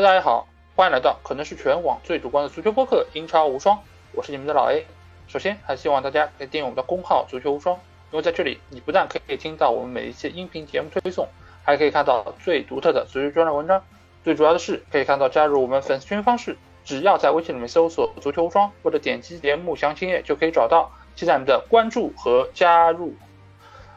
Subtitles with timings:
[0.00, 0.46] 大家好，
[0.76, 3.76] 欢迎来到可能是全网最主观的足球播客《英超无双》，
[4.12, 4.86] 我是你们的老 A。
[5.26, 7.74] 首先，还希望大家可以订阅我们的公号“足球无双”，
[8.12, 11.26] 因为在这里，你不但可以听到我们每一期音频节目推送，
[11.64, 13.82] 还可以看到最独特的足球专栏文章。
[14.22, 20.92] 最主要的是，可以看到加入我们粉丝群方式，只要在微信里面搜索“足球无双”或者点击节目详情页就可以找到。
[21.16, 23.16] 期待你们的关注和加入。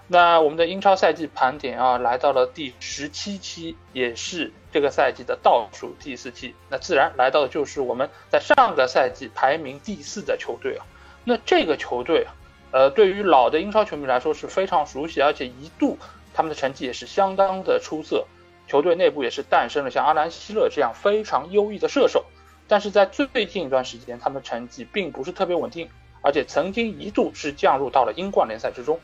[0.08, 6.56] 那我们的英超赛季盘点啊，来到了第十七期，也是这个赛季的倒数第四期。
[6.70, 10.86] 那自然来到的就是我们在上个赛季排名第四的球队啊。
[11.24, 12.34] 那这个球队啊，
[12.72, 15.98] 呃，对于老的英超球迷来说是非常熟悉，而且一度
[16.34, 18.26] 他们的成绩也是相当的出色。
[18.68, 22.26] 球队内部也是诞生了像阿兰·希勒这样非常优异的射手。
[22.68, 25.90] 但是在最近一段时间，他们的成绩并不是特别稳定，
[26.22, 28.98] 而且曾经一度是降入到了英冠联赛之中。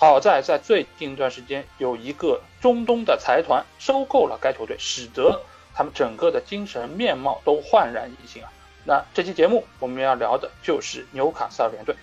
[0.00, 5.42] 好在在最近一段时间，有一个中东的财团收购了该球队，使得
[5.74, 8.52] 他们整个的精神面貌都焕然一新啊！
[8.84, 11.96] 那这期节目我们要聊的就是纽卡斯尔联队。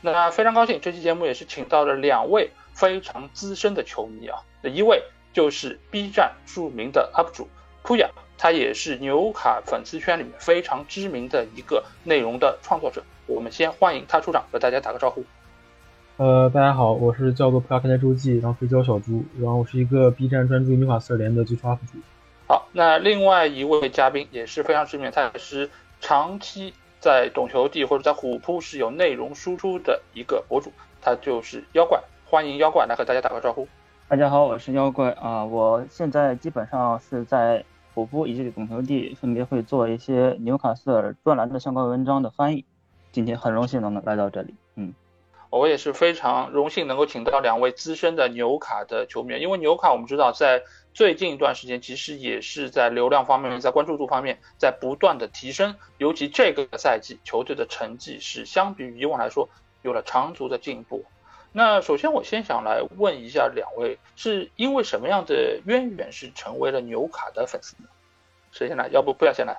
[0.00, 4.40] 那非常高兴，这期节目也是请到了两位非常资深的球迷啊。
[4.60, 7.48] 那一位就是 B 站著名的 UP 主
[7.84, 13.04] 扑雅，他也是纽卡粉丝圈里面非常知名的一个内容的创作者。
[13.26, 15.24] 我们先欢迎他出场，和大家打个招呼。
[16.18, 21.98] 呃，大家好，我是叫做《葡萄开台周记》，然后可以叫小猪，然后我是一个 B 站专注于纽卡斯尔联的足球 UP 主。
[22.48, 25.68] 好，那另外一位嘉宾也是非常知名，他也是
[26.00, 30.72] 长期在懂球帝或者在虎扑是有内容输出的一个博主，
[31.02, 33.68] 他就是妖怪，欢迎妖怪来和大家打个招呼。
[34.08, 42.64] 大家好，我是妖怪啊，我现在基本上是在虎扑以及懂球帝分别会做一些纽卡斯尔专栏的相关文章的翻译，
[43.12, 44.94] 今天很荣幸能来到这里，嗯。
[45.56, 50.62] 我也是非常荣幸能够请到两位资深的纽卡的球迷，因为纽卡我们知道在
[50.92, 59.48] 最近一段时间其实也是在流量方面、在关注度方面在不断的提升，尤其这个赛季球队的成绩是相比于以往来说
[59.82, 61.04] 有了长足的进步。
[61.52, 67.88] 那首先我先想来问一下两位，是因为什么样的渊源是成为了纽卡的粉丝呢？
[68.52, 68.88] 谁先来？
[68.88, 69.58] 要不不要先来？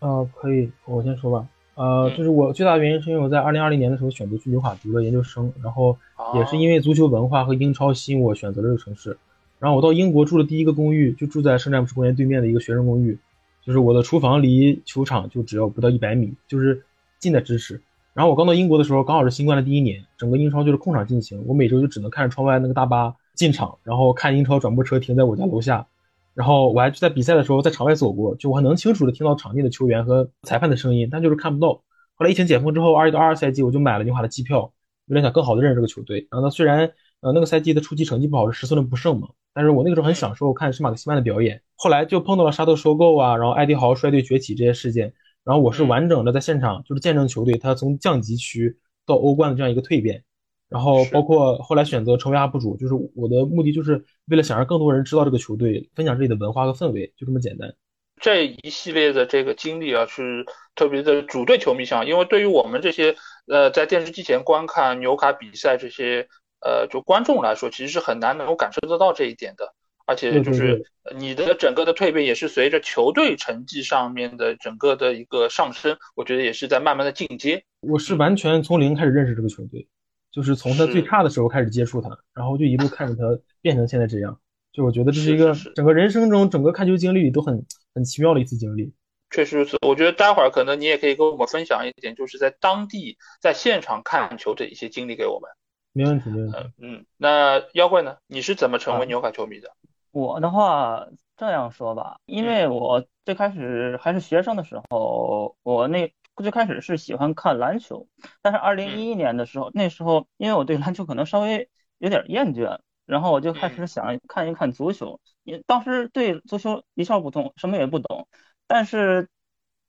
[0.00, 1.46] 呃，可以，我先说吧。
[1.74, 5.96] 呃，就是我最大的原因是因为我在二零二零年的时候选择去纽卡读了研究生，然后
[6.34, 9.16] 也是因为足球文化和英超吸引我选择了这个城市。
[9.58, 13.16] 然后我到英国住的第一个公寓就住在圣詹姆斯公园对面的一个学生公寓，
[13.64, 16.82] 就是我的厨房离球场就只要不到一百米，就是
[17.18, 17.80] 近在咫尺。
[18.12, 25.86] 然后我刚到英国的时候刚好是新冠的第一年，整个英超就是空场进行，我每周就只能看着窗外那个大巴进场，然后看英超转播车停在我家楼下。
[26.34, 31.82] 然后我还在比赛的时候在场外走过，就我还能清楚的听到场内的球员和裁判的声音，但就是看不到。
[32.14, 34.72] 后来疫情解封之后，二一到二二赛季我就买了纽卡的机票，
[35.06, 36.26] 有点想更好的认识这个球队。
[36.30, 41.60] 然后呢，虽然呃那个赛季的初期成绩不好，是十四轮不胜嘛，但是我那个时候很享受看施马克西曼的表演。
[41.74, 45.12] 后来就碰到了沙特收购啊，然后艾迪豪率队崛起这些事件，
[45.44, 50.24] 然后我是完整的在现场就是见证球队他从降级区到欧冠的这样一个蜕变。
[50.72, 57.74] 然后包括后来选择成为 UP 主，就是我的目的就是为了想让更多人知道这个球队，分享这里的文化和氛围，就这么简单。
[58.20, 63.16] 这一系列的这个经历啊，是特别的主队球迷向，因为对于我们这些
[63.46, 66.28] 呃在电视机前观看纽卡比赛这些
[66.60, 69.74] 呃就观众来说，其实是很难能够感受得到这一点的。
[70.04, 70.82] 而且就是
[71.16, 77.62] 你的整个的蜕变也是随着球队成绩上面的整个的一个上升，我觉得也是在慢慢的进阶。
[77.80, 79.86] 我是完全从零开始认识这个球队。
[80.32, 84.40] 就是从他最差的时候开始接触他，然后就一路看着他变成现在这样。
[84.72, 88.94] 就我觉得这是一个整个人生中整个看球经历里都很很奇妙的一次经历。
[89.28, 95.50] 确实如此，我觉得待会儿可能你也可以跟我们分享一点，就是在当地在现场看球的一些经历给我们。
[95.92, 96.56] 没问题，没问题。
[96.78, 98.16] 嗯，那妖怪呢？
[98.26, 99.70] 你是怎么成为纽卡球迷的？
[100.10, 101.06] 我的话
[101.36, 106.10] 这样说吧，因为我最开始还是学生的时候，我那。
[106.36, 108.08] 最开始是喜欢看篮球，
[108.40, 111.68] 但是二零一一年的时候，那时候因为我对篮球可能稍微
[111.98, 115.20] 有点厌倦，然后我就开始想看一看足球。
[115.42, 118.26] 你当时对足球一窍不通，什么也不懂。
[118.66, 119.28] 但是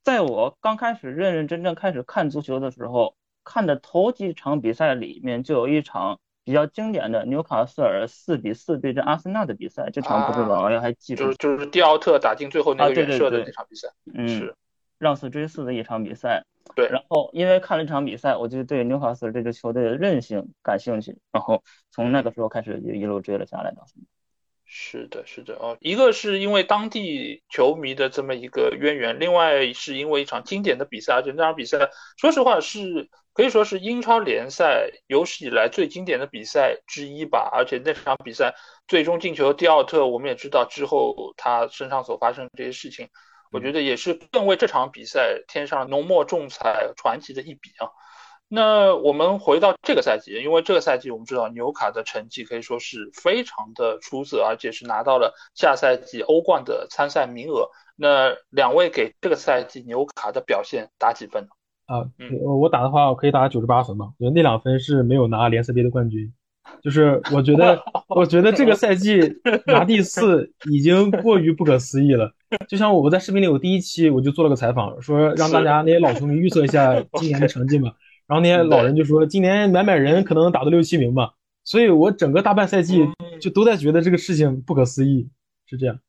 [0.03, 11.23] 在我刚开始认认真真开始看足球的时候，看的头几场比赛里面就有一场比较经典的纽卡斯尔四比四对阵阿森纳的比赛，这场不知道大家还记住？
[11.23, 14.27] 就是就是蒂奥特打进最后那个远射的那场比赛，嗯。
[14.27, 14.55] 是。
[15.03, 16.45] 让四追四的一场比赛，
[16.75, 21.61] 对，然后因为看了这场比赛，我就对纽卡斯尔这支球队的韧性感兴趣，然后
[21.91, 23.83] 从那个时候开始就一路追了下来的。
[24.65, 37.51] 是的，是的，哦，一个是因为当地球迷的这么一个渊源，另外是因为一场经典的比赛，而且那场比赛，说实话是可以说是英超联赛有史以来最经典的比赛之一吧。
[37.53, 38.55] 而且那场比赛
[38.87, 43.09] 最终进球蒂奥特，我们也知道之后他身上所发生这些事情。
[43.53, 47.87] 我觉得也是更为这场比赛添上浓墨重彩、传奇的一笔啊。
[48.49, 57.69] 那我们回到这个赛季，因为这个赛季我们知道纽卡的成绩可以说是非常的出色，而且是拿到了下赛季欧冠的参赛名额。
[57.95, 61.49] 那两位给这个赛季纽卡的表现打几分呢？
[61.85, 62.05] 啊，
[62.41, 64.05] 我我打的话，我可以打九十八分吧。
[64.19, 66.31] 我觉得那两分是没有拿联赛杯的冠军，
[66.83, 69.19] 就是我觉得， 我觉得这个赛季
[69.65, 72.31] 拿第四已经过于不可思议了。
[72.67, 77.91] 就像我在视频里，我第一期我就做了个采访，说让大家那些老球迷预测一下 今年的成绩嘛。
[78.27, 81.33] 然后那些老人就说，今年买买人可能打到六七名吧。
[81.65, 83.05] 所以我整个大半赛季
[83.39, 85.29] 就都在觉得这个事情不可思议，
[85.65, 85.99] 是这样。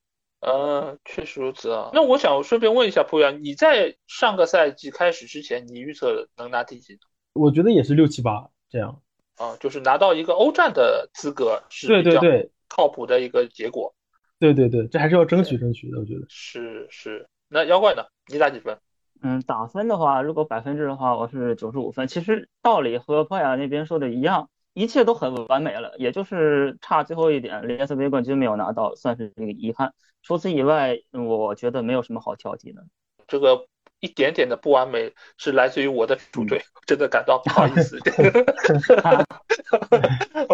[0.40, 1.90] 呃，确实如此啊。
[1.92, 6.98] 那我想顺便问一下蒲阳，你在上个赛季开始之前，你预测能拿第几？
[7.32, 9.00] 我觉得也是六七八这样。
[9.36, 13.94] 啊，就是拿到一个欧战的资格是对对对靠谱的一个结果。
[14.38, 16.26] 对对对，这还是要争取争取的，我觉得。
[16.28, 17.28] 是是。
[17.48, 18.02] 那妖怪呢？
[18.32, 18.78] 你打几分？
[19.22, 22.06] 嗯，打分的话，如果百分制的话，我是九十五分。
[22.08, 24.48] 其实道理和波雅那边说的一样。
[24.76, 29.94] 一切都很完美了，也就是差最后一点联赛杯冠军没有拿到，算是一个遗憾。
[30.20, 32.84] 除此以外，我觉得没有什么好挑剔的。
[33.28, 33.68] 这个
[34.04, 37.98] 一点点的不完美是来自于我的主队，真的感到不好意思。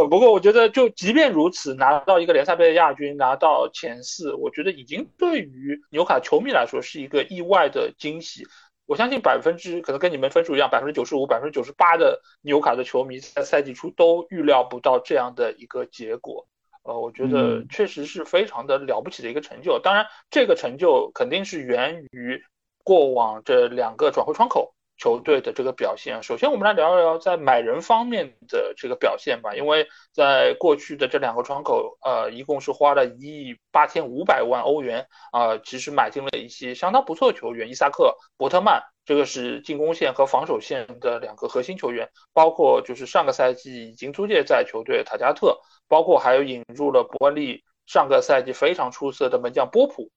[0.08, 8.46] 不过我觉得，就即便如此，拿到一个联赛杯的亚军，拿到前四，我觉得已经对于纽卡球迷来说是一个意外的惊喜。
[8.86, 16.46] 我相信百分之可能跟你们分数一样，百分之九十五、百分之九十八的纽卡的球迷在赛季初都预料不到这样的一个结果。
[16.82, 19.78] 呃，我觉得确实是非常的了不起的一个成就。
[19.78, 22.42] 当然，这个成就肯定是源于
[22.84, 24.74] 过往这两个转会窗口。
[25.02, 29.54] 球队的这个表现，首先我们来聊一聊在买人方面的这个表现吧。
[29.54, 50.10] 因为在过去的这两个窗口，呃，一共是花了一亿八千五百万欧元啊，其实买进了一些相当不错的球员，伊萨克、伯特曼，这个是进攻线和防守线的两个核心球员，包括就是上个赛季已经租借在球队塔加特，包括还有引入了伯恩利上个赛季非常出色的门将波普。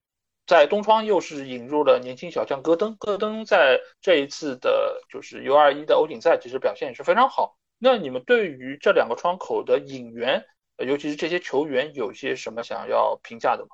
[0.46, 7.56] 在东窗又是引入了年轻小将戈登，戈登在这一次的就是 U 二一的欧锦赛其实表现也是非常好。
[7.78, 10.42] 那你们对于这两个窗口的引援，
[10.86, 13.70] 尤其是这些球员，有些什么想要评价的吗？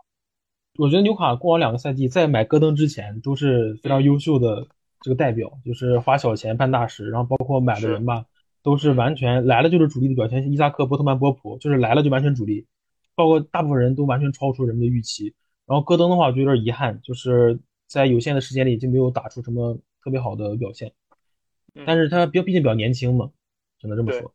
[0.78, 4.66] 我觉得纽卡过往两个赛季在买戈登之前都是非常优秀的
[5.00, 8.24] 这个代表，就是花小钱办大事，然后包括买的人吧，
[8.62, 10.52] 都是完全来了就是主力的表现。
[10.52, 12.66] 伊萨克、波特曼、波普就是来了就完全主力，
[13.16, 15.34] 包括大部分人都完全超出人们的预期。
[15.70, 20.92] 然后戈登的话，我觉得有点遗憾，就是在有限的时间里就没有打出什么特别好的表现。
[21.86, 23.30] 但是他比毕竟比较年轻嘛，
[23.78, 24.34] 只能这么说。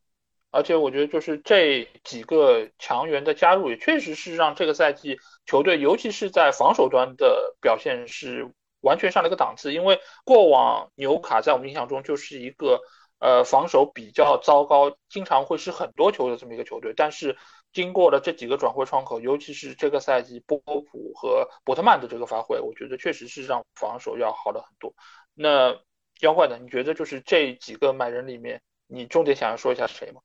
[0.52, 8.50] 而且我觉得就是这几个强援的加入，也确实是让这个赛季球队，尤其是在防守端的表现是
[8.80, 9.74] 完全上了一个档次。
[9.74, 12.80] 因为过往纽卡在我们印象中就是一个
[13.20, 17.36] 呃防守比较糟糕，经常会失很多球的这么一个球队，但是。
[17.76, 24.94] 经过了这几个转会窗口，尤其是这个赛季波普和伯特曼的这个发挥，我觉得确实是让防守要好了很多。
[25.34, 25.76] 那
[26.22, 26.58] 妖怪呢？
[26.58, 30.22] 你觉得就是这几个买人里面，你重点想要说一下谁吗？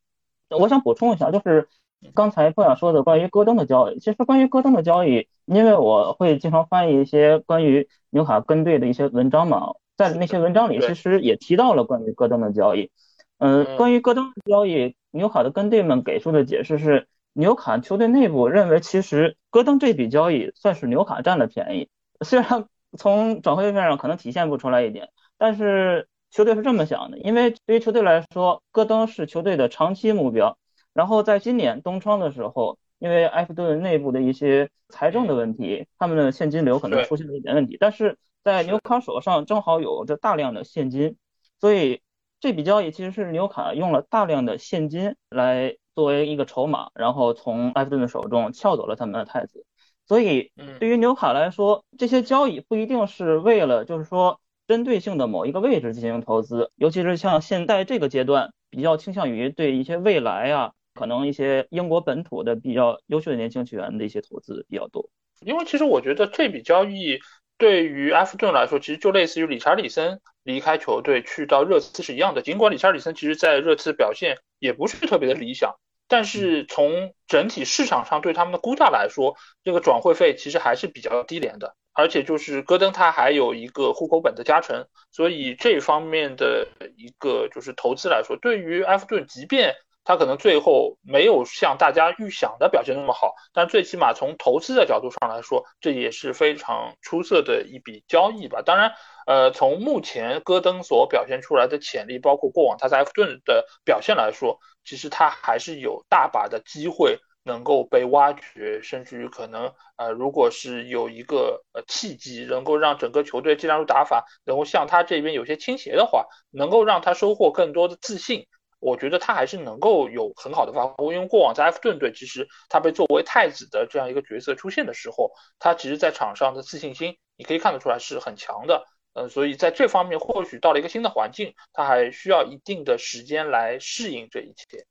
[0.51, 1.69] 我想补充一下，就是
[2.15, 3.99] 刚才不想说的关于戈登的交易。
[3.99, 12.93] 其实关于戈登的交易，因为我会经常翻译一些关于纽卡跟队的一些文章嘛，在那些文章里其实也提到了关于戈登的交易。
[13.39, 17.09] 嗯，关于戈登的交易，纽卡的跟队们给出的解释是。
[17.33, 21.89] 纽卡球队内部认为，其实戈登这笔交易算是纽卡占了便宜。
[22.25, 22.67] 虽然
[22.99, 30.59] 从转会费上可能体现不出来一点，但是球队是这么想的，因为对于球队来说，戈登是球队的长期目标。
[30.93, 37.77] 然后在今年冬窗的时候，因为埃弗顿内部的一些财政的问题，他们的现金流可能出现了一点问题。
[37.79, 41.17] 但是在纽卡手上正好有着大量的现金，
[41.61, 42.03] 所以
[42.41, 45.77] 这笔交易其实是纽卡用了大量的现金来。
[45.95, 49.65] 作为一个筹码，然后从埃弗顿的手中撬走了他们的太子，
[50.07, 65.11] 所以对于纽卡来说，这些交易不一定是为了就是说针对性的某一个位置进行投资，尤其是像现在这个阶段，比较倾向于对一些未来啊，可能一些英国本土的比较优秀的年轻球员的一些投资比较多。
[65.45, 67.19] 因为其实我觉得这笔交易
[67.59, 75.75] 对于埃弗顿来说，其实就类似于理查里森离开球队去到热刺是一样的，尽管理查里森其实在热刺表现也不是特别的理想。
[76.09, 86.67] 但是从整体市场上对他们的估价来说，这个转会费其实还是比较低廉的，而且就是戈登他还有一个户口本的加成，所以这方面的
[86.97, 89.77] 一个就是投资来说，对于埃弗顿，即便
[90.11, 98.61] 他可能最后没有像大家预想的表现那么好，但最起码从投资的角度上来说，这也是非常出色的一笔交易吧。
[98.61, 98.93] 当然，
[99.29, 107.21] 呃，从目前戈登所表现出来的潜力，包括过往他在埃弗顿的表现来说，其实他还是有大把的机会。
[107.43, 118.47] 能够被挖掘，甚至于可能，呃，如果是有一个呃契机，能够让整个球队技战术打法能够向他这边有些倾斜的话，能够让他收获更多的自信，
[118.81, 121.15] 我觉得他还是能够有很好的发挥。
[121.15, 128.85] 因为过往在埃弗顿队，其实他被作为太子的这样一个角色出现的时候，他其实在场上的自信心，你可以看得出来是很强的。
[129.15, 134.87] 嗯，所以在这方面，或许到了一个新的环境，他还需要一定的时间来适应这一切。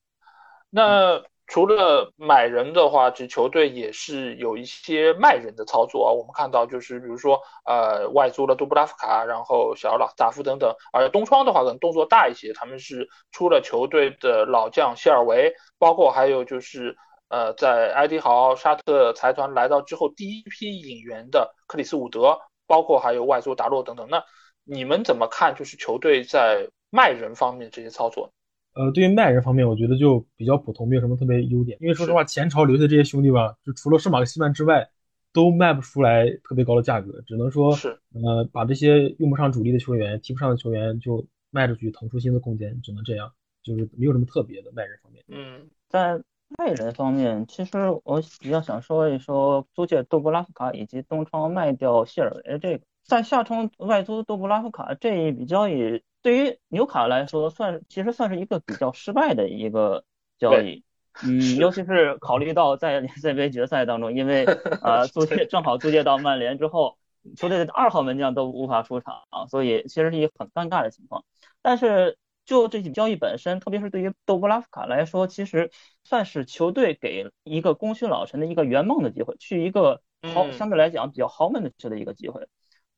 [0.69, 1.23] 那。
[1.49, 6.13] 除了买人的话，这球队也是有一些卖人的操作啊。
[6.13, 10.71] 我们看到就是，比如说，呃，外租了杜布拉夫卡，然后小老塔夫等等。
[10.93, 16.95] 而东窗的话，可能动作大一些，他们是出了球队的老将谢尔维，包括还有就是，
[17.29, 24.07] 呃，在埃迪豪沙特财团来到之后，第一批引援的克里斯伍德，包括还有外租达洛等等。
[24.07, 24.23] 那
[24.63, 25.55] 你们怎么看？
[25.55, 28.31] 就是球队在卖人方面这些操作？
[28.79, 31.77] 呃，对于卖人方面，我觉得就比较普通，没有什么特别优点。
[31.81, 34.89] 因为说实话，前朝留下这些兄弟吧，就除了圣马克西曼之外，
[35.33, 43.29] 都卖不出来特别高的价格，只能说是呃，把这些用不上主力的球员、踢不上的球员就卖出去，腾出新的空间，只能这样，
[43.61, 45.21] 就是没有什么特别的卖人方面。
[45.27, 46.17] 嗯，在
[46.57, 56.03] 卖人方面，其实我比较想说一说租借杜布拉夫卡以及东窗卖掉谢尔维这个，在下窗外租杜布拉夫卡这一笔交易。
[56.21, 60.03] 对于纽卡来说，算其实算是一个比较失败的一个
[60.37, 60.83] 交易，
[61.23, 64.43] 嗯，尤其是考虑到在联赛杯决赛当中，因为
[64.83, 66.97] 呃 租借正好租借到曼联之后，
[67.37, 71.23] 球队的二号门将都无法出场，所以其实是一个很尴尬的情况。
[71.61, 75.71] 但是就这笔交易本身，特别是对于杜布拉夫卡来说，其实
[76.03, 80.01] 算是球队给一个功勋老臣的一个圆梦的机会，去一个
[80.33, 82.45] 豪相对来讲比较豪门的球的一个机会。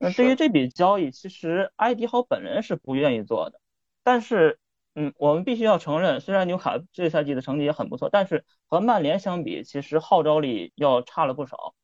[0.02, 3.62] 那对于这笔交易，其实埃迪豪本人是不愿意做的。
[4.02, 4.58] 但是，
[4.96, 11.76] 嗯，我们必须要承认，虽然纽卡这赛季的成绩也很不错，但是和曼联相比，其实号召力要差了不少。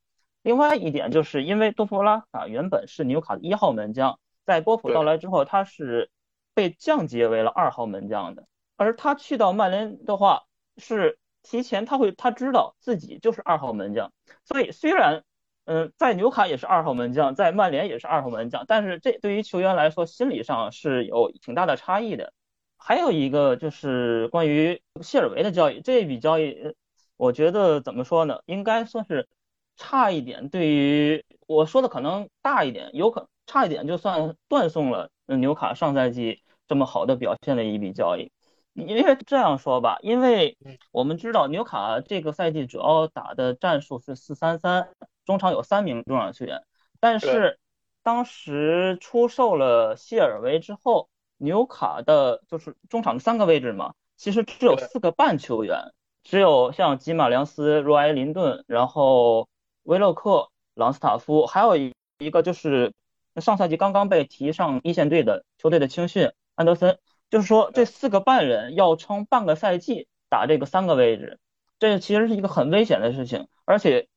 [0.42, 6.10] 另外一点，就是因为多弗拉啊原本是纽卡的一号门将，在波普到来之后，他是
[6.56, 8.48] 被降级为了二号门将的。
[8.78, 10.46] 而他去到曼联的话，
[10.78, 14.12] 是提前他会他知道自己就是二号门将，
[14.44, 15.24] 所以虽然。
[15.68, 22.32] 嗯，在纽卡也是二号门将，在曼联也是二号门将，但是这对于球员来说，心理上是有挺大的差异的。
[22.78, 26.74] 还有一个就是关于谢尔维的交易，这一笔交易，
[27.18, 28.40] 我觉得怎么说呢？
[28.46, 29.28] 应该算是
[29.76, 30.48] 差一点。
[30.48, 38.32] 对于我说的可能大一点，有可差一点就算断送了纽卡上赛季这么好的表现的一笔交易。
[38.74, 40.58] 因为这样说吧，因为
[40.94, 44.88] 我们知道纽卡这个赛季主要打的战术是四三三。
[45.28, 46.64] 中场有三名中场球员，
[47.02, 47.60] 但是
[48.02, 55.92] 当时出售了谢尔维之后，纽卡的就是中场的三个位置嘛，其实只有四个半球员，
[56.24, 59.50] 只有像吉马良斯、若埃林顿，然后
[59.84, 62.94] 威洛克、朗斯塔夫，还有一一个就是
[63.36, 66.98] 上赛季刚刚被提上一线队的球队的青训安德森，
[67.30, 71.38] 就是说这四个半人要撑半个赛季打这个三个位置，
[71.80, 74.08] 这其实是一个很危险的事情，而且。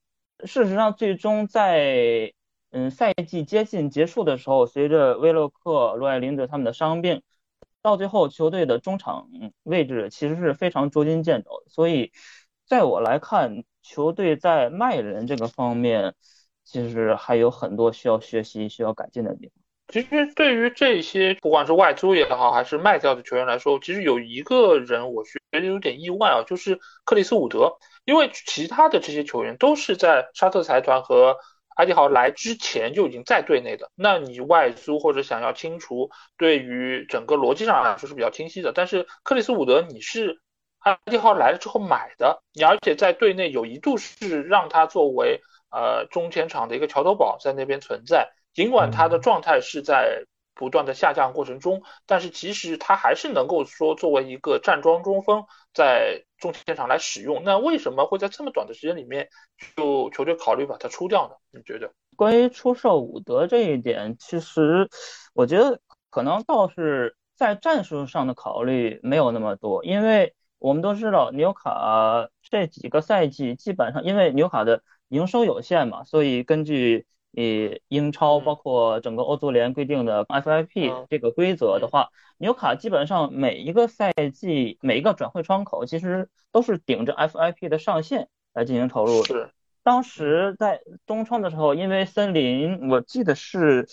[0.44, 2.32] 事实上，最终在
[2.70, 7.22] 嗯赛季接近结束的时候，随着威洛克、罗埃林德他们的伤病，
[7.82, 9.28] 到最后球队的中场
[9.62, 11.50] 位置其实是非常捉襟见肘。
[11.68, 12.12] 所以，
[12.66, 16.14] 在我来看，球队在卖人这个方面，
[16.64, 19.54] 其实还有很多需要学习、需要改进的地方。
[19.88, 27.76] 其实，对于这些不管是外租也好，还是卖掉的球员来说，其实有一个人我觉得有点意外啊，就是克里斯伍德。
[28.04, 31.36] 因为其他的这些球员都是在沙特财团和
[31.76, 38.72] 埃迪豪来之前就已经在队内的，那你外租或者想要清除，对于整个逻辑上来说是比较清晰的。
[38.74, 40.40] 但是克里斯伍德你是
[40.80, 45.40] 埃迪豪来了之后买的，你而且在队内有一度是让他作为
[45.70, 56.24] 呃中前场的一个桥头堡在那边存在，尽管他的状态是在不断的下降过程中，但是其实他还是能够说作为一个站桩中锋在。
[56.40, 59.28] 中前场来使用，那为什么会在这么短的时间里面
[59.76, 61.34] 就球队考虑把他出掉呢？
[61.50, 61.92] 你觉得？
[62.16, 64.88] 关于出售伍德这一点，其实
[65.34, 65.80] 我觉得
[66.10, 82.08] 可能倒是在战术上的考虑没有那么多，因为我们都知道纽卡这几个赛季基本上因为纽卡的营收有限嘛，所以根据以英超包括整个欧足联规定的 FIP 这个规则的话，
[82.38, 89.24] 纽卡基本上每一个赛季每一个转会窗口其实都是顶着 FIP 的上限来进行投入。
[89.24, 89.50] 是。
[89.82, 93.88] 当时在东窗的时候，因为森林，我记得是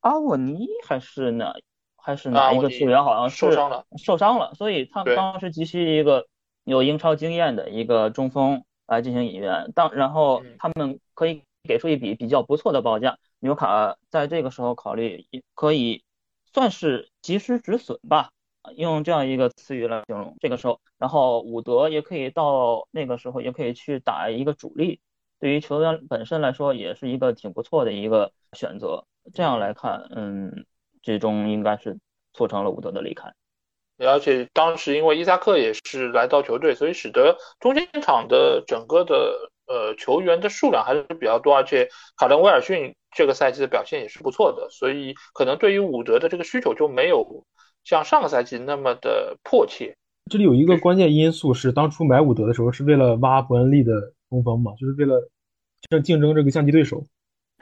[0.00, 1.54] 阿沃尼还是哪
[1.96, 6.26] 还是哪一个球员，好像是受伤了，受伤了，所以他们当时急需一个
[6.64, 9.70] 有英超经验的一个中锋来进行引援。
[9.72, 16.04] 当然后他们可以给出一笔比较不错的报价，纽卡在这个时候考虑可以
[16.52, 18.30] 算是及时止损吧，
[18.76, 20.80] 用这样一个词语来形容这个时候。
[20.98, 25.00] 然后伍德也可以到那个时候也可以去打一个主力。
[25.38, 29.06] 对于球员本身来说，也是一个挺不错的一个选择。
[29.32, 30.66] 这样来看，嗯，
[31.02, 31.98] 最终应该是
[32.34, 33.32] 促成了伍德的离开。
[33.98, 41.54] 而且当时因为伊萨克也是来到球队，所以使得中间场的整个的呃球员的数量还是比较多。
[41.54, 47.46] 而且卡伦威尔逊这个赛季的表现也是不错的，所以可能对于伍德的这个需求就没有
[47.84, 49.96] 像上个赛季那么的迫切。
[50.30, 54.12] 这里有一个关键因素是，当初买伍德的时候是为了挖伯恩利的。
[54.30, 55.28] 中锋嘛，就是为了
[55.88, 57.04] 争竞争这个降级对手，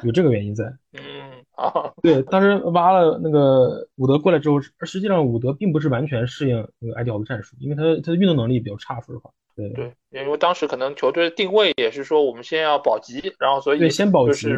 [0.03, 0.65] 有这个原因在。
[0.93, 9.31] 嗯啊，对，当时挖了那个伍德过来之后，实际上伍德并不是完全适应那个埃迪豪的战术，因为他他的运动能力比较差，说实话。
[9.59, 14.49] 对对，因为当时可能球队的定位也是说，我们先要保级，然后所以对先保级。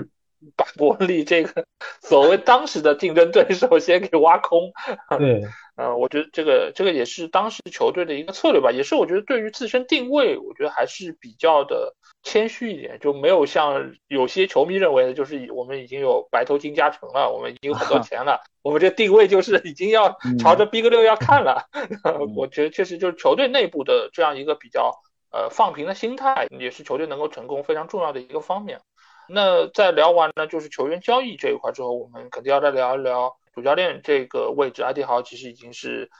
[0.57, 1.66] 把伯利这个
[2.00, 4.73] 所谓当时的竞争对手先给挖空，
[5.19, 5.42] 对，
[5.76, 21.69] 嗯， 我觉得这个这个也是当时球队的一个策略吧，也是我觉得对于自身定位，我觉得还是比较的谦虚一点，就没有像有些球迷认为的，就是我们已经有白头金加成了，我们已经有很多钱了，我们这定位就是已经要朝着 Big 六要看了。
[22.37, 25.00] 我觉得确实就是球队内部的这样一个比较
[25.33, 28.81] 呃放平的心态，也是球队能够成功非常重要的一个方面。
[29.29, 34.83] 那在聊完呢，就是球员交易这一块之后，我们肯定要再聊一聊主教练这个位置。
[34.83, 36.11] 阿迪豪其实已经是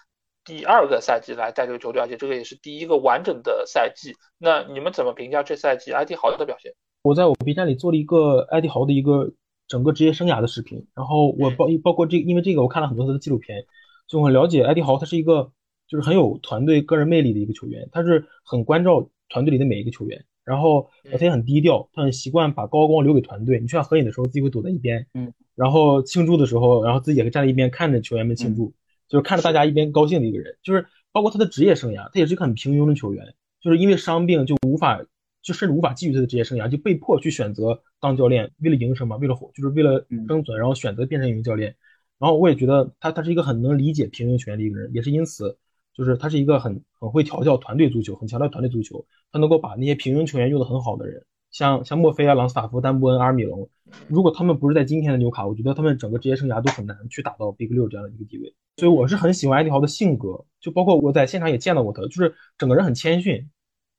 [0.44, 4.12] 第二个赛季来带这个球队，而且这个也是第一个完整的赛季。
[4.38, 6.72] 那你们怎么评价这赛季埃迪豪的表现？
[7.03, 9.33] 我在我 B 站里做了一个埃迪豪的一个
[9.68, 13.64] 整个职业生涯的视频，然后我包包括这，因为这个我看了很多他的纪录片，
[14.09, 15.53] 就很了解埃迪豪，他是一个
[15.87, 20.24] 就是很有团队个人魅力的一个球员，他是很关照团队里的每一个球员。
[20.42, 23.61] 然后他也很低调，他很习惯把高光留给团队。
[23.61, 28.72] 你需要合影的时候，自己会躲在一边，嗯，然后庆祝的时候，然后自己也会站在一边看着球员们庆祝，
[29.10, 30.56] 就是看着大家一边高兴的一个人。
[30.62, 34.98] 就是包括他的职业生涯，他也是一个很平庸的球员，就是因为伤病就无法，
[35.42, 41.76] 就甚至无法继续他的职业生涯，就被迫去选择当教练，为了营生嘛，为了就是为了生存，然后选择变成一名教练。
[42.18, 45.58] 然后我也觉得他他是一个很能理解平庸球员的一个人，也是因此。
[45.92, 49.04] 就是他是一个很很会调教团队足球，很强调团队足球。
[49.32, 53.68] 他能够把那些平庸球员用的很好的人，像像墨菲啊、朗斯塔夫、丹布恩、阿尔米隆，
[54.08, 58.54] 如果他们不是在今天的纽卡，我觉得他们整个职业生涯都很难去打到 Big 六这样的一个地位。
[58.76, 63.50] 所以我是很喜欢埃迪豪的性格，就包括我在现场也见到过他，就是整个人很谦逊，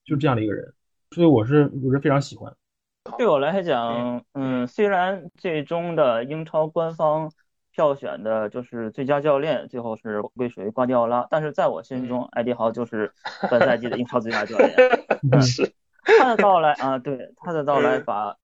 [0.05, 0.73] 就是这样的一个人。
[1.11, 2.53] 所以我是我是非常喜欢。
[3.17, 7.31] 对我来讲，嗯，虽然最终的英超官方。
[7.73, 11.25] 票选的就是最佳教练，最后是归属于瓜迪奥拉。
[11.29, 13.09] 但是在我心中，埃迪豪就是
[13.49, 14.75] 本赛季的英超最佳教练。
[15.41, 18.37] 是他的到来啊，对他的到来，把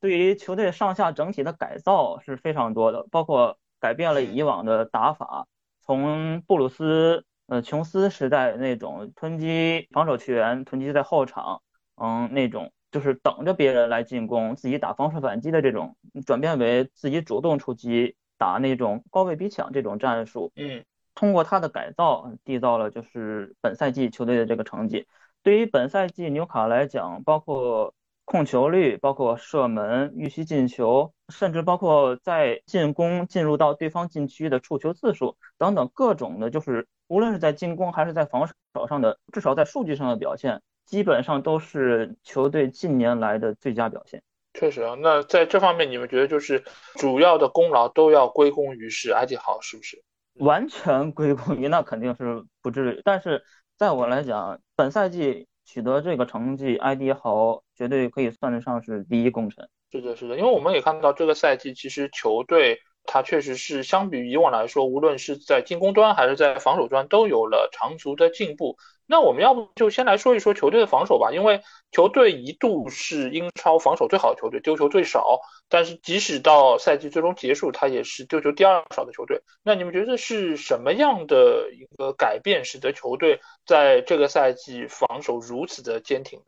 [0.00, 5.46] 对于球队上下整体的改造是非常多的，包括改变了以往的打法，
[5.80, 11.62] 从布鲁斯呃琼斯时代那种囤积防守球员，囤积在后场，
[11.96, 18.16] 嗯，那种就是等着别人来进攻，自己打防守反击的这种，转变为自己主动出击。
[18.38, 25.06] 打那种高位逼抢这种战术，嗯，通过他的改造缔造了就是本赛季球队的这个成绩。
[25.46, 44.20] 对于本赛季纽卡来讲，包括控球率、包括射门、预期进球，甚至包括在进攻进入到对方禁区的触球次数等等各种的，就是无论是在进攻还是在防守上的，至少在数据上的表现，基本上都是球队近年来的最佳表现。
[44.54, 46.64] 确实啊，那在这方面，你们觉得就是
[46.96, 50.02] 主要的功劳都要归功于是埃迪豪，是不是？
[50.40, 53.44] 完全归功于那肯定是不至于，但是
[53.76, 59.68] 在我来讲，本赛季取得这个成绩，埃迪豪绝对可以算得上是第一功臣。
[59.92, 68.76] 是的，是的，因为我们也看到这个赛季，其实球队他确实是相比以往来说，无论是在进攻端还是在防守端，都有了长足的进步。
[69.08, 79.42] 那我们要不就先来说一说球队的防守吧，因为球队一度是英超防守最好的球队，丢球最少，但是即使到赛季最终结束，他也是丢球第二少的球队。
[79.62, 86.46] 那你们觉得是什么样的一个改变，使得球队在这个赛季防守如此的坚挺呢？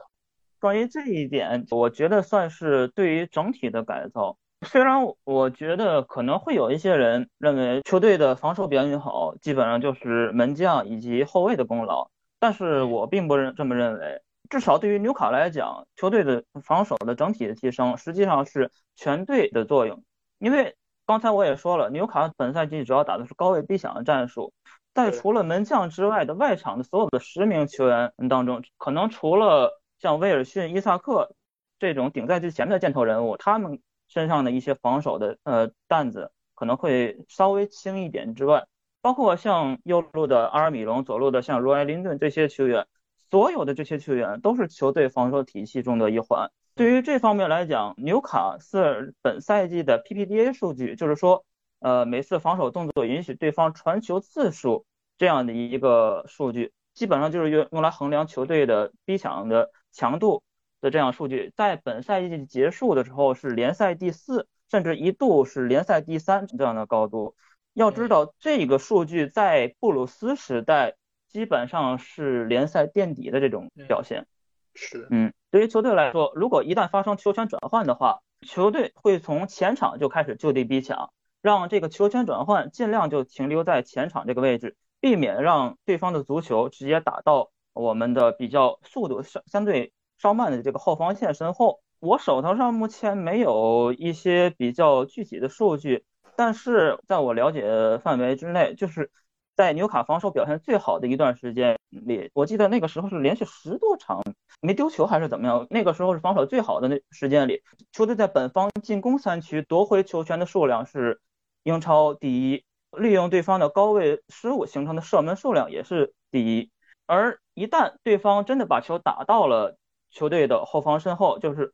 [0.59, 4.37] 关于这一点，我觉得算是对于整体的改造。
[4.67, 14.21] 虽然我觉得可能会有一些人认为球队的防守表现好，基本上就是门将以及后卫的功劳，但是我并不认这么认为。
[14.51, 20.03] 至少对于纽卡来讲，球队的防守的整体的提升，实际上是全队的作用。
[20.39, 20.75] 因为
[21.07, 24.53] 刚才我也说了，纽卡本赛季主要打的是高位逼抢的战术，
[24.95, 31.35] 在除了门将之外的外场的所有的十名球员当中，可能除了像威尔逊、伊萨克
[31.79, 38.67] 这种顶在最前面的箭头人物，他们身上的一些防守的呃担子可能会稍微轻一点之外，
[39.01, 42.87] 包括像右路的阿尔米隆、左路的像罗埃林顿这些球员。
[43.31, 46.51] 所有的这些球员都是球队防守体系中的一环。
[46.75, 51.45] 对于这方面来讲，纽卡斯尔本赛季的 PPDA 数据，就是说，
[51.81, 54.87] 呃，每次防守动作允许对方传球次数
[55.19, 60.43] 这样的一个数据，基本上就是用用来衡量球队的逼抢的强度
[60.81, 67.35] 的这样数据，在本赛季结束的时候是联赛第四，甚至一度是联赛第三这样的高度。
[67.75, 70.95] 要知道，这个数据在布鲁斯时代。
[71.31, 74.27] 基本上是联赛垫底的这种表现，
[74.75, 81.13] 是嗯，对于球队来说，如果一旦发生球权转换的话，球队会从前场就开始就地逼抢，
[81.43, 91.81] 让这个球权转换尽量就停留在前场这个位置，避免让对方的足球直接打到我们的比较速度相相对稍慢的这个后防线身后。
[92.01, 96.05] 我手头上目前没有一些比较具体的数据，
[96.37, 99.11] 但是在我了解范围之内，就是。
[99.59, 104.23] 在纽卡防守表现最好的一段时间里，我记得那个时候是连续十多场
[104.61, 105.67] 没丢球还是怎么样？
[105.69, 111.21] 那个时候是防守最好的那时间里，球队在本方进攻三区夺回球权的数量是
[111.65, 112.65] 英超第一，
[112.97, 116.71] 利用对方的高位失误形成的射门数量也是第一。
[117.07, 119.77] 而一旦对方真的把球打到了
[120.11, 121.73] 球队的后防身后，就是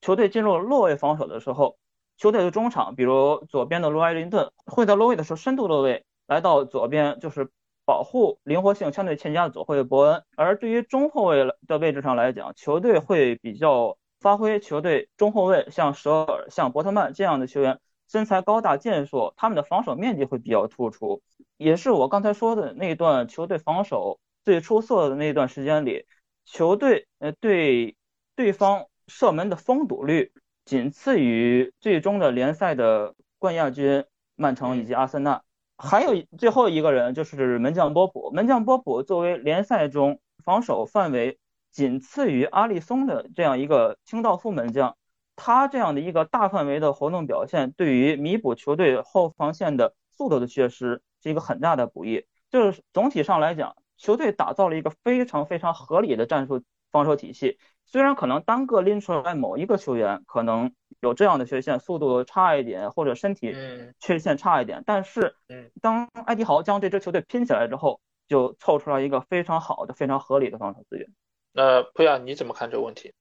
[0.00, 1.78] 球队进入落位防守的时候，
[2.16, 6.04] 球队的中场，比如左边的罗埃林顿，会在落位的时候深度落位。
[6.26, 7.52] 来到左边就是
[7.84, 17.78] 保护灵活性相对欠佳的左后卫伯恩，而对于中后卫的位置上来讲，球队会比较发挥球队中后卫像舍尔、像伯特曼这样的球员，
[18.10, 21.22] 身材高大健硕，他们的防守面积会比较突出，
[21.56, 26.06] 也是我刚才说的那段球队防守最出色的那段时间里，
[26.46, 27.96] 球队呃对
[28.34, 30.32] 对方射门的封堵率
[30.64, 34.04] 仅次于最终的联赛的冠亚军
[34.36, 35.42] 曼城以及阿森纳。
[35.76, 41.38] 还有最后一个人就是门将波普，门将波普作为联赛中防守范围
[41.70, 44.96] 仅次于阿里松的这样一个清道夫门将，
[45.36, 52.24] 他这样的一个大范围的活动表现，对于弥补球队后防线的速度的缺失是一个很大的补益。
[52.48, 57.58] 就是总体上来讲，球队打造了一个非常非常合理的战术防守体系。
[57.84, 63.54] 虽然可能单个拎出来某一个球员可能有这样的缺陷，速度差一点或者身体
[64.00, 65.36] 缺陷差一点，但是
[65.80, 71.06] 当艾迪豪将这支球队拼起来之后，就凑出来一个非常好的、非常合理的防守资源。
[71.52, 73.12] 那普亚你怎么看这个问题？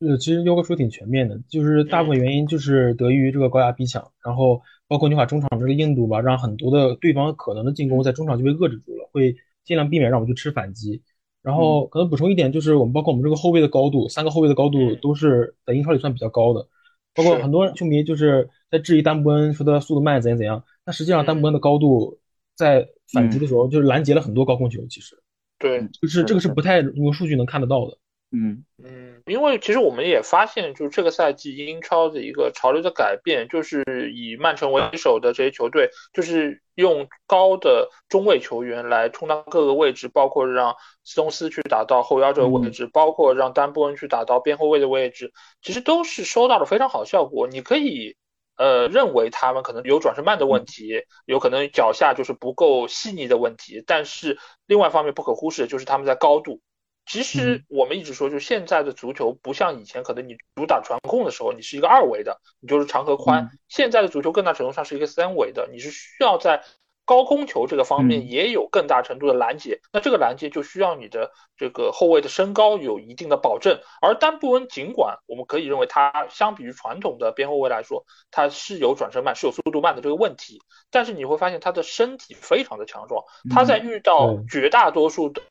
[0.00, 11.02] 呃，其实优哥说挺全面的，就是大部分原因就是得益于这个高压逼抢，然后包括你把中场这个硬度吧，让很多的对方可能的进攻在中场就被遏制住了，会尽量避免让我们去吃反击。
[11.42, 16.66] 然后可能补充一点，就是我们包括我们这个后卫的高度，三个后卫的高度都是在英超里算比较高的。
[17.14, 22.18] 包括很多球迷就是在质疑丹布恩说他速度慢怎样怎样，但实际上丹布恩的高度
[22.56, 24.80] 在反击的时候就是拦截了很多高空球。
[24.88, 25.14] 其实，
[25.58, 27.98] 对，就是这个是不太用数据能看得到的。
[28.32, 28.64] 嗯。
[28.82, 45.32] 嗯，因为其实我们也发现，就是这个赛季英超的一个潮流的改变，就是以曼城为首的这些球队，就是用高的中卫球员来充当各个位置，包括让斯通斯去打到后腰这个位置，包括让丹布恩去打到边后卫的位置，
[45.62, 47.48] 其实都是收到了非常好效果。
[47.48, 48.16] 你可以
[48.58, 56.60] 呃认为他们可能有转身慢的问题，有可能脚下就是不够细腻的问题，但是另外一方面不可忽视的就是他们在高度。
[57.06, 63.50] 其实我们一直说，就是现在的足球不像以前，可能你主打传控的时候，你是一个二维的，你就是长和宽。
[63.68, 66.64] 现在的足球更大程度上是一个三维的，你是需要在
[67.04, 69.80] 高空球这个方面也有更大程度的拦截。
[69.92, 73.78] 那这个拦截就需要你的这个后卫的身高有一定的保证。
[74.00, 85.42] 而丹布恩尽管我们可以认为他相比于传统的边后卫来说，他是有转身慢、是有速度慢的这个问题，但是你会发现他的身体非常的强壮，他在遇到绝大多数的。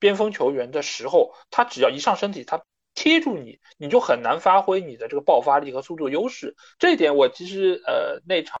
[0.00, 2.60] 边锋球员的时候，他只要一上身体，他
[2.94, 6.56] 贴住你，你就很难发挥你的这个爆发力和速度优势。
[6.78, 8.58] 这一点我其实呃那场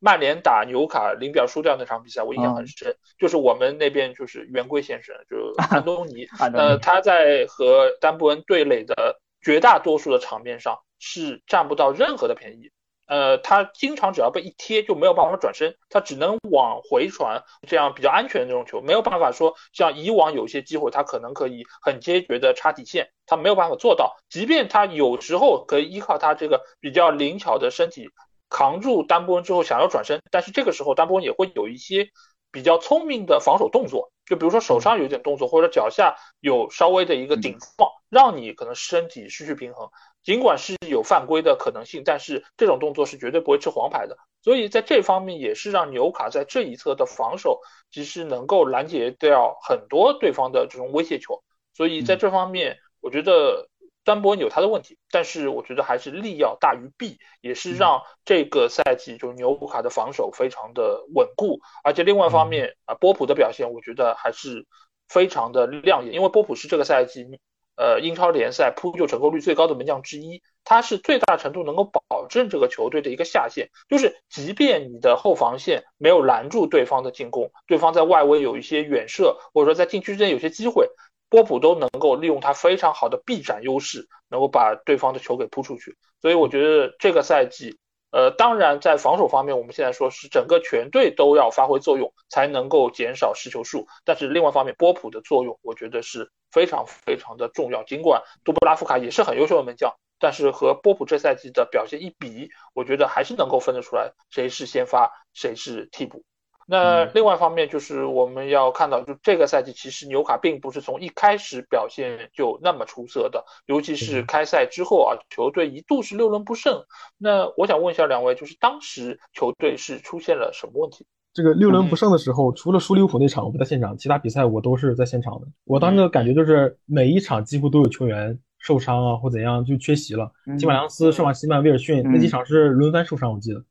[0.00, 2.96] 曼联打纽卡零比二输掉那场比赛，我印象很深。
[3.18, 12.70] 就是我们那边就是圆规先生，就 安东尼，呃他在和丹布恩对垒的绝大多数的场面上是占不到任何的便宜。
[13.08, 24.16] 呃，他经常只要被一贴就没有办法转身，他只能往回传这样比较安全的这种球，没有办法说像以往有些机会他可能可以很坚决的插底线，他没有办法做到。
[24.28, 28.10] 即便他有时候可以依靠他这个比较灵巧的身体
[28.50, 32.10] 扛住丹波恩之后想要转身，但是这个时候丹波恩也会有一些
[32.52, 39.88] 比较聪明的防守动作，就比如说手上有点动作，或者脚下有稍微的一个顶撞，让你可能身体失去平衡。
[40.28, 44.18] 尽管是有犯规的可能性，但是这种动作是绝对不会吃黄牌的。
[44.42, 51.42] 所以在这方面也是让纽卡在这一侧的防守其实能够拦截掉很多对方的这种威胁球。
[51.72, 53.70] 所以在这方面，我觉得
[54.04, 61.58] 丹波恩有他的问题，但是我觉得还是利要大于弊，也是让这个赛季就纽卡的防守非常的稳固。
[61.82, 64.66] 而且另外一方面啊，波普的表现我觉得还是
[65.08, 67.40] 非常的亮眼，因为波普是这个赛季。
[67.78, 80.88] 呃，英超联赛扑救成功率最高的门将之一，他是最大程度能够保证这个球队的一个下限，就是即便你的后防线没有拦住对方的进攻，对方在外围有一些远射，或者说在禁区之间有些机会，
[81.30, 85.96] 波普都能够利用他非常好的臂展优势，能够把对方的球给扑出去。
[86.20, 87.78] 所以我觉得这个赛季。
[88.10, 93.86] 呃，当然，在防守方面，我们现在说是整个全队都要发挥作用，才能够减少失球数。
[94.04, 97.82] 但是另外一方面，波普的作用，我觉得是非常非常的重要。
[97.84, 106.24] 尽管杜布拉夫卡也是很优秀的门将，但是和波普这赛季的表现一比，我觉得还是能够分得出来谁是先发，谁是替补。
[106.70, 116.84] 那另外一方面就是我们要看到，就这个赛季其实纽卡并不是从一开始表现就那么出色的，尤其是开赛之后啊，球队一度是六轮不胜。
[117.16, 121.06] 那我想问一下两位，就是当时球队是出现了什么问题？
[121.32, 125.46] 这个六轮不胜的时候，除了输利物浦那场我不在现场，其他比赛我都是在现场的。
[125.64, 133.64] 我当时的感觉就是每一场几乎都有球员受伤啊或怎样就缺席了，基马良斯、圣马西曼、威尔逊那几场是轮番受伤，我记得。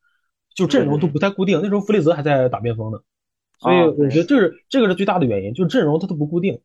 [0.58, 2.98] 就阵容都不太固定，那时候弗雷泽还在打边锋呢，
[3.60, 6.60] 所以我觉得这是这个是最大的原因，就是阵容它都不固定。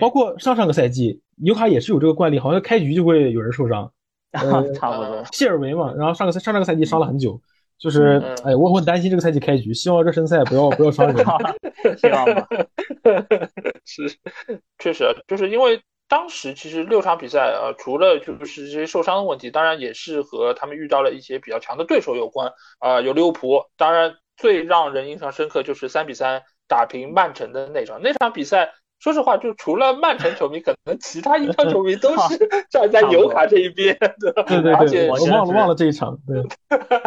[0.00, 3.90] 包括上上个赛季纽卡也是有这个惯例，好像开局就会有人受伤，
[4.32, 5.24] 差不多。
[5.32, 7.40] 谢尔维嘛，然后上个赛上上个赛季伤了很久，
[7.78, 11.16] 就是哎，我很担心这个赛季开局，希望热身赛不要不要伤人。
[11.98, 12.46] 希望吧。
[13.84, 14.08] 是，
[14.78, 15.82] 确实就是因为。
[16.12, 22.52] 当时其实六场比赛，呃，除了就是这些受伤的问题，当然也是和他们遇到了一些比较强的对手有关。
[22.80, 28.02] 啊，有利物浦，当然最让人印象深刻就是三比三打平曼城的那场。
[28.02, 32.36] 那场比赛，说实话，就除了曼城球迷，可能其他英超球迷都是
[32.68, 34.32] 站在纽卡这一边的。
[34.46, 36.18] 对对对，我忘了忘了这一场。
[36.26, 36.42] 对，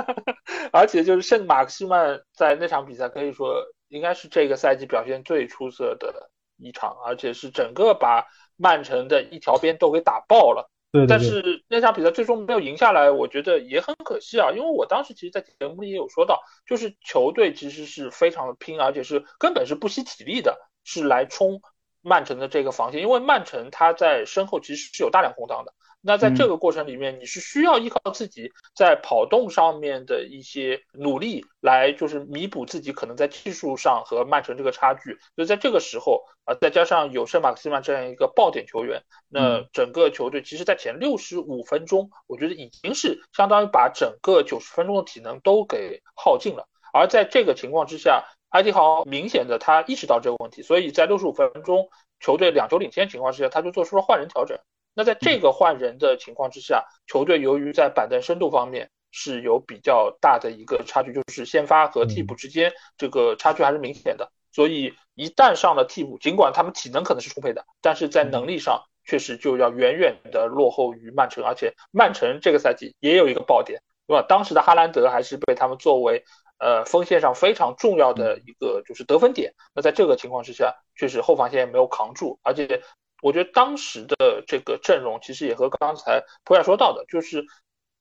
[0.74, 3.54] 而且就是圣马克西曼在那场比赛可以说
[3.88, 8.26] 应该是这个赛季表现最出色的一场，而且是整个把。
[8.58, 14.52] 曼城的一条边都给打爆了，对，但是那场比赛最终没有赢下来，我觉得也很可惜啊。
[14.52, 21.62] 因为我当时其实，在节目里也有说到，就是球队其实是非常的拼，而且是根本是不惜体力的，是来冲
[22.02, 23.02] 曼城的这个防线。
[23.02, 25.74] 因为曼城他在身后其实是有大量空档的。
[26.08, 35.18] 那在这个过程里面，你是需要依靠自己在跑动上面的一些努力，来就是弥补自己可能在技术上和曼城这个差距。
[35.36, 46.68] 所以在这个时候啊，再加上有圣马克西曼这样一个爆点球员，那整个球队其实，在前六十五分钟，我觉得已经是相当于把整个九十分钟的体能都给耗尽了。
[46.94, 51.89] 而在这个情况之下，埃迪豪明显的他意识到这个问题，所以在六十五分钟
[52.20, 54.56] 球队两球领先情况之下，他就做出了换人调整。
[54.95, 64.31] 那在这个换人的情况之下，球队由于在板凳深度方面是有比较大的一个差距，就是先发和替补之间这个差距还是明显的。
[64.53, 71.43] 所以一旦上了替补，尽管他们体能可能是充沛的，但是在能力上确实就要远远的落后于曼城。
[71.43, 74.25] 而且曼城这个赛季也有一个爆点，对吧？
[74.27, 76.23] 当时的哈兰德还是被他们作为
[76.58, 79.53] 呃锋线上非常重要的一个就是得分点。
[79.73, 82.81] 那在这个情况之下，确实后防线没有扛住，而且。
[83.26, 87.44] 我觉得当时的这个阵容其实也和刚才普亚说到的，就是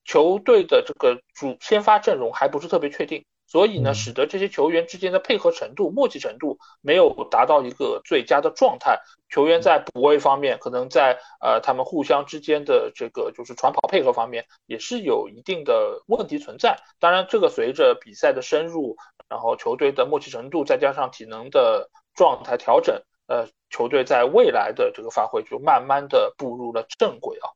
[0.05, 9.01] 球队的这个主先发阵容还不是特别确定，所以呢，使得这些球员之间的配合程度、默契程度没有达到一个最佳的状态。
[9.31, 16.77] 球员在补位方面，可能在呃他们互相之间的这个就是传跑配合方面，也是有一定的问题存在。
[17.01, 23.03] 当然，这个随着比赛的深入，然后球队的默契程度，再加上体能的状态调整。
[23.27, 27.49] 呃，球队在未来的这个发挥就慢慢的步入了正轨啊。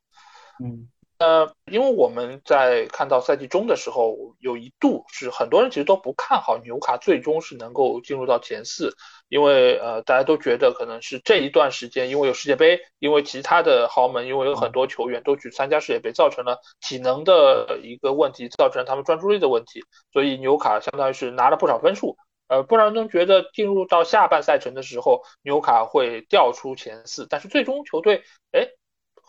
[0.63, 8.97] 嗯，呃，因为我们在看到赛季中的时候，有一度是很多人其实都不看好纽卡最终是能够进入到前四，
[9.29, 22.17] 因为呃大家都觉得可能是这一段时间，因为有世界杯，因为其他的豪门，因为有很多球员都去参加世界杯，造成了体能的一个问题，造成了他们专注力的问题，所以纽卡相当于是拿了不少分数。
[22.49, 28.69] 呃，不少人觉得进入到下半赛程的时候，纽卡会掉出前四，但是最终球队哎。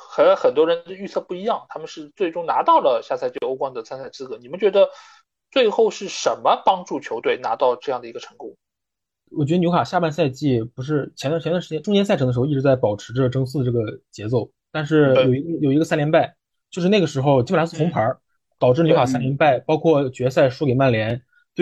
[0.02, 4.38] 和很多人的预测不一样，他们是最终拿到了下赛季欧冠的参赛资格。
[4.38, 4.88] 你们觉得
[5.52, 8.56] 最后是什么帮助球队拿到这样的一个成功？
[9.38, 16.34] 我觉得纽卡下半赛季不是前段前段时间中间赛程的时候一直在保持着争四这个节奏，但是有一有一个三连败，
[16.72, 18.16] 就是那个时候基本上是红牌，
[18.58, 21.22] 导致纽卡三连败，包括决赛输给曼联，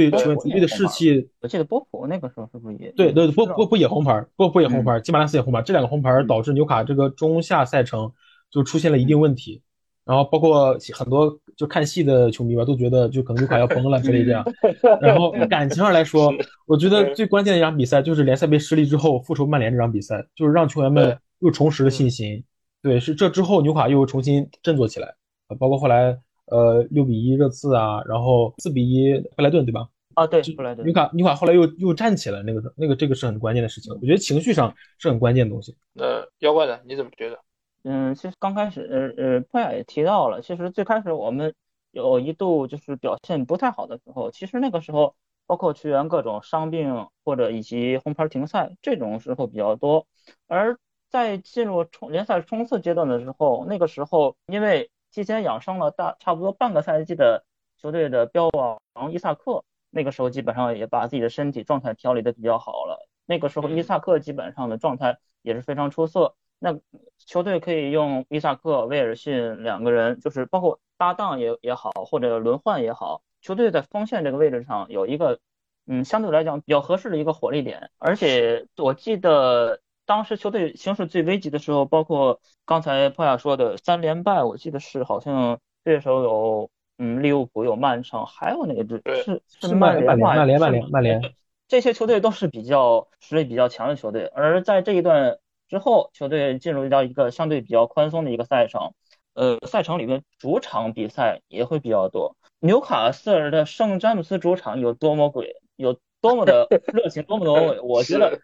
[0.09, 1.29] 对球员的士气。
[1.41, 2.91] 我记得波普那个时候是不是也？
[2.91, 8.11] 对对波波波也红牌，波普也红牌，基马拉斯也红牌，这两个红牌导致纽卡这个中下赛程。
[8.49, 9.61] 就出现了一定问题，
[10.05, 14.41] 然后包括很多就看戏的球迷吧，都觉得就可能纽卡要崩了之类这样。
[15.01, 16.33] 然后感情上来说，
[16.65, 22.41] 我觉得最关键的一场比赛就是联赛杯失利之后复仇曼联这场比赛，就是让球员们又重拾了信心。
[22.81, 25.13] 对，是这之后纽卡又重新振作起来，
[25.59, 29.87] 包括后来呃六比一热刺啊，然后四比一布莱顿，对吧？
[30.15, 30.83] 啊，对，布莱顿。
[30.83, 33.93] 纽卡纽卡后来又又站起来，那个那个这个是很关键的事情。
[33.93, 35.75] 我觉得情绪上是很关键的东西。
[35.95, 37.39] 呃，妖怪呢你怎么觉得？
[37.83, 41.53] 嗯，其实刚开始，呃呃，破亚也提到了，其实最开始我们
[41.91, 50.05] 有一度就是表现不太好的时候，其实那个时候包括球员各种伤病或者以及红牌停赛这种时候比较多，
[50.47, 50.77] 而
[51.09, 57.43] 在进入冲联赛冲刺阶段的时候，那个时候因为提前养伤了大差不多半个赛季的
[57.79, 66.35] 球队的标王伊萨克，那个时候基本上也把自己的身体状态调理的比较好了，那个时候伊萨克基本上的状态也是非常出色。
[66.59, 66.79] 那
[67.17, 75.39] 球队可以用伊萨克、威尔逊两个人，就是包括搭档也也好，或者轮换也好，球队在锋线这个位置上有一个，
[75.87, 77.89] 嗯，相对来讲比较合适的一个火力点。
[77.97, 89.01] 而且我记得当时球队形势最危急的时候，包括刚才破亚说的三连败，我记得是好像对手有，嗯，利物浦、有曼城，还有哪个队？
[89.23, 91.21] 是是曼联、曼联、曼联、曼联。
[91.67, 95.37] 这些球队都是比较实力比较强的球队，而在这一段。
[95.69, 98.93] 之后，球队进入到一个相对比较宽松的一个赛程，
[99.33, 102.37] 呃，赛程里面主场比赛也会比较多。
[102.61, 108.39] 纽卡斯尔的圣詹姆斯主场有多么鬼，有多么的 热情，多么的伟，我觉得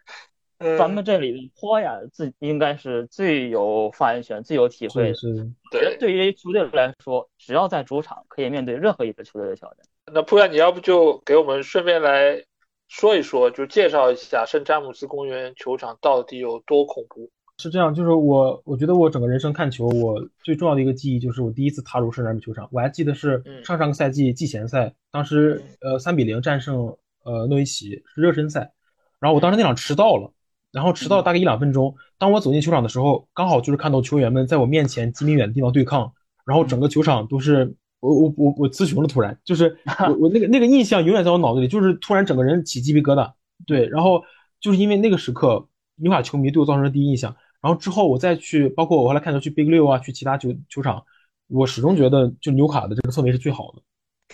[0.78, 5.12] 咱们这里的坡呀，自应该是最有发言权、最有体会。
[5.14, 9.78] 是，对，对于球队来说，只要在主场，可以面对任何一个球队的挑战。
[10.12, 12.44] 那坡呀，你要不就给我们顺便来。
[12.86, 17.28] 说一说，就介绍一下圣詹姆斯公园球场到底有多恐怖。
[17.56, 22.68] 是这样，就是我，我觉得我整个人生看球，我最重要的一个记忆就是我第一次踏入圣詹姆斯球场。
[22.70, 28.70] 我还记得是上上个赛季季前赛，当时呃三比零战胜呃诺维奇是热身赛，
[29.18, 30.30] 然后我当时那场迟到了，
[30.74, 31.94] 然后迟到大概一两分钟。
[32.18, 36.12] 当我走进球场的时候，刚好就是看到球员们在我面前几米远的地方对抗，
[36.44, 37.74] 然后整个球场都是。
[38.00, 39.78] 我我我我词穷了，突然就是
[40.10, 43.32] 我我那个那个印象永远在我脑子里，就是突然整个人起鸡皮疙瘩。
[43.66, 44.22] 对，然后
[44.60, 47.34] 就是因为那个时刻，纽卡球迷对我造成了第一印象。
[47.62, 51.02] 然后之后我再去，包括我后来看到去 Big 六啊，去其他球球场，
[51.48, 53.80] 我始终觉得就纽卡的这个氛围是最好的。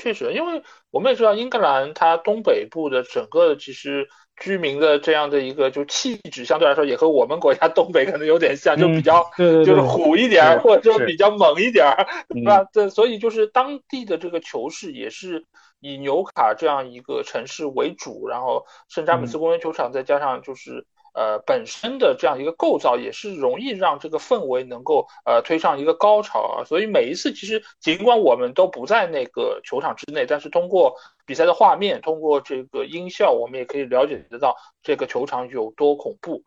[0.01, 4.09] 确实，因为我们也知道英格兰它东北部的整个其实。
[4.43, 11.95] 居民的这样的一个就气质，相对来说也和我们国家东北可能有点像，就比较就是虎一点，或者说比较猛一点，
[12.27, 12.65] 对吧？
[12.73, 15.45] 这所以就是当地的这个球市也是
[15.79, 20.87] 以纽卡这样一个城市为主，然后圣詹姆斯公园球场再加上就是。
[21.15, 30.95] 呃，本身的这样一个构造也是容易让这个氛围能够呃推上一个高潮啊，所以每一次其实尽管我们都不在那个球场之内，但是通过
[31.27, 36.43] 比赛的画面，通过这个音效，我们也可以了解得到这个球场有多恐怖。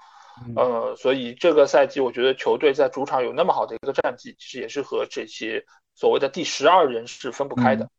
[0.55, 7.85] 呃，所以这个赛季我觉得球队在主场有那么好的一个战绩，其实也是和这些所谓的第十二人是分不开的。
[7.85, 7.89] 嗯，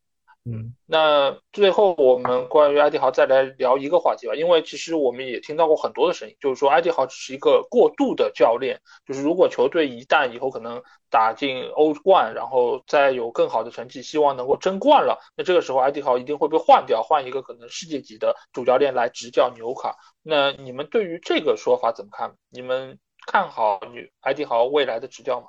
[0.87, 19.97] 那最后我们关于艾迪豪再来聊一个话题吧，因为其实我们也听到过很多的声音，就是说艾迪豪只是一个过渡的教练，就是如果球队一旦以后可能打进欧冠，然后再有更好的成绩，希望能够争冠了，那这个时候艾迪豪一定会被换掉，换一个可能世界级的主教练来执教纽卡。
[20.23, 22.35] 那你们对于这个说法怎么看？
[22.51, 25.47] 你们看好女艾迪豪未来的执教吗？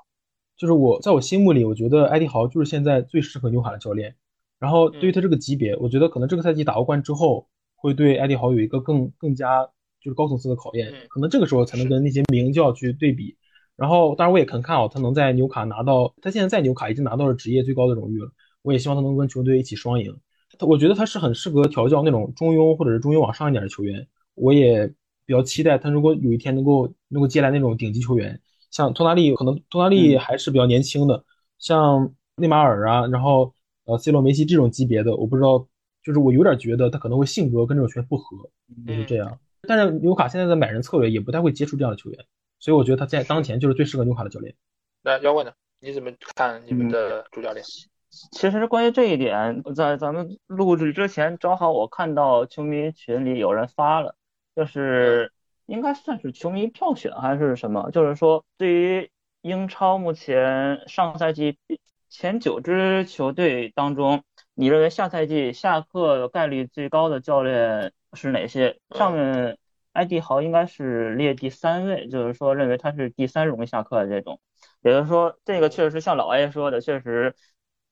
[0.55, 4.15] 就是我在我心目里，我觉得艾迪豪就是现在最适合纽卡的教练。
[4.66, 9.63] 然后对于他这个级别，我觉得可能这个赛季打欧冠之后，会对艾迪豪有一个更更加
[10.01, 13.38] 就是高层次的考验，可能这个时候才能跟那些名教去对比。
[13.76, 18.32] 然后当然我也很看好他能在纽卡拿到，他现在在纽卡已经拿到了职业最高的荣誉了。
[18.63, 20.18] 我也希望他能跟球队一起双赢。
[20.57, 24.07] 他我觉得他是很适合调教那种中庸或者是中庸往上一点的球员。
[24.34, 24.88] 我也
[25.28, 28.41] 比较期待他如果有一天能够能够接来那种顶级球员，
[28.72, 31.24] 像托纳利，可能托纳利还是比较年轻的，
[31.59, 33.53] 像内马尔啊，然后
[33.86, 35.65] 呃 C 罗、梅西这种级别的，我不知道，
[36.03, 38.49] 就是我有点觉得他可能会性格跟这种球员不合，
[38.86, 39.39] 就是这样。
[39.67, 42.25] 但是纽卡现在的买人策略也不太会接触这样的球员，
[42.59, 44.53] 所以我觉得他在当前就是最适合纽卡的教练。
[45.01, 45.51] 那要问呢？
[45.79, 47.63] 你怎么看你们的主教练？
[48.31, 54.15] 其实关于这一点，在咱们录制之前，正好我看到球迷群里有人发了，
[54.55, 55.31] 就是
[55.65, 59.11] 应该算是球迷票选还是什么，就是说对于
[59.41, 61.57] 英超目前上赛季
[62.18, 68.80] 前九支球队当中，你认为下赛季下课概率最高的教练是哪些？
[68.91, 69.57] 上面
[69.91, 74.39] 埃迪豪应该是列第三位，就是说认为他是第三容易下课的这种，
[74.82, 77.36] 也就是说这个确实像老 A 说的，确实。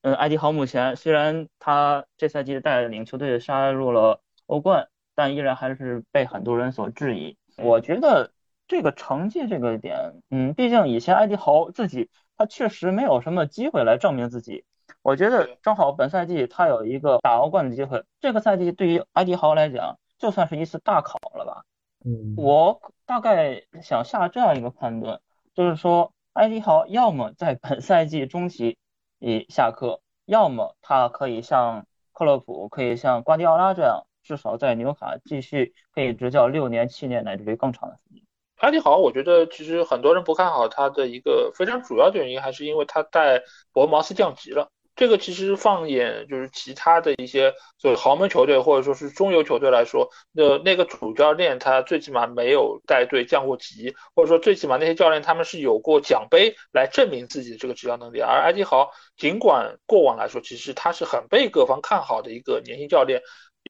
[0.03, 7.37] 嗯，埃迪豪目前虽然他这赛季带领球队杀入了欧冠，但依然还是被很多人所质疑。
[7.57, 8.31] 我觉得
[8.67, 12.09] 这个成绩这个点，嗯，毕竟以前艾迪豪自己
[12.43, 14.65] 他确实没有什么机会来证明自己。
[15.01, 21.63] 我觉得正好本赛季他有一个打欧冠的机会，这个赛季对于埃迪豪来讲就算是一次大考了吧。
[22.03, 25.21] 嗯，我大概想下这样一个判断，
[25.53, 28.77] 就是说埃迪豪要么在本赛季中期。
[29.25, 38.22] 以下课，要么他可以像克洛普，可以像瓜迪奥拉这样，至少在纽卡继续可以执教六年、七年乃至于更长的时间。
[38.63, 43.43] 阿迪豪，我觉得其实很多人不看好他的一个非常主要的原因，还是因为他带
[43.73, 44.69] 博茅斯降级了。
[44.95, 58.21] 这个其实放眼就是其他的一些所谓豪门球队或者说是中游球队来说，那那个主教练他最起码没有带队降过级，或者说最起码那些教练他们是有过奖杯来证明自己的这个执教能力。
[58.21, 63.21] 而埃迪豪尽管过往来说其实他是很被各方看好的一个年轻教练，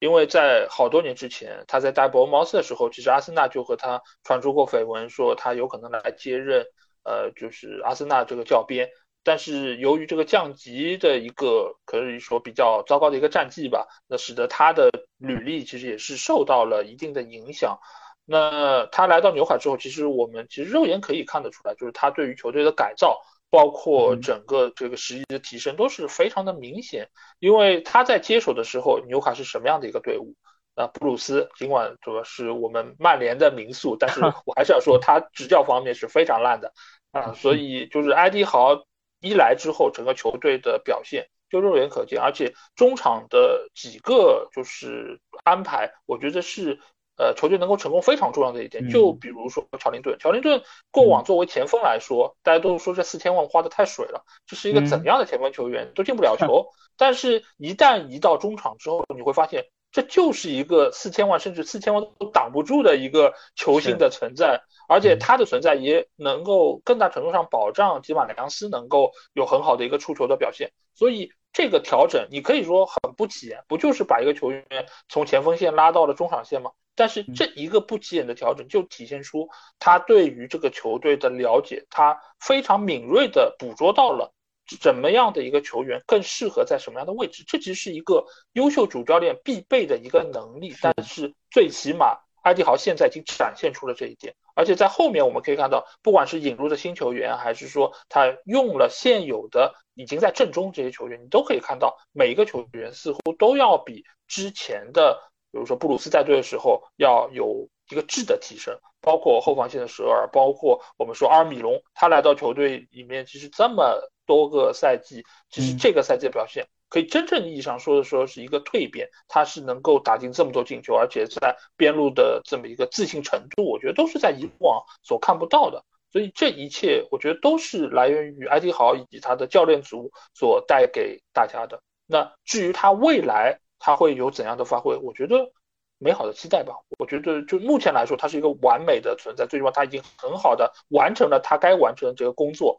[0.04, 6.66] 因为在好多年之前他在带伯恩茅斯的时候，其实阿森纳就和他传出过绯闻，说他有可能来接任，
[7.04, 8.90] 呃，就是阿森纳这个教鞭。
[9.22, 17.78] 但是由于这个降级的一个可以说比较糟糕的一个战绩吧，那使得他的履历其实也是受到了一定的影响。
[18.26, 23.22] 那他来到纽卡之后，其实我们其实肉眼可以看得出来，就是他对于球队的改造，
[23.54, 27.08] 包括整个这个实力的提升都是非常的明显。
[27.38, 30.34] 因为他在接手的时候，纽卡是什么样的一个队伍？
[30.74, 36.72] 啊，布鲁斯尽管主要是我们曼联的名宿，但是我还是要说他执教方面是非常烂的
[37.12, 37.32] 啊。
[37.32, 38.84] 所以就是埃迪豪。
[39.20, 46.78] 一来之后，整个球队的表现就肉眼可见，而且中场的几个就是安排，我觉得是
[47.16, 48.88] 呃球队能够成功非常重要的一点。
[48.88, 56.66] 就比如说乔林顿，乔林顿过往作为前锋来说，大家都说这四千万花的太水了，这是一个怎样的前锋球员都进不了 球。
[56.96, 59.66] 但是，一旦移到中场之后，你会发现。
[59.94, 70.72] 这就是一个四千万甚至四千万都挡不住的一个球星的存在，而且他的存在也能够更大程度上保障吉马良斯能够有很好的一个出球的表现。
[70.96, 74.66] 所以这个调整你可以说很不起眼，不就是把一个球员
[75.08, 76.72] 从前锋线拉到了中场线吗？
[76.94, 84.32] 但是这一个不起眼的调整就体现出他对于这个球队的了解，他非常敏锐的捕捉到了。
[84.80, 87.44] 怎么样的一个球员更适合在什么样的位置？
[87.46, 90.74] 这其实是一个优秀主教练必备的一个能力。
[90.80, 94.34] 但是最起码，埃迪豪现在已经展现出了这一点。
[94.54, 105.20] 而且在后面我们可以看到，不管是引入的新球员，还是说他用了现有的已经在阵中这些球员，你都可以看到每一个球员似乎都要比之前的，
[105.54, 108.76] 比如说布鲁斯带队的时候要有一个质的提升。
[109.00, 114.10] 包括后防线的舍尔，包括我们说阿尔米隆，他来到球队里面，其实这么。
[114.26, 125.84] 多个赛季，其实这个赛季的表现可以真正意义上说的说是一个蜕变，他是能够打进这么多进球，而且在边路的这么一个自信程度，我觉得都是在以往所看不到的。
[126.10, 131.82] 所以这一切，我觉得都是来源于埃迪豪以及他的教练组所带给大家的。
[132.06, 135.52] 那至于他未来他会有怎样的发挥，我觉得
[135.98, 136.74] 美好的期待吧。
[136.98, 142.78] 我觉得就目前来说，他是一个完美的存在，最起码他已经很好的完成了他该完成的这个工作。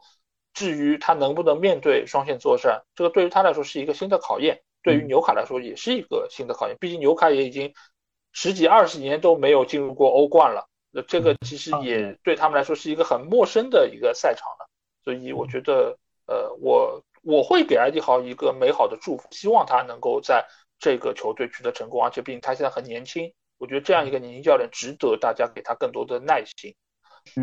[0.54, 6.76] 至于他能不能面对双线作战，这个对于他来说是一个新的考验，对于纽卡来说也是一个新的考验。
[6.80, 7.74] 毕竟纽卡也已经
[8.32, 14.66] 十几二十年都没有进入过欧冠了，那这个其实也对他们来说是一个很陌生的一个赛场了。
[15.04, 20.46] 所以我觉得，呃，我我会给埃迪豪一个美好的祝福，希望他能够在
[20.78, 22.02] 这个球队取得成功。
[22.02, 26.74] 而且毕竟他现在很年轻，我觉得这样一个年轻教练值得大家给他更多的耐心。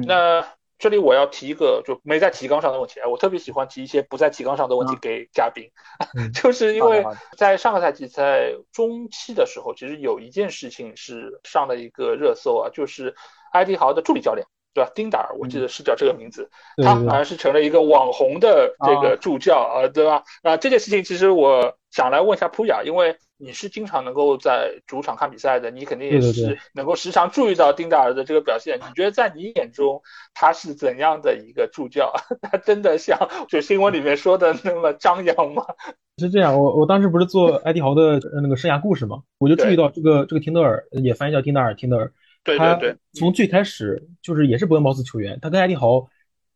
[0.08, 0.48] 那。
[0.80, 5.70] 这里我要提一个就没在提纲上的问题，我特别喜欢提一些不在提纲上的问题给嘉宾，
[6.34, 7.06] 就是因为
[7.38, 13.16] 在上个赛季在中期的时候，其实有一件事情是上了一个热搜啊，就是
[13.54, 14.46] 埃迪豪的助理教练。
[14.74, 14.92] 对吧？
[14.96, 16.50] 丁达尔，我记得是叫这个名字，
[16.84, 20.24] 他好像是成了一个网红的这个助教啊，对吧？
[20.42, 28.80] 啊，这件事情其实我想来问一下普雅，因为你是经常能够在主场看比赛的，你肯定也是能够时常注意到丁达尔的这个表现。
[28.80, 30.02] 你觉得在你眼中
[30.34, 32.12] 他是怎样的一个助教？
[32.42, 33.18] 他真的像
[33.50, 35.66] 就新闻里面说的那么张扬吗？
[36.18, 42.12] 是这样，我我当时不是做埃迪豪的那个生涯故事嘛，我就注意到这个这个廷德尔也翻译叫丁达尔，廷德尔。
[42.58, 42.78] 他
[43.14, 46.06] 从最开始就是也是伯恩茅斯球员，他跟艾迪豪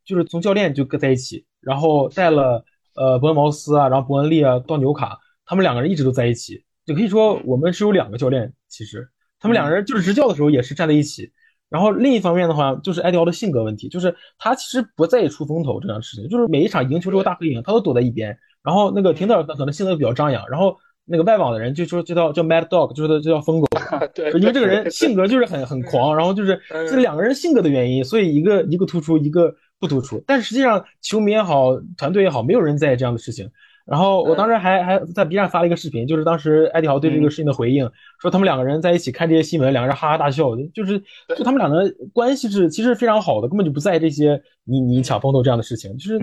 [0.03, 2.63] 就是从教练就搁在一起，然后带了
[2.95, 9.07] 呃伯恩茅斯啊，然后伯恩利啊到纽卡，他们两个人一直都在一起，就可以说我们是有两个教练，其实
[9.39, 11.31] 他们两个人就是执教的时候也是站在一起。
[11.69, 18.37] 然后另一方面的话，就是艾迪豪的性格问题，就是他其实不在意出风头这样的事情，就是每一场赢球之后大合影，他都躲在一边。
[18.63, 20.77] 然后那个廷德尔可能性格比较张扬，然后。
[21.07, 23.67] 那个外网的人就说这叫叫 Mad Dog，就是这叫疯狗，
[24.13, 30.21] 对，因为这个人性格就是很很狂，然后就是这两个人性格的原因，所以一个一个突出，一个不突出。
[30.27, 33.49] 但实际上球迷也好，团队也好，没有人在意这样的事情。
[33.85, 37.89] 然后我当时还还在 B 站发了一个视频，就是当时艾迪豪对这个事情的回应，
[38.19, 41.01] 说他们两个人在一起看这些新闻，两个人哈哈大笑，就是
[41.37, 46.19] 就他们两个关系是其实非常好的，根本就不在意这些你你抢风头这样的事情，就是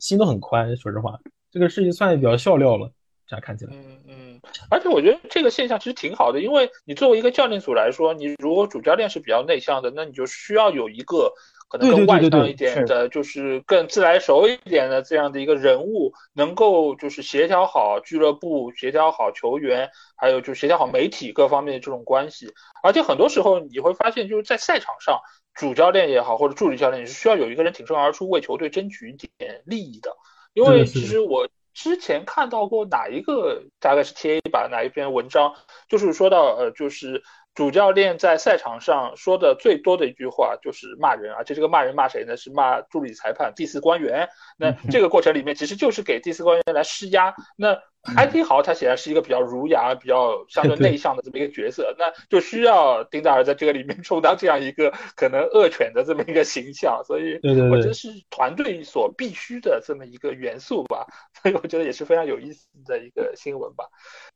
[0.00, 0.74] 心都很宽。
[0.78, 1.18] 说实话，
[1.52, 2.90] 这个事情算比较笑料了。
[3.26, 11.32] 这样看起来，嗯嗯，而且我觉得这个现象其实挺好的，因为你作为一个教练组来说，你如果主教练是比较内向的，那你就需要有一个
[11.68, 22.52] 可能更外向一点的，就是更自来熟一点的这样的一个人物，能够就是协调好俱乐部、协调好球员，还有就是协调好媒体各方面的这种关系。
[22.82, 25.20] 而且很多时候你会发现，就是在赛场上，
[25.54, 30.14] 主教练也好或者助理教练也是需要有一个人挺身而出，为球队争取一点利益的。
[30.52, 31.48] 因为其实我。
[31.74, 35.52] 之前看到过哪一个大概是 T A 吧哪一篇文章，
[35.88, 37.22] 就是说到呃，就是
[37.54, 42.36] 主教练在赛场上说的最多的一句话就是骂人，而且这个骂人骂谁呢？
[42.36, 44.28] 是骂助理裁判、第四官员。
[44.56, 47.34] 那这个过程里面其实就是给第四官员来施压。
[47.56, 47.78] 那
[48.16, 57.40] 埃迪豪他显然是一个比较儒雅、比较相对内向的这么一个角色， 那就需要丁达尔在这个里面充当这样一个可能恶犬的这么一个形象，所以
[57.70, 61.06] 我觉得是团队所必须的这么一个元素吧，
[61.42, 63.88] 所以我觉得也是非常有意思的一个新闻吧。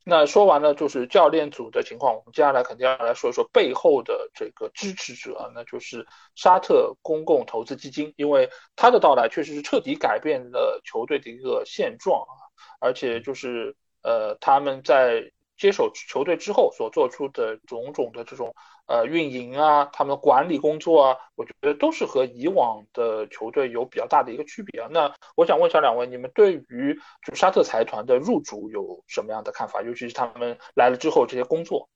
[0.04, 12.47] 那说完了就是教练组的情况，我们接下来肯定要来说一说背后的这个支持者，那就是沙特公共投资基金，因为他的到来确实是彻底改变了球队的一个现状啊。
[12.78, 18.54] 而且就是呃，他们在接手球队之后所做出的种种的这种
[18.86, 24.88] 呃运营啊，他们的管理工作啊，我觉得都是和以往的球队有比较大的一个区别啊。
[24.92, 29.82] 那我想问一下两位，你们对于就沙特财团的入主有什么样的看法？
[29.82, 31.88] 尤其是他们来了之后这些工作，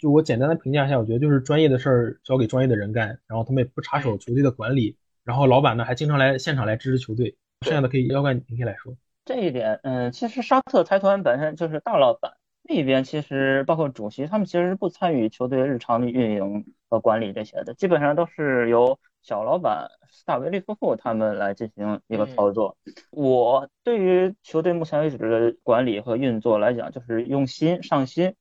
[0.00, 8.96] 就我简单的评价一下，我觉得就是专业的事儿交给专业的人干，然后他们也不插手球队的管理，然后老板呢还经常来现场来支持球队，剩下的可以要不然你可以来说。
[9.26, 22.76] 这一点，嗯，其实沙特财团本身就是大老板那边，其实包括主席他们其实是不参与球队日常的运营和管理这些的，基本上都是由小老板斯塔维利夫妇他们来进行一个操作。
[23.10, 28.36] 我对于球队目前为止的管理和运作来讲，就是用心上心，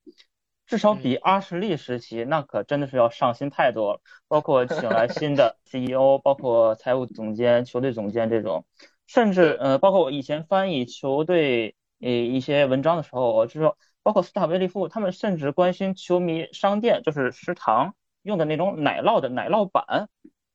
[0.67, 8.65] 至少比阿什利时期那可真的是要上心太多了，包括请来新的 CEO，包括财务总监、球队总监这种。
[9.08, 20.10] 甚至呃，包括我以前翻译球队呃一些文章的时候，我就说，包括斯塔维利夫，他们甚至关心球迷商店，就是食堂用的那种奶酪的奶酪板，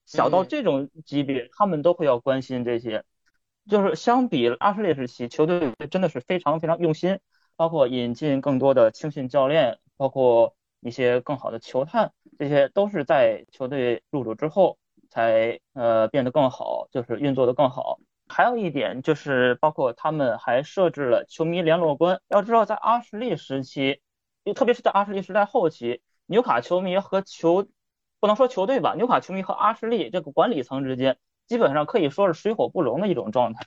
[0.04, 3.04] 小到这种级别，他们都会要关心这些。
[3.68, 7.20] 就是相比阿什利时期，球队真的是非常非常用心，
[7.56, 14.78] 包括引进更多的青训教练，包括一些更好的球探，这些都是在球队入主之后
[15.08, 18.00] 才呃变得更好，就是运作的更好。
[18.30, 22.20] 还有一点就是，包括他们还设置了球迷联络官。
[22.28, 24.00] 要知道，在阿什利时期，
[24.54, 27.66] 特别是在阿什利时代后期，纽卡球迷和球
[28.20, 31.18] 不能说球队吧，纽卡球迷和阿什利这个管理层之间，
[31.48, 33.66] 基本上可以说是水火不容的一种状态。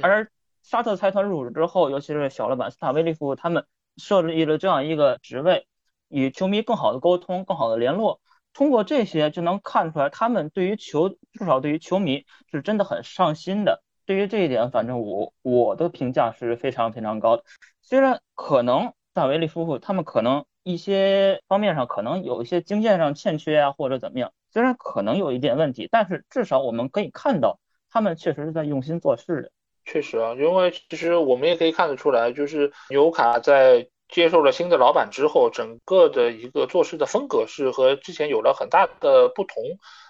[0.00, 0.30] 而
[0.62, 3.66] 沙特财团入主之后，尤其是小老板斯塔维利夫他们
[3.98, 5.66] 设立了这样一个职位，
[6.08, 8.20] 与球迷更好的沟通，更好的联络。
[8.54, 13.82] 通过这些就能看出来，他们对于球，至少对于球迷是真的很上心的。
[14.04, 17.44] 对于这一点，反正我我的评价是非常非常高的。
[17.80, 27.58] 虽然可能萨维利夫妇他们可能一些方面上可能有一些经验上欠缺啊，或者怎么样，虽然可能有一点问题，但是至少我们可以看到
[27.90, 29.52] 他们确实是在用心做事的。
[29.84, 39.56] 确实啊，因为其实我们也可以看得出来，就是纽卡在接受了新的老板之后，整个的一个做事的风格是和之前有了很大的不同。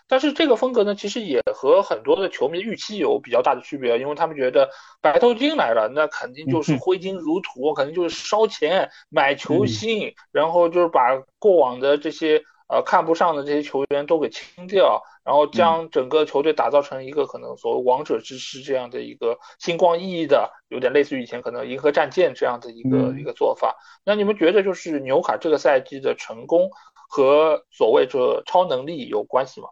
[0.09, 4.69] 但是这个风格呢，其实也和很多的球迷预期有比较大的区别，因为他们觉得
[5.01, 12.43] 白头巾来了，那肯定就是挥金如土，肯定就是烧钱买球星，然后就是把过往的这些
[12.73, 23.77] 呃看不上的这些球员都给清掉，然后将整个球队打造成一个可能所谓王者之师这样的一个星光熠熠的，有点类似于以前可能银河战舰这样的一个一个做法。
[24.07, 26.71] 那你们觉得就是纽卡这个赛季的成功
[27.11, 29.69] 和所谓这超能力有关系吗？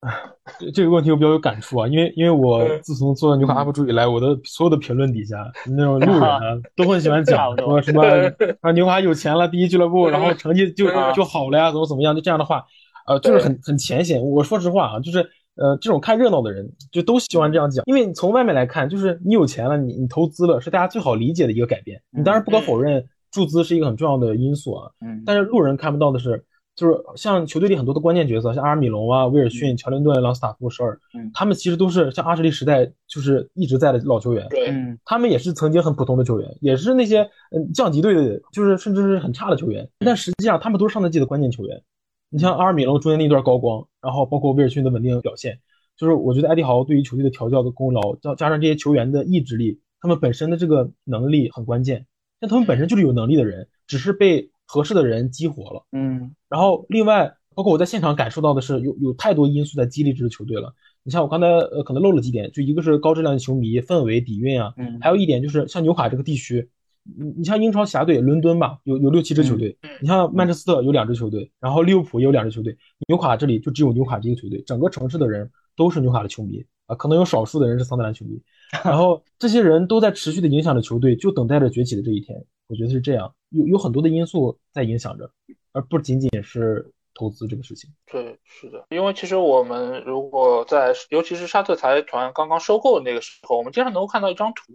[0.72, 5.36] 这个问题我比较有感触啊，因为因为我自从做牛卡 UP 主以来，我的所有的评论底下
[5.66, 6.38] 那种路人啊，
[6.76, 8.04] 都很喜欢讲说什么
[8.62, 12.64] 啊牛卡有钱了，第一俱乐部，然后成绩就就好了呀，怎么怎么样，就这样的话，
[13.08, 14.22] 呃，就是很很浅显。
[14.22, 15.18] 我说实话啊，就是
[15.56, 22.00] 呃这种看热闹的人就都喜欢这样讲，因为你从外面来看，就是你有钱了，你你投资了，是大家最好理解的一个改变。
[22.12, 24.90] 你当然不可否认注资是一个很重要的因素啊，
[25.26, 26.44] 但是路人看不到的是。
[26.78, 31.00] 就是像球队里很多的关键角色，像阿尔米隆啊、威尔逊、乔林顿、朗斯塔夫、舍尔，
[31.34, 34.46] 他们其实都是像阿什利时代就是一直在的老球员。
[34.48, 34.72] 对，
[35.04, 39.88] 他们也是曾经很普通的球员，也是那些嗯降级队的，就是甚至是很差的球员。
[39.98, 41.82] 但实际上他们都是上赛季的关键球员。
[42.30, 45.58] 你像阿尔米隆中间那段高光，然后包括威尔逊的稳定表现，
[45.96, 52.06] 就是我觉得艾迪豪对于球队的调教的功劳，加加上这些球员的意志力，他们本身的这个能力很关键。
[52.38, 54.48] 但他们本身就是有能力的人，只是被。
[54.70, 60.72] 合适的人激活了，嗯，然后另外，包括我在现场感受到的是，有有太多因素在激励这支球队了。
[61.02, 66.68] 你像我刚才呃可能漏了几点，就一个是高质量的球迷氛围底蕴啊，嗯，还有一点就是像纽卡这个地区，
[67.02, 72.76] 你你像英超侠队伦敦吧，有有六七支球队，嗯你像曼彻斯特有两支球队，然后利物浦也有两支球队，
[73.08, 78.38] 纽卡这里就只有纽卡这个球队，整个城市的人都是纽卡的球迷啊，可能有少数的人是桑德兰球迷，
[78.84, 82.36] 然后这些人都在持续的影响着球队，就等待着崛起的这一天。
[82.68, 85.30] 我觉得是这样，有有很多的因素在影响着，
[85.72, 87.90] 而不仅仅是投资这个事情。
[88.12, 94.74] 对，是的，因为其实我们如果在，尤其是沙特财团刚刚收购的那个时候，我们经常能够看到一张图，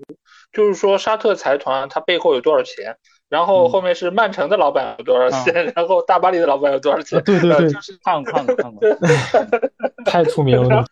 [0.51, 2.97] 就是说沙特财团它背后有多少钱，
[3.29, 7.21] 然后后面是曼城的老板有多少钱， 然后大巴黎的老板有多少钱。
[7.23, 8.73] 对对对，就是看过看看，
[10.03, 10.83] 太出名了。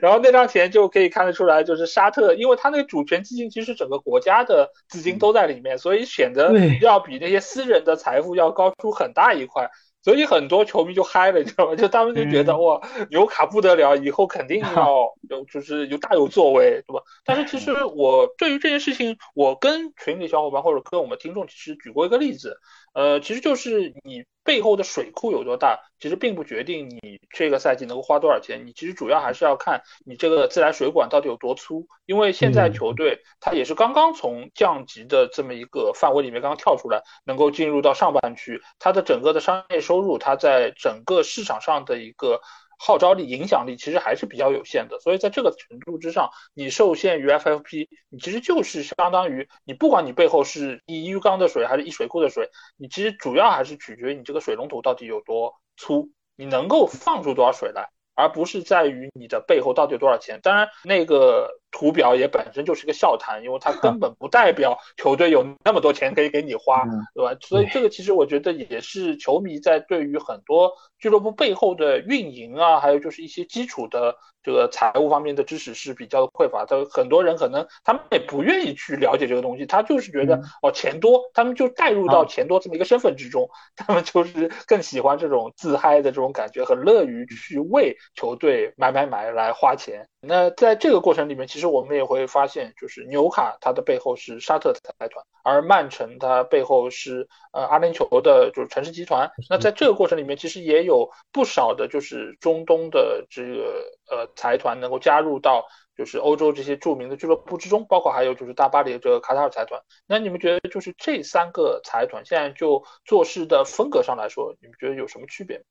[0.00, 9.70] 然后那张钱就可以看得出来，就是沙特，因为他那个主权基金其实整个国家的资金都在里面，所以显得要比那些私人的财富要高出很大一块。
[10.00, 11.74] 所以很多球迷就嗨了，你知道吗？
[11.74, 12.80] 就他们就觉得哇，
[13.10, 17.02] 纽卡不得了，以后肯定要 有，就是有大有作为，对吧？
[17.24, 22.58] 但是其实我对于这件事情，我跟群里小伙伴或者跟我们听众其实举过一个例子。
[22.94, 28.66] 呃，其实就是你背后的水库有多大，其实并不决定你这个赛季能够花多少钱。
[28.66, 31.86] 你其实主要还是要看你这个自来水管到底有多粗。
[32.06, 42.40] 因为现在球队它也是刚刚从降级的这么一个范围里面刚刚跳出来，能够进入到上半区，它的整个的商业收入，它在整个市场上的一个。
[42.78, 60.40] 号召力、影响力其实还是比较有限的，所以在这个程度之上，你受限于 FFP，你其实就是相当于你不管你背后是一鱼缸的水还是一水库的水，你其实主要还是取决于你这个水龙头到底有多粗，你能够放出多少水来，而不是在于你的背后到底有多少钱。
[60.42, 67.36] 当然，那个图表也本身就是个笑谈，因为它根本不代表球队有那么多钱可以给你花，对吧？
[67.40, 70.72] 所以这个其实我觉得也是球迷在对于很多。
[70.98, 76.84] 俱乐部背后的运营啊，还有就是一些基础的这个财务方面的知识是比较匮乏的。
[76.86, 90.04] 很多人可能他们也不愿意去了解这个东西，他就是觉得哦钱多，他们就带入到钱多这么一个身份之中，他们就是更喜欢这种自嗨的这种感觉，很乐于去为球队买买买来花钱。
[90.20, 99.30] 那在这个过程里面，其实我们也会发现，就是纽卡它的背后是沙特财团，而曼城它背后是呃阿联酋的，就是城市集团。
[99.48, 105.64] 那在这个过程里面，其实也有不少的，就是中东的这个呃财团能够加入到
[105.96, 109.80] 就是欧洲这些著名的俱乐部之中，包括还有就是大巴黎的这个卡塔尔财团。
[110.06, 115.62] 那你们觉得就是这三个财团现在就做事的风格上来说，你们觉得有什么区别？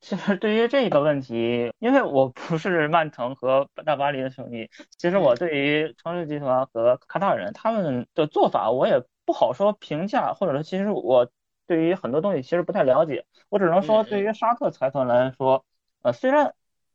[0.00, 11.28] 其实对于这个问题，因为我不是曼城和大巴黎的球迷，其实我对于城市集团和卡塔尔人他们的做法，我也不好说评价，或者说其实我
[11.66, 13.24] 对于很多东西其实不太了解。
[13.48, 15.64] 我只能说，对于沙特财团来说，
[16.02, 16.54] 呃，虽然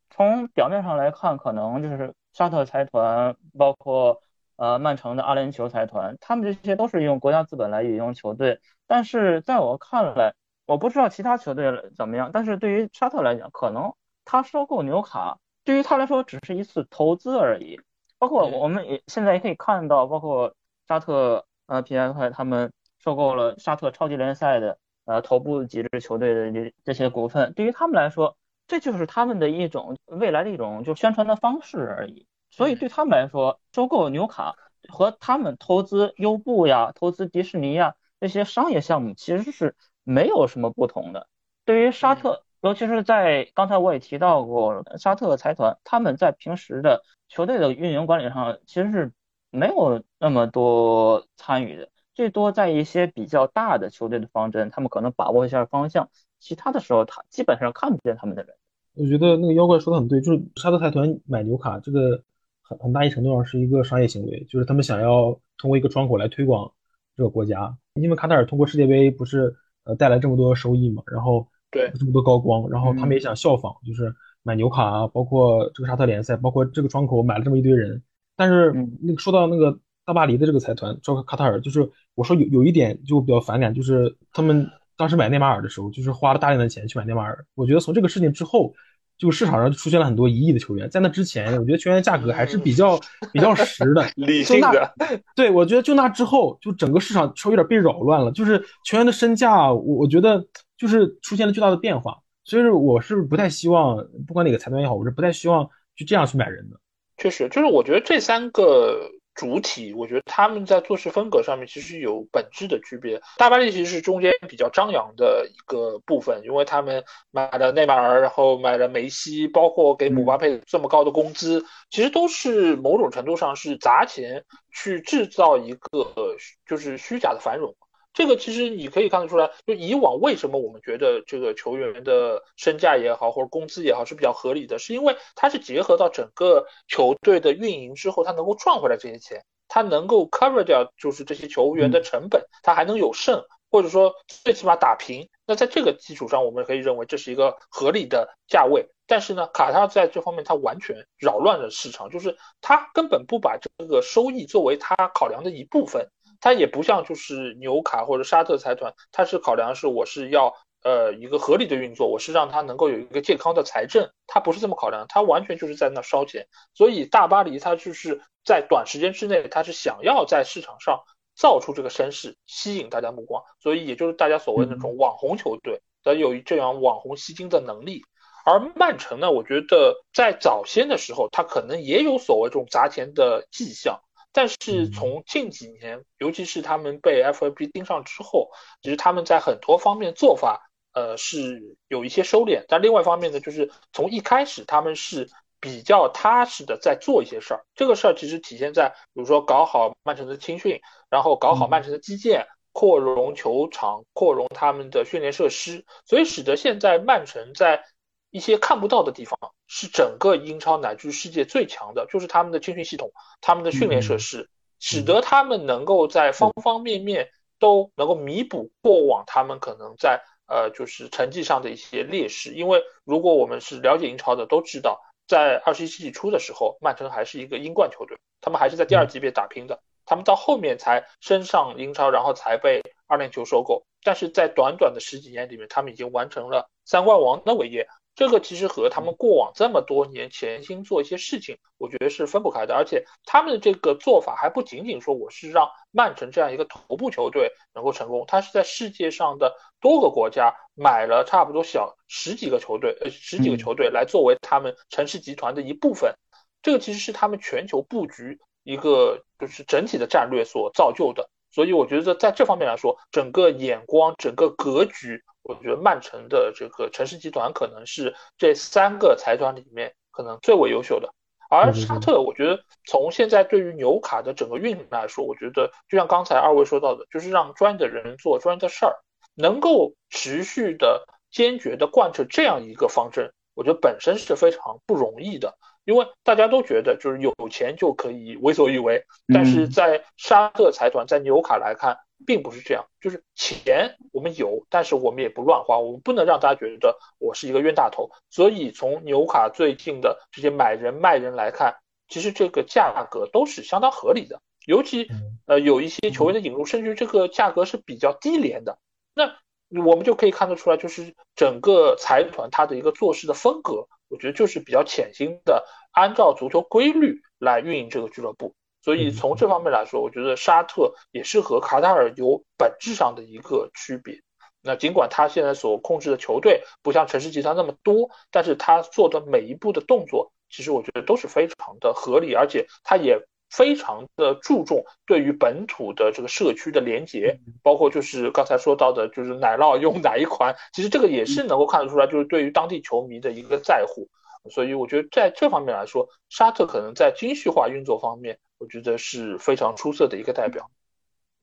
[0.09, 4.21] 从表面上来看，可能就是沙特财团，包括
[4.55, 10.33] 呃曼城的阿联酋财团，他们这些都是用国家资本来运营球队，但是在我看来。
[10.71, 13.93] 我不知道其他球队怎么样，但是对于沙特来讲，可能
[14.23, 17.81] 他收购纽卡对于他来说只是一次投资而已。
[18.17, 20.55] 包括我们也现在也可以看到，包括
[20.87, 22.71] 沙特呃皮埃克他们
[23.03, 32.25] 收购了沙特超级联赛的呃头部几支球队的这这些股份，对于他们来说，这就是他们的一种未来的一种就宣传的方式而已。
[32.49, 34.55] 所以对他们来说，收购纽卡
[34.87, 41.27] 和他们投资优步呀、投资迪士尼呀这些商业项目其实是没有什么不同的。
[41.65, 49.11] 对于沙特，尤其是在刚才我也提到过，沙特财团他们在平时的球队的运营管理上其实是
[49.49, 58.55] 没有那么多参与的，最多在一些比较大的球队的方针，他们可能把握一下方向，其他的时候他基本上看不见他们的人。
[58.95, 62.21] 我觉得那个妖怪说的很对，就是沙特财团买纽卡这个
[62.61, 66.73] 很很大一程度上是一个商业行为，就是他们想要通过一个窗口来推广
[67.15, 71.47] 这个国家，因为卡塔尔通过世界杯不是呃带来这么多收益嘛，然后。
[71.73, 74.13] 对，这么多高光，然后他们也想效仿，就是
[74.43, 78.03] 买纽卡啊，包括这个沙特联赛，包括这个窗口买了这么一堆人。
[78.35, 87.45] 但是那个说到那个大巴黎的这个财团，叫卡塔尔，就是我说有有一点就比较反感，就是他们当时买内马尔的时候，就是花了大量的钱去买内马尔。
[87.55, 88.73] 我觉得从这个事情之后，
[89.21, 92.99] 就市场上就出现了很多一亿的球员，在那之前，我觉得球员价格还是比较
[93.31, 94.93] 比较实的， 理性的。
[95.35, 100.45] 对，我觉得就那之后，就整个市场稍微有点被扰乱了，就是球员的身价，我我觉得。
[100.81, 105.63] 就是出现了巨大的变化，所以说我是不太希望，不管哪个财团也好，我是不太希望
[105.95, 106.79] 就这样去买人的。
[107.17, 108.97] 确实，就是我觉得这三个
[109.33, 113.21] 主体，我觉得他们在做事风格上面其实有本质的区别。
[113.37, 126.35] 大巴黎其实是中间比较张扬的一个部分，因为他们买了内马尔，然后买了梅西，包括给姆巴佩这么高的工资，其实都是某种程度上是砸钱去制造一个
[126.67, 127.75] 就是虚假的繁荣。
[128.13, 145.29] 这个其实你可以看得出来，就以往为什么我们觉得这个球员的身价也好，或者工资也好是比较合理的，是因为它是结合到整个球队的运营之后，它能够赚回来这些钱，它能够 cover 掉就是这些球员的成本，它还能有剩，或者说最起码打平。
[145.45, 148.89] 那在这个基础上，我们可以认为这是一个合理的价位。
[149.07, 156.09] 但是呢，卡塔尔在这方面他完全扰乱了市场，就是他根本不把这个收益作为他考量的一部分。
[156.41, 166.47] 它也不像就是纽卡或者沙特财团，它是考量是我是要呃一个合理的运作，我是让它能够有一个健康的财政，它不是这么考量，它完全就是在那烧钱。
[166.73, 170.99] 所以大巴黎它就是在短时间之内，它是想要在市场上
[171.35, 178.01] 造出这个声势，吸引大家目光，所以也就是大家所谓那种网红球队，它有这样网红吸金的能力。
[178.43, 184.01] 而曼城呢，我觉得在早先的时候，他可能也有所谓这种砸钱的迹象。
[184.33, 188.49] 但是从近几年，尤其是他们被 F A B 盯上之后，
[188.81, 192.63] 其实他们在很多方面做法，呃，是有一些收敛。
[192.67, 195.29] 但另外一方面呢，就是从一开始他们是
[195.59, 197.65] 比较踏实的在做一些事儿。
[197.75, 200.79] 这个事儿其实体现在，比如说搞好曼城的青训，
[201.09, 207.83] 然后搞好曼城的基建，扩容球场，扩容他们的训练设施，所以使得现在曼城在。
[208.31, 213.11] 一些看不到的地方是整个英超乃至世界最强的，就是他们的青训系统、
[213.41, 217.29] 他们的训练设施，使得他们能够在方方面面
[217.59, 222.53] 都能够弥补过往他们可能在呃就是成绩上的一些劣势。
[222.53, 233.83] 因为如果我们是了解英超的，都知道在二十一世纪初的时候，曼城还是一个英冠球队，他们还是在第二级别打拼的，他们到后面才升上英超，然后才被二链球收购。
[234.03, 237.87] 但是在短短的十几年里面，他们已经完成了三冠王的伟业。
[238.21, 242.75] 这个其实和他们过往这么多年潜心做一些事情，我觉得是分不开的。
[242.75, 256.13] 而且他们的这个做法还不仅仅说我是让曼城这样一个头部球队能够成功，他是在世界上的多个国家买了差不多小十几个球队，呃十几个球队来作为他们城市集团的一部分。
[256.61, 261.30] 这个其实是他们全球布局一个就是整体的战略所造就的。
[261.51, 265.21] 所以我觉得在这方面来说，整个眼光、整个格局。
[265.43, 271.11] 我觉得曼城的这个城市集团可能是这三个财团里面可能最为优秀的，
[271.49, 278.95] 而沙特，我觉得从现在对于纽卡的整个运营来说，我觉得就像刚才二位说到的，就是让专业的人做专业的事儿，
[279.33, 289.03] 能够持续的、坚决的贯彻这样一个方针，我觉得本身是非常不容易的，因为大家都觉得就是有钱就可以为所欲为，
[289.33, 291.97] 但是在沙特财团在纽卡来看。
[292.23, 298.11] 并不是这样，就是钱我们有，但是我们也不乱花，我们不能让大家觉得我是一个冤大头。
[298.29, 301.77] 所以从纽卡最近的这些买人卖人来看，
[302.07, 304.39] 其实这个价格都是相当合理的。
[304.67, 305.09] 尤其
[305.47, 308.77] 呃有一些球员的引入，甚至这个价格是比较低廉的。
[309.15, 309.35] 那
[309.83, 318.53] 我们就可以看得出来，就是整个财团它的一个做事的风格，我觉得就是比较潜心的按照足球规律来运营这个俱乐部。
[318.83, 324.21] 所以从这方面来说，我觉得沙特也是和卡塔尔有本质上的一个区别。
[324.63, 333.19] 那尽管他现在所控制的球队不像城市集团那么多，但是他做的每一步的动作，其实我觉得都是非常的合理，而且他也
[333.51, 344.07] 非常的注重对于本土的这个社区的连接，包括就是刚才说到的，就是奶酪用哪一款，其实这个也是能够看得出来，就是对于当地球迷的一个在乎。
[344.49, 350.71] 所以我觉得在这方面来说，沙特可能在精细化运作方面，我觉得是非常出色的一个代表。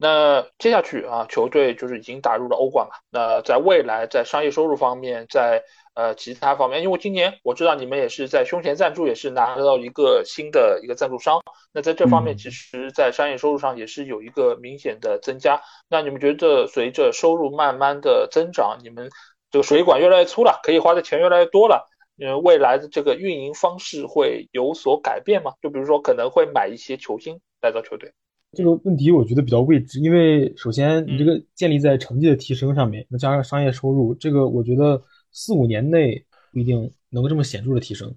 [0.01, 2.93] 那接下去啊，球队就是已经打入了欧冠了。
[3.11, 5.63] 那在未来，在商业收入方面，在
[5.95, 11.41] 呃其他方面，因为今年我知道你们也是在胸前赞助，也是拿到一个新的一个赞助商。
[11.73, 15.61] 那在这方面，其实，在商业收入上也是有一个明显的增加。
[15.89, 19.11] 那你们觉得，随着收入慢慢的增长，你们
[19.51, 21.87] 这个水管越来越粗了，可以花的钱越来越多了，
[22.19, 25.53] 呃，未来的这个运营方式会有所改变吗？
[25.63, 28.13] 就比如说，可能会买一些球星来到球队。
[28.53, 35.03] 这个问题我觉得比较未知，因为首先你这个建立在成绩的提升上面，再加上商业收入，这个我觉得
[35.41, 38.13] 四五年内不一定能够这么显著的提升。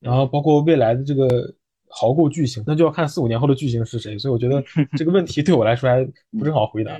[0.00, 1.54] 然后包括未来的这个
[1.88, 4.18] 豪购巨星，那就要看四五年后的巨星是谁。
[4.18, 4.60] 所以我觉得
[4.98, 6.04] 这个问题对我来说还
[6.36, 6.98] 不是好回答。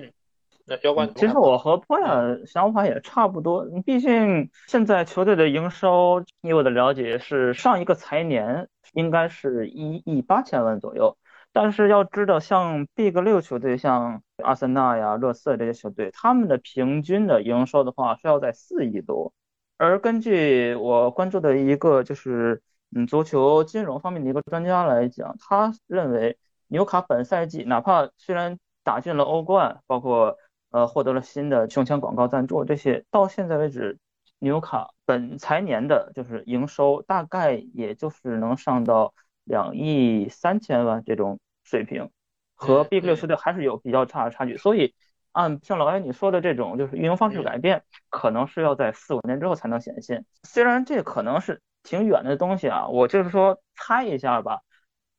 [0.64, 3.66] 那教官，其实我和波亚想法也差不多。
[3.84, 11.18] 毕竟现在球队的营收，以我的了解是上一个财年应该是一亿八千万左右。
[11.52, 19.32] 但是要知道，像 Big 六球队，像阿森纳呀、热刺这些球队，他们的平均的营收的话是要在四亿多。
[19.76, 22.62] 而根据我关注的一个就是
[22.94, 30.36] 嗯足球金融方面的一个专家来讲，他认为纽卡本赛季哪怕虽然打进了欧冠，包括
[30.70, 33.98] 呃获得了新的胸前广告赞助这些，到现在为止，
[34.38, 39.14] 纽卡本财年的就是营收大概也就是能上到
[39.44, 41.38] 两亿三千万这种。
[41.66, 42.10] 水平
[42.54, 44.94] 和 Big 六球队还是有比较差的差距，所以
[45.34, 50.24] 按像老 A 你说的这种就是运营方式改变，可能是要在四五年之后才能显现。
[50.44, 54.60] 虽然这可能是挺远的东西啊，我就是说猜一下吧。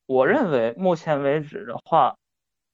[0.08, 2.16] 我认为目前为止的话，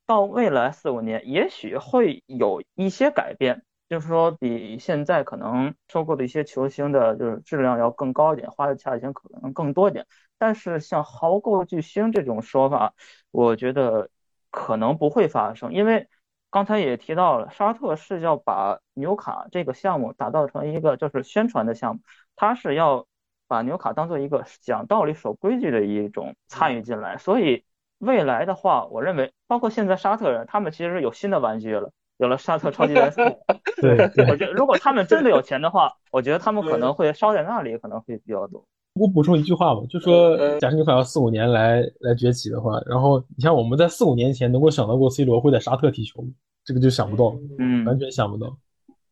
[0.05, 10.05] 到未来四五年也许会有一些改变，就是说比现在可能收购的一些球星的就是质量要更高一点，花的价钱可能更多一点。
[10.37, 12.93] 但是像豪购巨星这种说法，
[13.31, 14.09] 我觉得
[14.49, 16.07] 可能不会发生，因为
[16.51, 22.01] 刚才也提到了，沙特是要把纽卡这个项目打造成一个就是宣传的项目，
[22.35, 23.07] 他是要
[23.47, 27.17] 把纽卡当做一个讲道理、守规矩的一种参与进来。
[27.17, 27.63] 所以
[27.99, 33.37] 未来的话，我认为，包括现在沙特人，他们其实有新的玩具了，有了沙特超级联赛。
[33.81, 38.65] 对，我觉得如果他们真的有钱的话，我觉得他们可能会烧在那里，可能会比较多。
[38.93, 46.25] 我补充一句话吧，就说假设你想要四五年来来崛起的话，然后你像我们在四五年前能够想到过 C 罗会在沙特踢球，
[46.65, 48.57] 这个就想不到，嗯，完全想不到，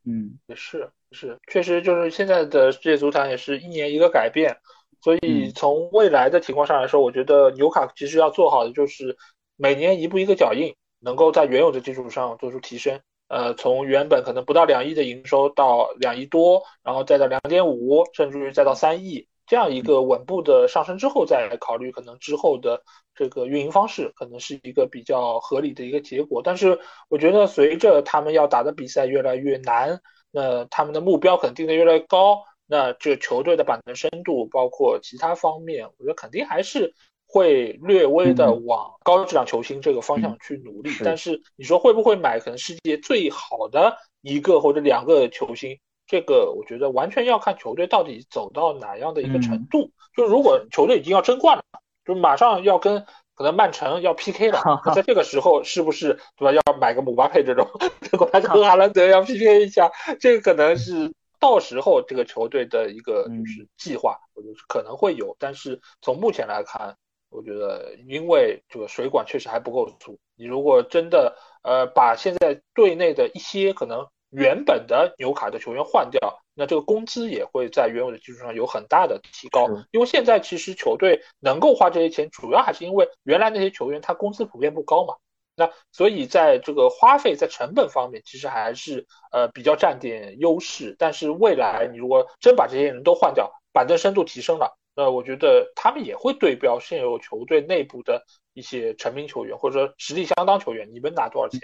[0.06, 4.58] 嗯，也是是，确实就是现在的世界足坛也是一年一个改变，
[5.02, 9.16] 所以从未来的情况上来说，我觉得纽卡其实要做好的就是
[9.56, 13.00] 每年一步一个脚印，能够在原有的基础上做出提升，
[13.30, 19.26] 呃，从原本可能不到两亿的营收到两亿多，然后再到两点五，甚至于再到三亿。
[19.50, 22.84] 这样一个稳步的上升之后，再来考虑可能之后的
[23.16, 26.40] 这个运营方式，可能是一个比较合理的一个结果。
[26.44, 26.80] 但是
[27.10, 36.94] 我觉得，随着他们要打的比赛越来越难，那他们的目标可能定的越来越高，那这球队的板凳深度，包括其他方面，我觉得肯定还是
[37.26, 40.92] 会略微的往高质量球星这个方向去努力。
[41.04, 45.80] 但是你说会不会买可能世界最好的一个或者两个球星？
[46.10, 49.92] 这个我觉得完全要看球队到底走到哪样的一个程度。
[50.18, 51.64] 就如果球队已经要争冠了，
[52.04, 53.06] 就马上要跟
[53.36, 54.60] 可能曼城要 PK 了，
[54.96, 56.52] 在这个时候是不是对吧？
[56.52, 57.70] 要买个姆巴佩这种，
[58.02, 65.36] 结果他跟哈兰德要 PK 一下，这个可能是到时候这个球队的一个就是计划，我觉得可能会有。
[65.38, 66.98] 但是从目前来看，
[67.30, 70.18] 我觉得因为这个水管确实还不够粗。
[70.36, 74.08] 你如果真的呃把现在队内的一些可能。
[74.30, 79.68] 原本的纽卡的球员换掉，那这个工资也会在原有的基础上有很大的提高。
[79.92, 85.16] 因为现在其实球队能够花这些钱，主要还是因为原来那些球员他工资普遍不高嘛。
[85.56, 90.96] 那所以在这个花费在成本方面，其实还是呃比较占点优势。
[90.98, 98.24] 但是未来你如果真把这些人都换掉，板凳深度提升了，那我觉得他们也会对标现有球队内部的
[98.54, 101.60] 一些成名球员或者说实力相当球员，你们拿多少钱？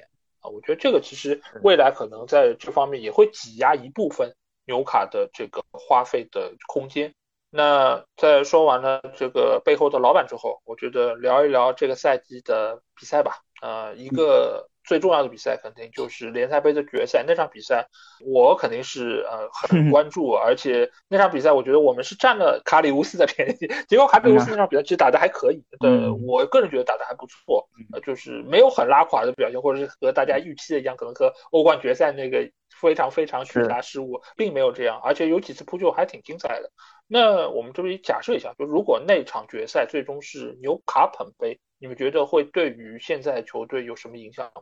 [0.48, 4.36] 我觉得这个其实未来可能在这方面也会挤压一部分
[4.66, 7.14] 纽卡的这个花费的空间。
[7.50, 13.45] 那在说完了这个背后的老板之后，我觉得聊一聊这个赛季的比赛吧。
[13.62, 14.70] 呃，一个。
[14.88, 17.88] 最重要的比赛肯定就是联赛杯的决赛，那场比赛
[18.24, 25.90] 我肯定是呃很 关注，而且那场比赛我觉得我们是占了卡里乌斯的便宜， 结果卡里乌斯那场比赛其实打的还可以，对
[26.28, 32.48] 我个人觉得打的还不错，呃就是没有很拉垮的表现，或者是和大家预期的一样，可能和欧冠决赛那个
[32.80, 36.70] 非常非常巨大失误并没有这样，而且有几次扑救还挺精彩的。
[37.08, 44.62] 那我们这里假设一下，就如果那场决赛最终是纽卡捧杯，你们觉得会对于现在球队有什么影响吗？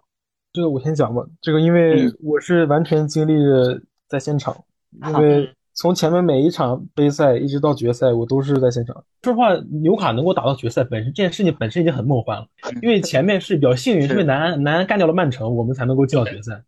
[0.51, 1.26] 这个我先讲吧。
[1.41, 3.32] 这个因为我是完全经历
[4.09, 4.53] 在现场，
[5.07, 8.93] 因为从前面每一场杯赛一直到决赛，我都是在现场。
[9.21, 12.45] 说实话，纽卡能够打到决赛，本身这件事情本身已经很梦幻了。
[12.82, 16.61] 因为前面是比较幸运，是被南安南安干掉了曼城，我们才能够进到决赛。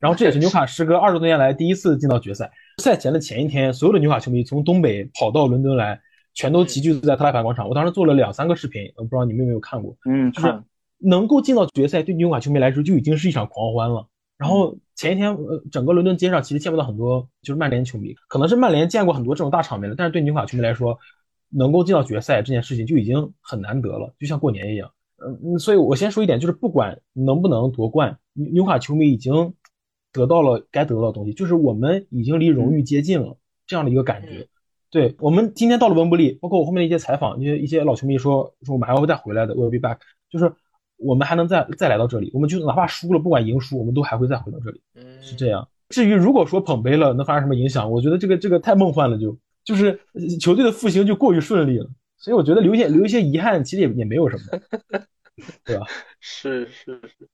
[0.00, 2.50] 然后这也是纽卡时隔二十多年来第一次进到决赛。
[2.82, 6.00] 赛前的前一天，所有的纽卡球迷从东北跑到伦敦来，
[6.38, 7.68] 全都集聚在特拉法广场。
[7.68, 9.96] 我当时做了两三个视频，我不知道你们有没有看过。
[10.04, 10.62] 嗯，就是。
[11.00, 14.04] 能够进到决赛，对纽卡球迷来说就已经是一场狂欢了。
[14.36, 20.98] 然后前一天，呃，整个伦敦街上其实见不到很多就是曼联球迷，可能是曼联见过很多这种大场面的，但是对纽卡球迷来说，
[21.50, 24.90] 能够进到决赛这件事情就已经很难得了，就像过年一样。
[25.24, 29.54] 嗯，所以我先说一点，就是不管能不能夺冠，纽卡球迷已经
[30.12, 33.36] 得到了该得到的东西，就是我们已经离荣誉接近了
[33.68, 34.48] 这样的一个感觉。
[34.90, 39.98] 对我们今天到了温布利，包括我后面的一些采访，一些一些老球迷说说我们还会再回来的，will be back，
[40.30, 40.52] 就是。
[41.00, 44.80] 我们还能再再来到这里，我们就哪怕输了，不管赢输，我们都还会再回到这里，
[45.20, 45.68] 是这样。
[45.90, 49.96] 至于如果说捧杯了能发生什么影响，我觉得这个这个太梦幻了，就就是
[50.40, 54.58] 球队的复兴就过于顺利了，所以我觉得留些留一些遗憾，其实也也没有什么，
[55.64, 55.86] 对吧？
[56.18, 57.28] 是是是，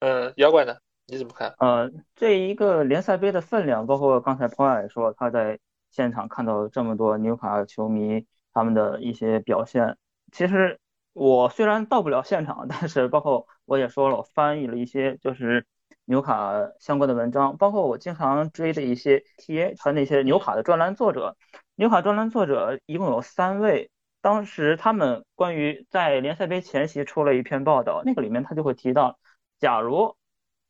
[0.00, 0.74] 呃，妖怪呢？
[1.06, 1.54] 你怎么看？
[1.58, 5.58] 呃，这一个联赛杯的分量，包括刚才 Paul 也说他在
[5.92, 9.96] 现场看到这么多纽卡球迷他们的一些表现，
[10.32, 10.80] 其实。
[11.14, 15.66] 我虽然到不了现场，但是包括我也说了，我翻译了一些就是
[16.06, 21.36] 纽卡相关的文章，包括我经常追的一些 TA 和那些纽卡的专栏作者。
[21.74, 23.90] 纽卡专栏作者一共有三位，
[24.22, 29.18] 当时他们关于在联赛杯前夕出了一篇报道，那个里面他就会提到，
[29.58, 30.16] 假如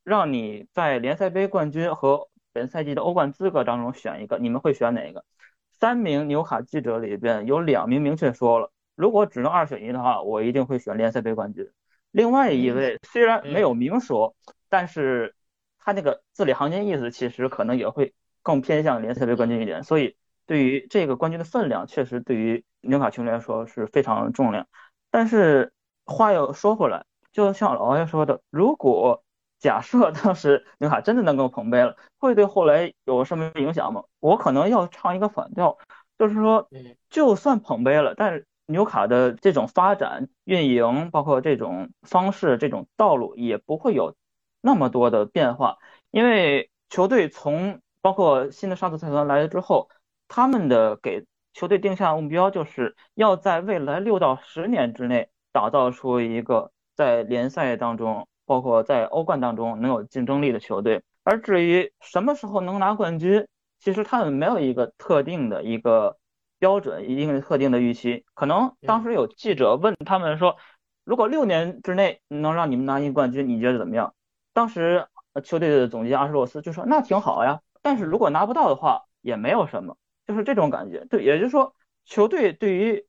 [0.03, 5.25] 让你在联赛杯冠军和本赛季的欧冠资格当中选一个，你们会选哪个？
[5.71, 8.71] 三名纽卡记者里边有两名明确说了。
[8.95, 11.69] 如果只能二选一的话，我一定会选联赛杯冠军。
[12.11, 14.35] 另外一位虽然没有明说，
[14.69, 15.33] 但是
[15.79, 19.83] 他那个字里行间意思其实可能也会更偏向联赛杯冠军一点。
[19.83, 24.67] 所以对于这个冠军的分量，确实对于纽卡球迷来说是非常重量。
[25.09, 25.73] 但是
[26.05, 29.22] 话又说回来，就像老爷说的，如果
[29.63, 34.03] 假设当时纽卡真的能够捧杯了，会对后来有什么影响吗？
[34.19, 35.77] 我可能要唱一个反调，
[36.19, 36.69] 就是说，
[37.09, 38.45] 就算捧杯了，但是。
[38.65, 44.15] 纽卡的这种发展、运营，包括这种方式、这种道路，也不会有
[44.61, 45.77] 那么多的变化。
[46.11, 49.89] 因为球队从包括新的沙特财团来了之后，
[50.29, 61.03] 他们的给球队定下的目标，就是要在未来六到十年之内打造出一个在联赛当中，包括在欧冠当中能有竞争力的球队。
[61.23, 63.47] 而至于什么时候能拿冠军，
[63.79, 66.17] 其实他们没有一个特定的一个。
[66.59, 70.55] 标准一定特定的预期，可能当时有记者问他们说，
[71.03, 74.15] 如果六年之内能让你们拿一冠军，你觉得怎么样？
[74.53, 75.05] 当时
[75.43, 81.03] 球队的总监阿什洛斯就说那挺好呀，但是如果拿不到的话也没有什么，就是这种感觉。
[81.09, 81.75] 对，也就是说
[82.05, 83.05] 球队对于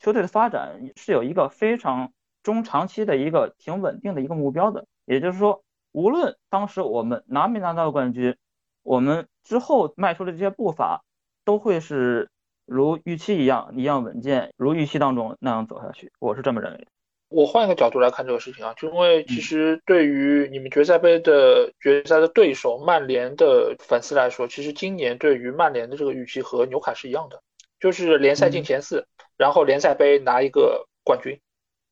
[0.00, 2.12] 球队的发展是有一个非常
[2.46, 4.86] 中长期的一个挺稳定的一个目标的。
[5.04, 8.36] 也就是说，无论当时我们拿没拿到冠军，
[8.82, 11.04] 我们之后迈出的这些步伐
[11.44, 12.30] 都会是。
[12.68, 16.86] 如预期一样，一样稳健，如预期当中那样走下去，我是这么认为的。
[17.28, 27.40] 我换一个角度来看这个事情啊，就因为其实对于你们决赛杯的决赛的对手曼联的粉丝来说，其实今年对于曼联的这个预期和纽卡是一样的，
[27.78, 31.38] 就是联赛进前四，然后联赛杯拿一个冠军，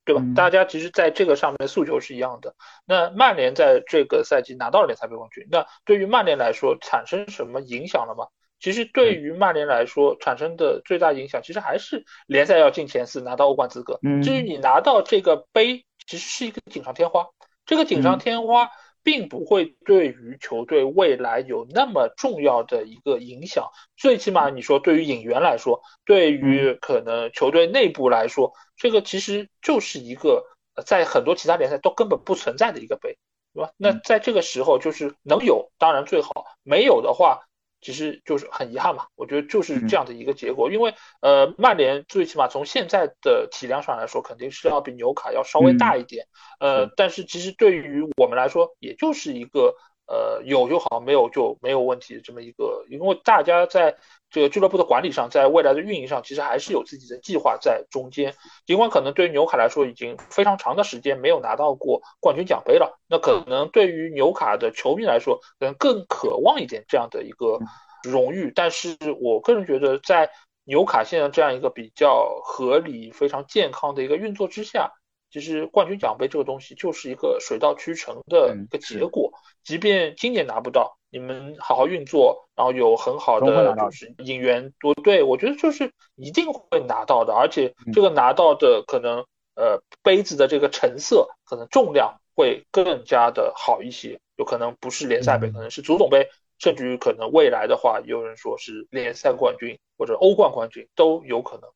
[0.04, 0.22] 对吧？
[0.36, 2.54] 大家其实在这个上面诉求是一样的。
[2.84, 8.26] 那曼联在这个赛季拿到了联赛杯冠军，那对于曼联来说产生什么影响了吗？
[8.60, 13.98] 其实对于曼联来说，产生的最大影响其实还是联赛要进前四，拿到欧冠资格。
[14.22, 17.26] 至于你拿到这个杯，其实是一个锦上添花。
[17.66, 18.70] 这个锦上添花
[19.04, 23.68] 并不会对于球队未来有那么重要的一个影响。
[23.96, 30.44] 最起码你说对于引援来说，对于可能球队内部来说，这个其实就是一个
[30.84, 33.16] 在很多其他联赛都根本不存在的一个杯，
[33.52, 33.70] 对吧？
[33.76, 37.42] 那在这个时候，就是能有当然最好，没有的话。
[37.84, 40.70] 其实就是很遗憾嘛，我觉得就是这样的一个结果。
[40.72, 46.26] 因为呃，曼联最起码从现在的体量上来说，肯定是要比纽卡要稍微大一点。
[46.58, 49.74] 呃，但是其实对于我们来说，也就是一个
[50.06, 52.84] 呃有就好，没有就没有问题这么一个。
[52.88, 53.96] 因为大家在
[54.30, 58.34] 这个俱乐部的管理上，在未来的运营上，其实还是有自己的计划在中间。
[58.66, 67.58] 尽管可能对于纽卡来说，已经非常长的时间没有拿到过冠军奖杯了，那可能对于纽卡的球迷来说，可能更渴望一点这样的一个。
[68.06, 70.30] 荣誉，但是我个人觉得，在
[70.64, 74.92] 纽卡现在这样一个比较合理、非常健康的一个运作之下，
[75.30, 79.32] 其实冠军奖杯这个东西就是一个水到渠成的一个结果。
[79.64, 87.34] 即便今年拿不到，你们好好运作，然后有很好的就是引援多，对我觉得就是一定会拿到的。
[87.34, 89.24] 而且这个拿到的可能，
[89.56, 96.28] 呃，杯子的这个成色可能重量会更加的好一些，有可能不是联赛杯，可能是足总杯。
[96.60, 101.68] 甚至于可能未来的话，有人说是联赛冠军或者欧冠冠军都有可能，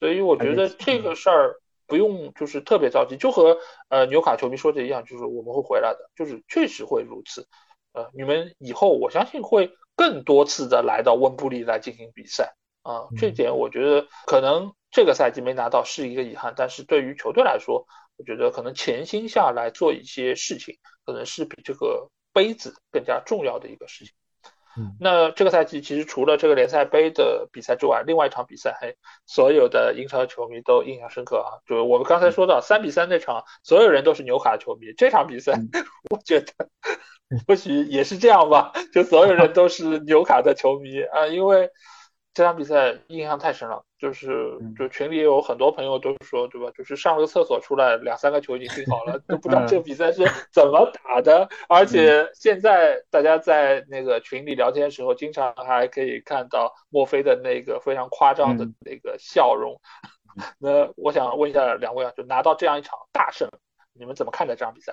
[0.00, 1.54] 所以我觉得这个事儿
[1.86, 3.58] 不用就是特别着急，就和
[3.88, 7.46] 呃纽卡球迷说的一样，就是我们会回来的，就是确实会如此。
[7.92, 24.14] 呃，你们以后我相信会更多次的来到温布利来进行比赛啊，这点我觉得可能这个赛季没拿到是一个遗憾，但是对于球队来说，我觉得可能潜心下来做一些事情，可能是比这个杯子更加重要的一个事情。
[25.00, 28.96] 那这个赛季其实除了这个联赛杯的比赛之外，另外一场比赛，嘿，
[29.26, 31.62] 所有的英超球迷都印象深刻啊！
[31.66, 34.92] 就是我们刚才说到三比三那场，所有人都是纽卡球迷。
[34.96, 35.52] 这场比赛，
[36.10, 36.52] 我觉得
[37.46, 41.70] 或许也是这样吧，就所有人都是纽卡的球迷啊，因为。
[42.36, 46.70] 这场比赛印象太深了，就是就群里有很多朋友都说，对吧？
[46.76, 51.48] 就是上了个厕所出来，两三个球已经定好了，都不知道这个比赛是怎么打的。
[51.70, 59.80] 而且现在大家在那个群里聊天的时候，经常还可以看到墨菲的那个非常夸张的那个笑容。
[60.60, 63.48] 那我想问一下两位啊，就拿到这样一场大胜，
[63.94, 64.92] 你们怎么看待这场比赛？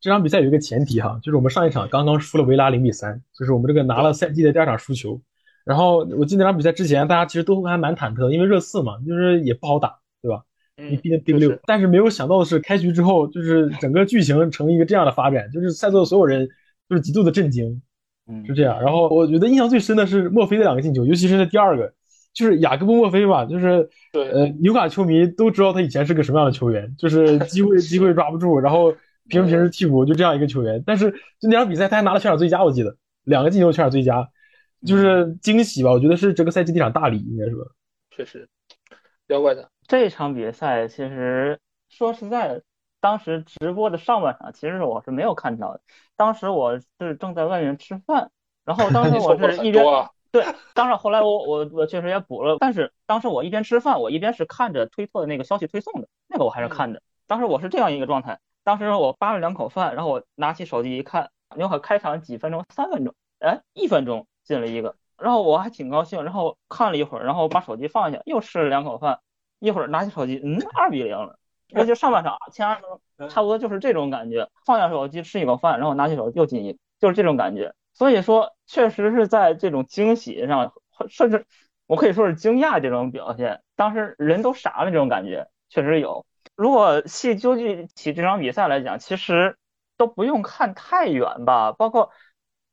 [0.00, 5.20] 这场比赛有一个前提哈，就是我们上一场刚刚输了维拉零比三，就是我们这个拿了赛季的第二场输球。
[5.64, 10.42] 然后我记得那场比赛之前，大家其实都还蛮忐忑，因为热刺嘛，就是也不好打，对吧？
[10.76, 11.56] 你毕竟第六。
[11.66, 16.48] 但是没有想到的是，开局之后，就是整个剧情成一个这样的发展，就是在座的所有人
[16.88, 17.80] 就是极度的震惊，
[18.26, 18.82] 嗯，是这样。
[18.82, 21.92] 然后我觉得印象最深的是墨菲的两个进球，尤其是那第二个，
[22.32, 28.92] 就是雅各布墨菲吧，就是对，呃，纽卡球迷都知道他以前是个什么样的球员，就是机会 机会抓不住，然后
[29.28, 30.82] 平时平时替补就这样一个球员。
[30.84, 34.26] 但是就那场比赛，他还拿了全场最佳，我记得两个进球全场最佳。
[34.86, 37.64] 就是惊喜吧，我觉得是这个赛季的一场大礼，应该是吧？
[38.10, 38.48] 确实，
[39.28, 41.58] 妖怪的这场比赛，其实
[41.88, 42.62] 说实在的，
[43.00, 45.80] 当时直播的上半场，其实我是没有看到的。
[46.16, 48.30] 当时我是正在外面吃饭，
[48.64, 49.84] 然后当时我是一边
[50.30, 57.02] 对，当然后来我我我确实也补了，但是当时我一边吃饭，我一边是看着推特的那个消息推送的，那个我还是看着。
[57.26, 62.64] 当时我是这样一个状态，当时我扒了两口饭，然后我拿起手机一看，你好，开场几分钟？
[62.74, 63.14] 三分钟？
[63.40, 64.26] 哎，一分钟。
[64.44, 69.20] 进了一个，然后我还挺高兴，然后看了一会儿，然后把手机放下，又吃了两口饭，
[69.58, 71.38] 一会儿拿起手机，嗯，二比零了。
[71.74, 72.82] 那就上半场前二分
[73.16, 74.50] 钟，差不多就是这种感觉。
[74.66, 77.74] 放下手机吃一口饭，然后拿起手机又进一，就是这种感觉。
[77.94, 80.72] 所以说，确实是在这种惊喜上，
[81.08, 81.46] 甚至
[81.86, 86.26] 我可以说是惊讶这种表现，当时人都傻了这种感觉，确实有。
[86.56, 89.56] 如果细究起这场比赛来讲，其实
[89.96, 92.10] 都不用看太远吧，包括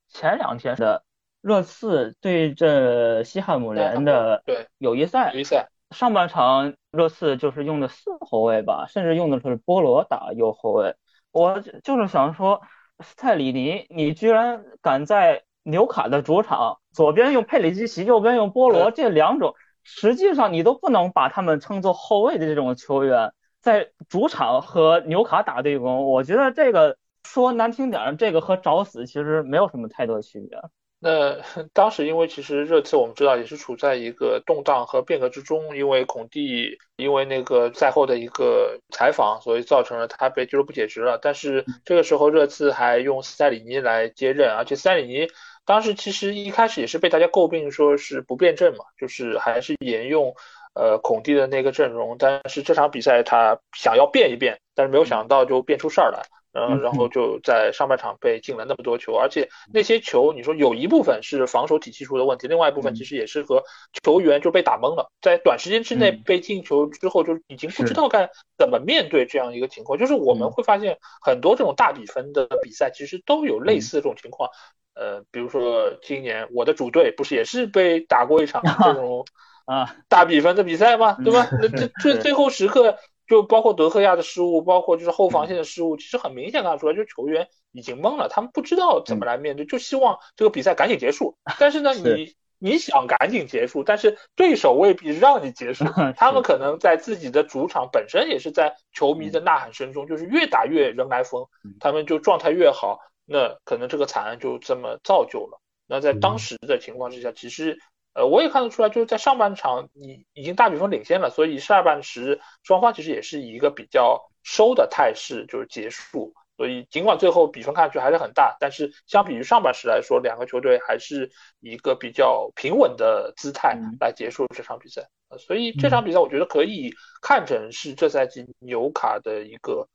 [0.09, 1.03] 前两天的。
[1.41, 4.43] 热刺对阵西汉姆联的
[4.77, 10.95] 友谊赛，友谊赛上半场热刺就是用的四后卫吧，甚至用的是波罗打右后卫。
[11.31, 12.61] 我就是想说，
[12.99, 30.59] 斯泰里尼，你居然敢在纽卡的主场，左边用佩里基奇，右边用波罗，这两种实际上你都不能把他们称作后卫的这种球员，在主场和纽卡打对攻，我觉得这个说难听点，这个和找死其实没有什么太多区别。
[31.01, 31.37] 那
[31.73, 41.17] 当时因为其实热刺我们知道也是处在一个动荡和变革之中，因为孔蒂因为那个赛后的一个采访，所以造成了他被俱乐部解职了。
[41.21, 45.27] 但是这个时候热刺还用斯泰里尼来接任，而且斯泰里尼
[45.65, 50.33] 当时其实一开始也是被大家诟病说是不变阵嘛，就是还是沿用
[50.73, 52.17] 呃孔蒂的那个阵容。
[52.19, 56.19] 但是这场比赛他想要变一变，但是没有想到就变出事儿来。
[56.19, 63.63] 嗯，然后就在上半场被进了那么多球，而且那些球，你说有一部分是防守体系出的问题，另外一部分其实也是和
[64.03, 69.97] 球员就被打懵了，在短时间之内被进球之后，就已经不知道该怎么面对这样一个情况。
[69.97, 74.49] 就是我们会发现很多这种大比分的比赛，其实都有类似的这种情况。
[74.95, 79.23] 呃，比如说今年我的主队不是也是被打过一场 这种
[79.65, 81.13] 啊大比分的比赛吗？
[81.23, 81.47] 对吧？
[81.61, 82.97] 那这 最最后时刻，
[83.29, 91.37] 就包括德赫亚的失误，包括就是后防线的失误，其实很明显看得出来，就球员已经懵了，他们不知道怎么来面对，就希望这个比赛赶紧结束。
[91.59, 92.35] 但是呢， 你。
[92.61, 95.85] 你想赶紧结束，但是对手未必让你结束。
[96.17, 101.47] 他们可能在自己的主场本身也是在球迷的呐喊声中，就是越打越人来疯，
[101.79, 105.61] 他们就状态越好，那可能这个惨案就这么造就了。
[105.87, 107.79] 那在当时的情况之下，其实
[108.19, 116.33] 呃我也看得出来，就是在上半场你已经大比分领先了，所以下半时双方其实也是以一个比较收的态势就是结束。
[116.57, 121.31] 所以，尽管最后比分看上去还是很大，但是相比于上半时来说，两个球队还是
[121.61, 125.07] 一个比较平稳的姿态来结束这场比赛。
[125.37, 126.91] 所以这场比赛我觉得可以
[127.21, 129.87] 看成是这赛季纽卡的一个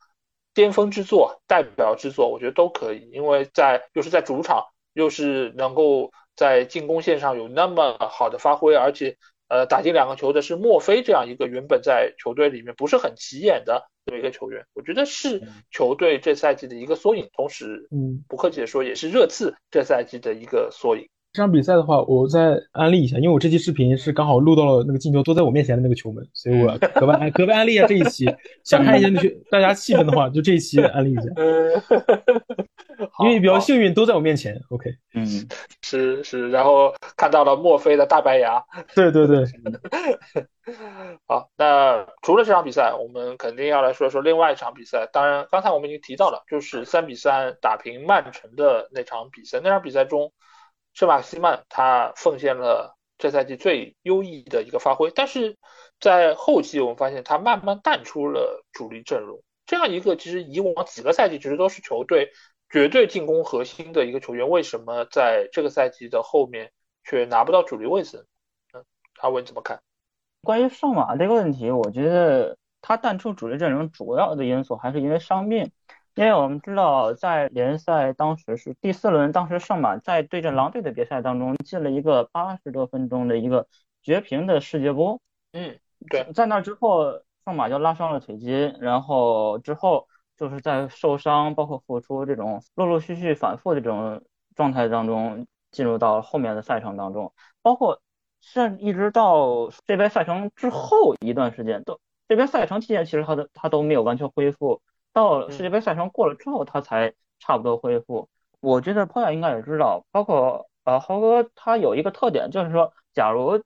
[0.54, 4.64] 巅峰之作、代表之作，我觉得都可以，因为在又是在主场，
[4.94, 9.16] 又是能够在进攻线上有那么好的发挥，而且
[9.48, 13.88] 呃打进两个球的是墨菲这样一个原本在球队里面不是很起眼的。
[14.06, 21.08] 这么一个球员，我觉得是球队这赛季的一个缩影，同时，嗯，不客气的说，也是热刺这赛季的一个缩影。
[21.34, 28.32] 这场比赛的话，我再安利一下，因为我这期视频是刚好录到了那个进球都在我面前的那个球门，所以我格外格外安利一下这一期。
[28.62, 31.22] 想看一下那些大家气氛的话，就这一期安利一下。
[33.18, 34.62] 因为比较幸运，都在我面前。
[34.68, 35.26] OK，嗯，
[35.82, 38.62] 是是，然后看到了墨菲的大白牙。
[38.94, 39.44] 对对对。
[41.26, 45.08] 好，那除了这场比赛，我们肯定要来说说另外一场比赛。
[45.12, 49.58] 当然，刚才我们已经提到了，就是三比三打平曼城的那场比赛。
[49.64, 50.32] 那场比赛中。
[50.94, 55.56] 圣马西曼他奉献了这赛季最优异的一个发挥，但是
[56.00, 59.42] 在后期我们发现他慢慢淡出了主力阵容。
[59.66, 62.30] 这样一个其实以往几个赛季其实都是球队
[62.70, 66.70] 绝对进攻核心的一个球员，为什么在这个赛季的后面
[67.02, 68.26] 却拿不到主力位置？
[68.72, 68.84] 嗯，
[69.20, 69.80] 阿文怎么看？
[70.42, 75.72] 关于圣马这个问题，我觉得他淡出主力阵容主要的因素还是因为伤病。
[76.16, 83.66] 因为我们知道，在联赛当时是第四轮，当时圣马在对阵狼队的比赛当中进了一个八十多分钟的一个
[84.00, 85.20] 绝平的世界波。
[85.52, 85.76] 嗯，
[86.08, 94.22] 对，在那之后，圣马就拉伤了腿筋，然后之后就是在受伤，包括复出这种陆陆续续反复的这种
[94.54, 98.00] 状态当中，进入到后面的赛程当中，包括
[98.40, 104.80] 甚一直到这边赛程之后一段时间，都这边赛程期间其实他的他都没有完全恢复。
[105.14, 108.28] 到世界杯赛程过了之后，他才差不多恢复。
[108.60, 113.62] 我觉得 p o 应该也知道，包括呃豪哥他有一个特点，就是说，假如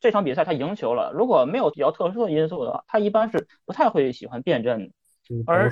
[0.00, 4.94] 这场比赛他赢球了，如果没有比较特殊的因素的话，他一般是不太会喜欢变阵的。
[5.44, 5.70] 而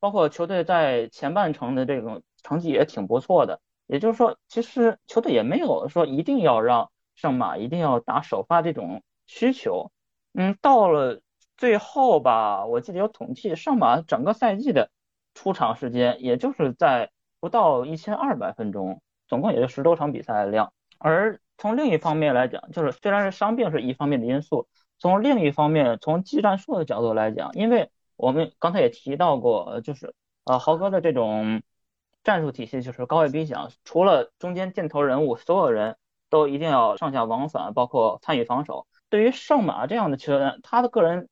[0.00, 9.92] 包括球队在前半程的这种成绩也挺不错的，也就是说，其实球队也没有说一定要让圣马一定要打首发这种需求。
[10.32, 11.20] 嗯，到了。
[11.56, 14.90] 最后吧，我记得有统计，上马整个赛季的
[15.34, 17.10] 出场时间，也就是在
[17.40, 20.72] 不到一千二百分钟，总共也就十多场比赛的量。
[20.98, 24.66] 而从另一方面来讲，就是虽然是伤病是一方面的因素，
[24.98, 30.14] 从另一方面，从技战术的角度来讲，因为我们刚才也提到过，就是
[30.44, 31.62] 呃豪哥的这种
[32.22, 35.96] 战术体系就是高位逼抢，除了中间箭头人物，所有人
[36.30, 38.86] 都一定要上下往返，包括参与防守。
[39.10, 41.28] 对于圣马这样的球员，他的个人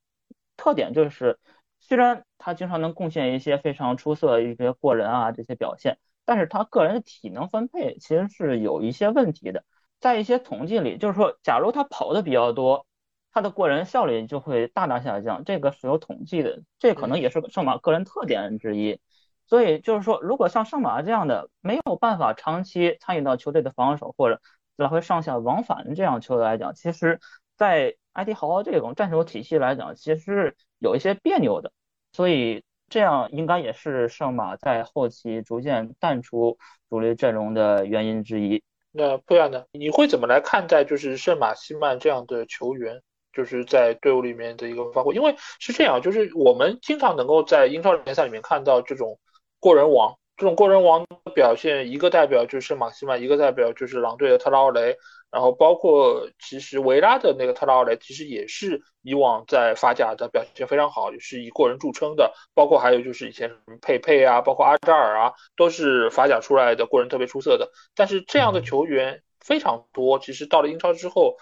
[0.57, 1.39] 特点就是，
[1.81, 9.65] 虽然他经常能贡献一些非常出色的一些过人啊这些表现，但是他个人的体能分配其实是有一些问题的。
[10.01, 12.87] 在一些统计里，就是说，假如他跑的比较多，
[13.33, 19.01] 他的过人效率就会大大下降，这个是有统计的，这可能也是圣马个人特点之一。
[19.47, 24.41] 所以就是说，如果像圣马这样的没有办法长期参与到球队的防守或者
[24.77, 27.21] 来回上下往返的这样球队来讲，其实，
[27.57, 31.73] 在埃迪豪这种战术体系来讲，其实是有一些别扭的，
[32.13, 36.59] 所以这样应该也是圣马在后期逐渐淡出
[36.91, 38.63] 主力阵容的原因之一。
[38.91, 39.65] 那不然呢？
[39.73, 43.01] 你会怎么来看待就是圣马西曼这样的球员，
[43.33, 45.15] 就是在队伍里面的一个发挥？
[45.15, 49.19] 因为是这样，就是我们经常能够在英超联赛里面看到这种
[49.59, 50.15] 过人王。
[50.35, 54.97] 这种过人王的表现，一个代表就是圣马西曼，一个代表就是狼队的特拉奥雷，
[55.33, 62.33] 然后包括其实维拉的那个特拉奥雷，其实也是以往在法甲的表现非常好，也是以过人著称的。
[62.55, 67.71] 包括还有就是以前什么佩佩啊，包括阿扎尔啊，都是法甲出来的过人特别出色的。
[67.95, 71.37] 但是这样的球员非常多，其实到了英超之后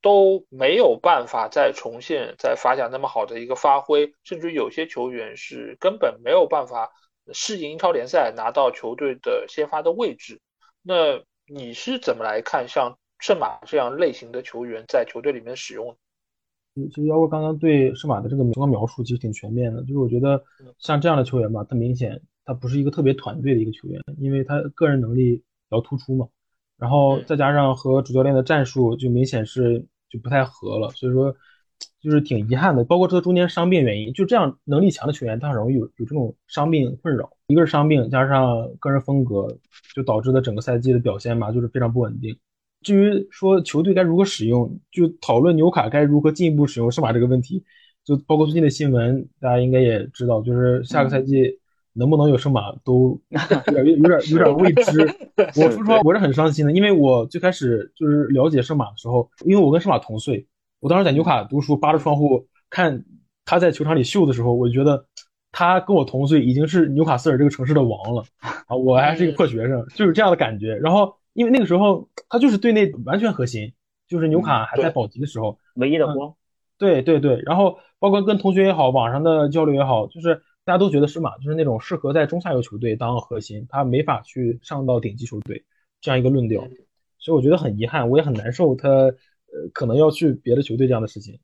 [0.00, 6.90] 都没有办法再重现在法甲那么好的一个发挥，甚至有些球员是根本没有办法。
[7.32, 10.40] 适应英超联赛，拿到球队的先发的位置，
[10.82, 15.96] 那你是怎么来看像圣马这样类型的球员在球队里面使用？
[16.74, 20.42] 其实姚哥刚刚对圣马的这个情况描述其实挺全面的，就是我觉得
[20.78, 26.26] 像这样的球员吧，他明显他不是一个特别团队的一个球员，因为他个人能力比较突出嘛，
[26.76, 31.32] 然后再加上和主教练的战术就明显是就不太合了，所以说
[32.00, 32.82] 就是挺遗憾的。
[32.82, 37.30] 包括这个中间伤病原因，就这样能力强的球员，他很容易有有这种伤病困扰。
[37.46, 39.46] 一个是伤病，加上个人风格，
[39.94, 42.36] 就导致的整个赛季的表现嘛，就是非常不稳定。
[42.82, 47.62] 至于说球队该如何使用，就讨论纽卡该如何进一步使用圣马这个问题，
[48.04, 51.58] 就包括最近的新闻，大家应该也知道，就是下个赛季
[51.92, 53.20] 能不能有圣马都
[53.74, 55.00] 有点有点有点未知。
[55.56, 60.46] 我说实话，我是很伤心的，因为我最开始就是了解圣马的时候，因为我跟圣马同岁，
[60.80, 63.04] 我当时在纽卡读书，扒着窗户看
[63.44, 65.04] 他在球场里秀的时候，我就觉得
[65.52, 68.24] 他跟我同岁，已经是纽卡斯尔这个城市的王了
[68.66, 68.74] 啊！
[68.74, 70.74] 我还是一个破学生，就是这样的感觉。
[70.76, 71.14] 然后。
[71.32, 73.72] 因为那个时候他就是队内完全核心，
[74.06, 76.34] 就是纽卡还在保级的时候唯一的光。
[76.78, 80.34] 对对对，然后包括跟同学也好，网上的交流也好，就是
[80.64, 85.64] 大家都觉得是马就是那种适合在中下游球队当核心，他没法去上到顶级球队
[86.00, 86.66] 这样一个论调。
[87.18, 89.14] 所以我觉得很遗憾，我也很难受，他呃
[89.72, 91.38] 可能要去别的球队这样的事情。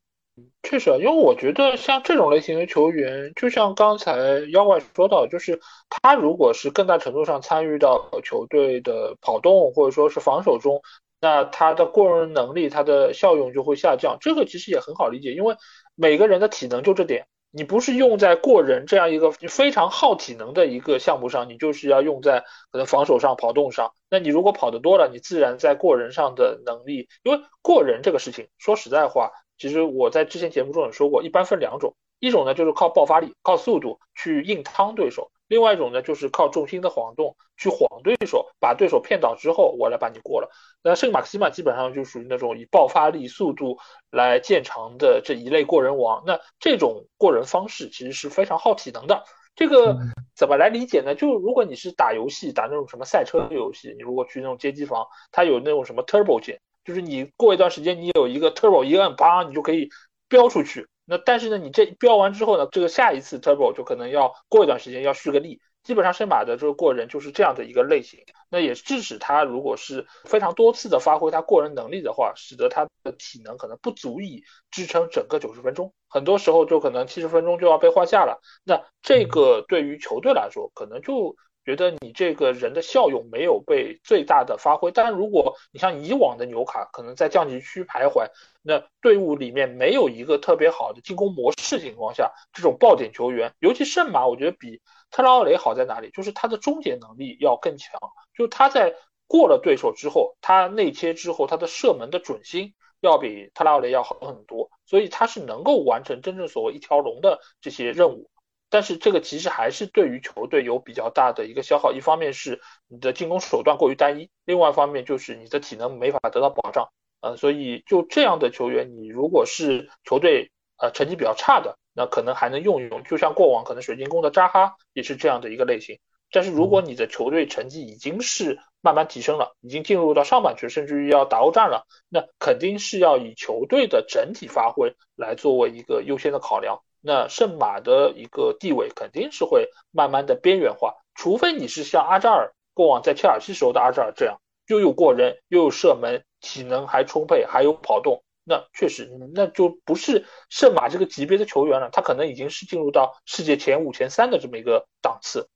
[0.61, 4.17] 确实，因为我觉得像这种类型的球员，就像刚才
[4.51, 5.59] 妖怪说到，就是
[5.89, 10.81] 他如果是更大程度上参与到球队的跑动或者说是防守中，
[11.21, 14.17] 那他的过人能力、他的效用就会下降。
[14.21, 15.55] 这个其实也很好理解，因为
[15.95, 23.91] 每个人的体能就这点，你不是用在过人这样一个非常耗体能的一个项目上，你就是要用在可能防守上、跑动上。
[24.09, 29.31] 那你如果跑得多了，你自然在过人上的能力，因为过人这个事情，说实在话。
[29.59, 40.49] 其实我在之前节目中也说过，一般分两种，一种呢就是靠爆发力、靠速度去硬趟对手，另外一种呢就是靠重心的晃动去晃对手，把对手骗倒之后，我来把你过了。
[40.81, 43.77] 那圣马克西曼基本上就属于那种以爆发力、速度
[44.09, 46.23] 来见长的这一类过人王。
[46.25, 49.25] 那这种过人方式其实是非常耗体能的。
[49.55, 49.97] 这个
[50.37, 51.15] 怎么来理解呢？
[51.15, 56.61] 就如果你是打游戏，打那种什么赛车游戏，你如果去那种街机房，它有那种什么 turbo 键。
[56.85, 59.89] 就是你过一段时间，你有一个 turbo 一按，啪，你就可以
[60.27, 60.87] 飙出去。
[61.05, 65.59] 那但是呢，你这飙完之后呢，这个下一次 turbo 就可能要过一段时间要蓄个力。
[65.81, 68.19] 基本上圣马的这个过人就是这样的一个类型。
[68.49, 78.41] 那也致使他如果是非常多次的发挥他过人能力的话，使得他的体能可能不足以支撑整个九十分钟，很多时候就可能七十分钟就要被换下了。
[78.63, 81.35] 那这个对于球队来说，可能就。
[81.65, 88.27] 觉得你这个人的效用没有被最大的发挥，但如果你像以往的纽卡，可能在降级区徘徊，
[88.63, 94.81] 那队伍里面没有一个特别好的进攻模式情况下，这种爆点球员，尤其圣马，我觉得比
[95.11, 96.09] 特拉奥雷好在哪里？
[96.11, 97.99] 就是他的终结能力要更强，
[98.35, 98.95] 就他在
[99.27, 108.31] 过了对手之后，他内切之后，他的射门的准心要比特拉奥雷要好很多，所以他是能够完成真正所谓一条龙的这些任务。
[108.69, 116.89] 但是这个其实还是对于球队有比较大的一个消耗，一方面是你的进攻手段过于单一，另外一方面就是你的体能没法得到保障，
[117.21, 125.99] 呃，所以就这样的球员，你如果是球队呃成绩比较差的，那可能还能用一用，就像过往可能水晶宫的扎哈也是这样的一个类型。
[126.31, 136.83] 但是如果你的球队成绩已经是慢慢提升了，已经进入到上半区，甚至于要打欧战了，那肯定是要以球队的整体发挥来作为一个优先的考量。
[137.01, 155.47] 那圣马的一个地位肯定是会慢慢的边缘化，除非你是像阿扎尔过往在切尔西时候的阿扎尔这样，又有过人，又有射门，体能还充沛，还有跑动，那确实那就不是圣马这个级别的球员了，他可能已经是进入到世界前五、前三的这么一个档次。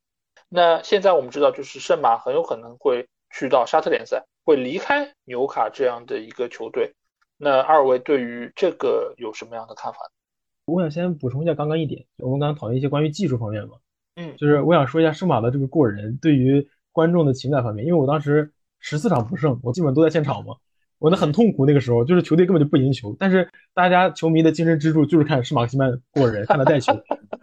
[0.50, 6.94] 那现在我们知道，就是圣马很有可能会去到沙特联赛，会离开纽卡这样的一个球队。
[7.38, 10.23] 那二位对于这个有什么样的看法呢？
[10.66, 13.74] 我想先补充一下刚刚一点，我们刚刚讨论一些关于技术方面嘛，
[14.16, 20.56] 嗯，就是我想说一下圣马的这个过人对于观众的情感方面，因为我当时十四场不胜，我基本都在现场嘛，
[21.00, 26.94] 我那很痛苦那个时候，就是球队根本就不赢球，但是大家球迷的精神支柱就是看圣马克西曼过人，看他带球，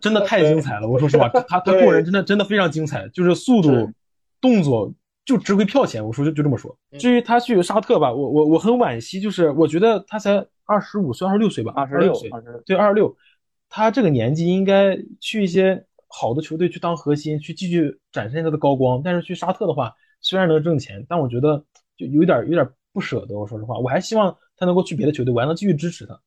[0.00, 0.88] 真的太精彩了。
[0.88, 3.90] 我说实话，他他过人真的真的非常精彩，就是速度、
[4.40, 4.94] 动作
[5.24, 6.04] 就值回票钱。
[6.04, 6.76] 我说就就这么说。
[6.98, 10.46] 至于他去沙特吧，我我我很惋惜，就是我觉得他才。
[10.70, 12.30] 二十五岁，二十六岁吧，二十六岁，
[12.64, 13.16] 对，二十六，
[13.68, 19.02] 他这个年纪应该去一些好的球队去当核心，去继续展现他的高光。
[19.02, 21.64] 但是去沙特的话，虽然能挣钱，但我觉得
[21.96, 23.36] 就有点有点不舍得。
[23.36, 26.20] 我说实话，我还希望他能够去别的球队，我还能继续支持他。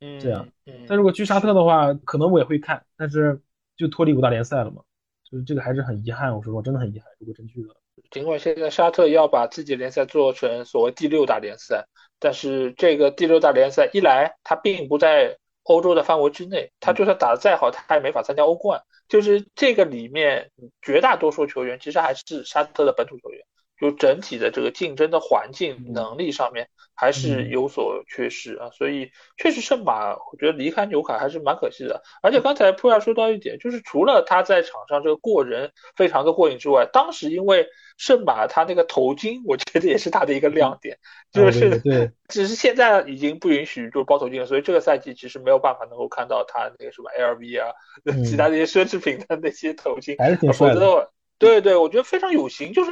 [0.00, 0.48] 嗯，这样。
[0.88, 3.40] 但如果去沙特的话，可能我也会看，但是
[3.76, 4.82] 就脱离五大联赛了嘛，
[5.30, 6.34] 就是这个还是很遗憾。
[6.34, 7.06] 我说实话，真的很遗憾。
[7.20, 7.76] 如果真去了，
[8.10, 11.86] 尽管现在沙特要把自己联赛做成所谓第六大联赛，
[12.18, 18.82] 但是这个第六大联赛一来，它并不在欧洲的范围之内，他就算打得再好，他也没法参加欧冠。
[19.08, 20.50] 就是这个里面
[20.82, 23.44] 绝大多数球员其实还是沙特的本土球员。
[23.80, 32.02] 就整体的这个竞争的环境能力上面还是有所缺失啊，所以确实圣马，我觉得离开纽卡还是蛮可惜的。
[32.22, 37.66] 而且刚才普亚说到一点，就是除了他在场上这个过人非常的过瘾之外，当时因为
[37.96, 40.98] 圣马他那个头巾，我觉得也是他的一个亮点，
[41.32, 47.72] 就是对， 只是现在已经不允许就包头巾了，所以这个赛季其实没有办法能够看到他那个什么 LV 啊，
[48.28, 51.10] 其他那些奢侈品的那些头巾，还是挺帅的。
[51.38, 52.90] 对对，我觉得非常有型，就是。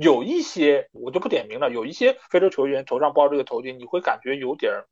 [0.00, 4.84] 有一些我就不点名了，有一些非洲球员头上包这个头巾，你会感觉有点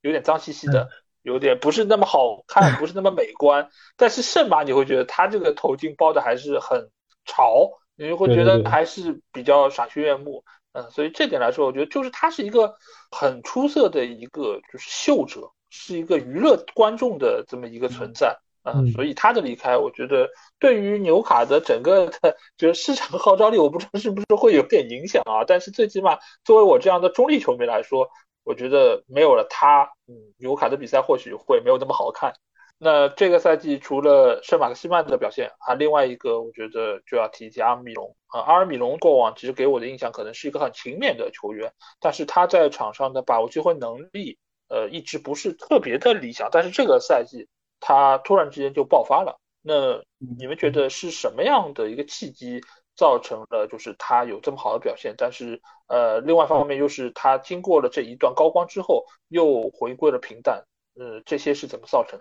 [0.00, 0.88] 有点脏兮兮的，
[1.22, 3.68] 有点不是那么好看， 不是那么美观。
[3.96, 6.90] 但是圣马你会觉得他这个头巾包的还是很
[7.26, 10.44] 潮，你会觉得还是比较赏心悦目。
[10.72, 12.76] 嗯，所以这点来说，我觉得就是他是一个
[13.10, 18.38] 很出色的一个就是秀者，是一个娱乐观众的这么一个存在。
[18.74, 20.28] 嗯，所以他的离开，我觉得
[20.58, 25.44] 对于纽卡的整个的就是市场号召力，我不知道是不是会有点影响啊。
[25.46, 28.08] 但是最起码作为我这样的中立球迷来说，
[28.44, 32.32] 我觉得没有了他，嗯，纽卡的比赛或许会没有那么好看。
[32.80, 38.40] 那这个赛季除了圣马克西曼的表现啊，另外一个我觉得就要提一提阿尔米隆啊。
[38.40, 44.38] 阿尔米隆过往其实给我的印象可能是一个很勤勉的球员，但是他在场上的把握机会能力，
[44.68, 46.48] 呃，一直不是特别的理想。
[46.52, 47.48] 但是这个赛季。
[47.80, 52.60] 他突然之间就爆发了，那你们觉得是什么样的一个契机
[52.96, 55.14] 造成了就是他有这么好的表现？
[55.16, 60.64] 但是呃，另外一方面又是他经过了这一段高光之后又回归了平淡，
[60.94, 62.20] 呃，这些是怎么造成？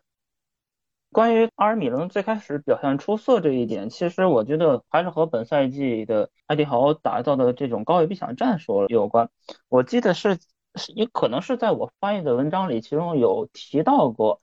[1.12, 9.30] 关于阿尔米隆最开始表现出色这一点，其实我觉得还是和本赛季的艾迪豪打造的这种高位逼抢战术有关。
[9.70, 10.38] 我记得是
[10.76, 14.42] 是也可能是在我翻译的文章里，其中有提到过。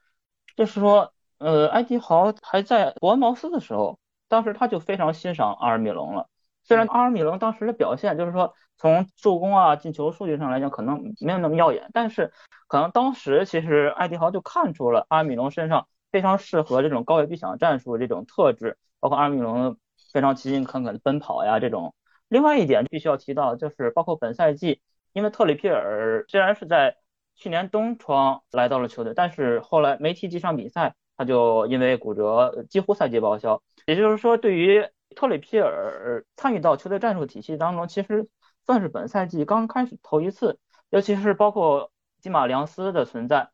[0.56, 3.98] 就是说，呃，埃迪豪还在伯恩茅斯的时候，
[4.28, 6.28] 当时他就非常欣赏阿尔米隆了。
[6.62, 12.32] 虽然阿尔米隆当时的表现，就是说从助攻啊、进球数据上来讲，可能没有那么耀眼，但是
[12.68, 19.76] 可能当时其实埃迪豪就看出了阿尔米隆身上非常适合这种高位逼抢战术这种特质，包括阿尔米隆
[20.12, 21.94] 非常勤勤恳恳的奔跑呀这种。
[22.28, 24.80] 另外一点必须要提到，就是包括本赛季，
[25.12, 26.96] 因为特里皮尔虽然是在
[27.34, 33.62] 去年冬窗来到了球队，但是后来没踢几场比赛，他就因为骨折几乎赛季报销。
[33.86, 38.28] 也就是说，对于特里皮尔参与到球队战术体系当中，其实
[38.64, 40.58] 算是本赛季刚开始头一次。
[40.90, 41.90] 尤其是包括
[42.20, 43.50] 吉马良斯的存在，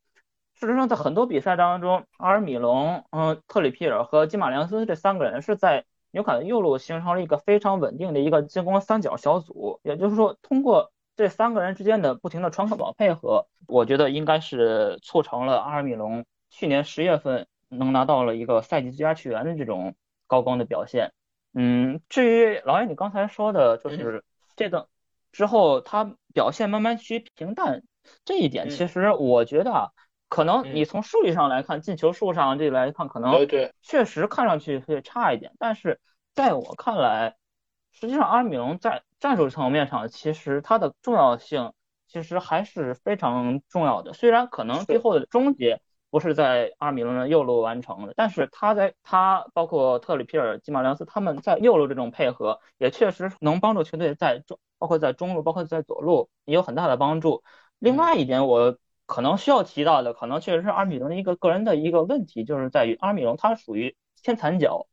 [0.53, 9.81] 事实上在很多比赛当中，阿尔米隆、嗯特里皮尔和吉马良斯这三个人是在纽卡的右路形成了一个非常稳定的一个进攻三角小组。
[9.83, 19.95] 也就是说，通过这三个人之间的不停的传克宝配合，我觉得应该是促成了阿尔米隆去年十月份能拿到了一个赛季最佳球员的这种
[20.27, 21.13] 高光的表现。
[21.53, 24.25] 嗯，至于老爷你刚才说的，就是
[24.57, 24.89] 这个
[25.31, 27.83] 之后他表现慢慢趋于平淡，
[28.25, 29.89] 这一点其实我觉得啊，
[30.31, 33.47] 可能你从数据上来看，进球数上这来看，可能
[33.83, 36.01] 确实看上去会差一点，但是
[36.35, 37.37] 在我看来。
[37.93, 41.73] 实际上，阿尔米隆在战术层面上，其实它的重要性
[42.09, 44.13] 其实还是非常重要的。
[44.15, 45.81] 虽然可能最后的终结
[46.11, 57.45] 不是在阿米隆的右路完成的，但是他在他包括特里皮尔、基马良斯他们在右路这种配合，也确实能帮助球队在中，包括在中路，包括在左路也有很大的帮助。
[57.79, 58.77] 另外一点，我
[59.07, 64.87] 可能需要提到的，可能确实是阿米隆的一个个人的一个问题，就是在于阿米隆他属于偏残脚。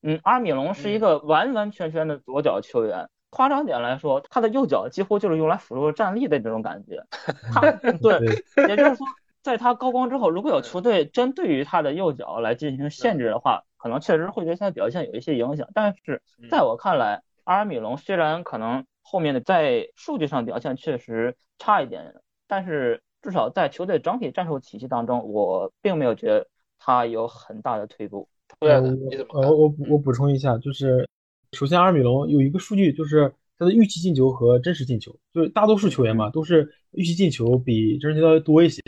[0.00, 3.10] 嗯，阿米隆是一个完完全全的左脚球员。
[3.34, 7.04] 夸张点来说，他的右脚几乎就是用来辅助站立的这种感觉。
[7.52, 8.20] 他对，
[8.68, 9.04] 也就是说，
[9.42, 15.68] 在他高光之后，如果有球队针对于他的右脚来进行限制的话，可能确实会对他的表现有一些影响。
[15.74, 22.14] 但是在我看来，阿尔米隆虽然可能后面的在数据上表现确实差一点，
[22.46, 26.46] 但是至少在球队整体战术体系当中，我并没有觉得
[26.78, 28.28] 他有很大的退步。
[28.60, 28.82] 对呃，
[29.50, 31.08] 我我补充一下，就是
[31.54, 38.82] 首先阿尔米隆有一个数据，就是他的预期进球和真实进球，就是大多数球员嘛都是预期进球比真实进球要多一些。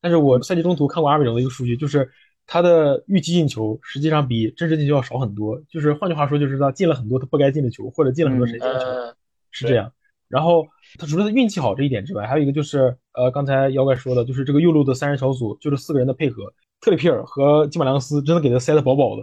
[0.00, 2.10] 但是我赛季中途看过阿尔米隆的一个数据，就是
[2.46, 5.60] 他的预期进球实际上比真实进球要少很多。
[5.68, 9.16] 就是换句话说，就是他进了很多他不该进的球，或者进了很多神仙的球，
[9.50, 9.92] 是这样。
[10.28, 10.66] 然后
[10.98, 16.52] 他除了运气好这一点之外，还有一个就是呃刚才妖怪说的，就是这个右路的三人小组就是四个人的配合。
[16.80, 19.22] 特里皮尔和基马良斯真的给他塞得饱饱的，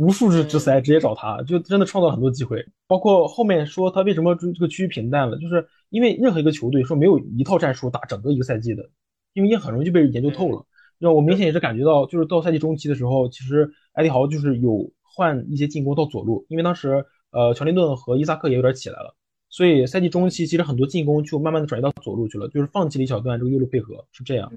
[0.00, 2.64] 无数支直塞直接找他，就真的创造了很多机会。
[2.86, 8.88] 包括后面说他为什么这个区域平淡了，就是因为任何一个球队说没有一套战术打整个一个赛季的，
[9.34, 10.64] 因为也很容易就被研究透了。
[10.98, 19.14] 那我明显也是感觉到，就是到赛季中期的时候，其实埃迪豪就是有换一些进攻到左路，因为当时呃乔林顿和伊萨克也有点起来了，
[19.50, 24.50] 所以赛季中期其实很多进攻就慢慢的转移到左路去了，就是放弃了一小段这个右路配合，是这样。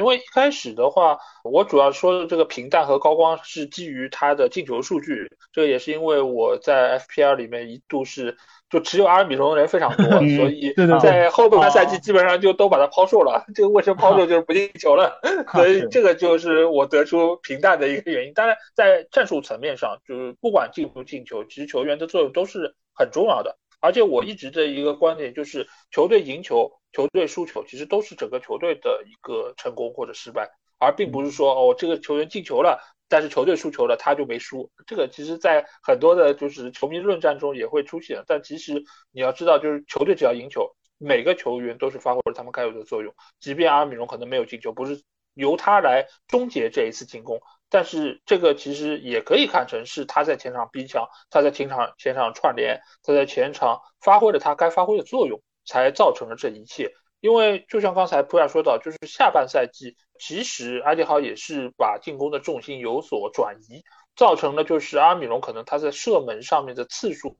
[0.00, 8.38] 因为一开始的话，我主要说的这个平淡和高光是基于他的进球数据，这也是因为我在 FPL 里面一度是
[8.70, 10.72] 就持有阿尔米隆的人非常多，所以
[11.02, 13.44] 在后半赛季基本上就都把他抛售了。
[13.54, 15.20] 这个为什么抛售就是不进球了，
[15.52, 18.32] 所以这个就是我得出平淡的一个原因。
[18.32, 23.58] 当然，在战术层面上，就是不管进不进球，其实球员的作用都是很重要的。
[23.80, 32.78] 而且我一直的一个观点就是，球队赢球、球队输球，其实都是整个球队的一个成功或者失败，而并不是说哦，这个球员进球了，
[33.08, 34.70] 但是球队输球了，他就没输。
[34.86, 38.22] 这个其实，在很多的就是球迷论战中也会出现。
[38.26, 43.14] 但其实你要知道，就是球队只要赢球，每个球员都是发挥了他们该有的作用。
[43.40, 45.02] 即便阿米隆可能没有进球，不是
[45.34, 47.40] 由他来终结这一次进攻。
[47.68, 56.92] 但是这个其实也可以看成是他在前场逼抢，他在前场前场串联，他在前场发挥了他该发挥的作用，才造成了这一切。
[57.20, 63.84] 因为就像刚才普亚说到，就是下半赛季其实埃迪豪也是把进攻的重心有所转移，
[64.16, 67.38] 造成了就是阿米隆可能他在射门上面的次数，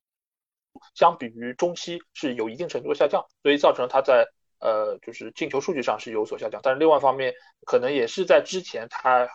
[0.95, 4.29] 相比于中期是有一定程度下降，所以造成他在
[4.61, 6.61] 呃就是进球数据上是有所下降。
[6.63, 7.35] 但是另外一方面，
[7.67, 9.29] 可能也是在之前他。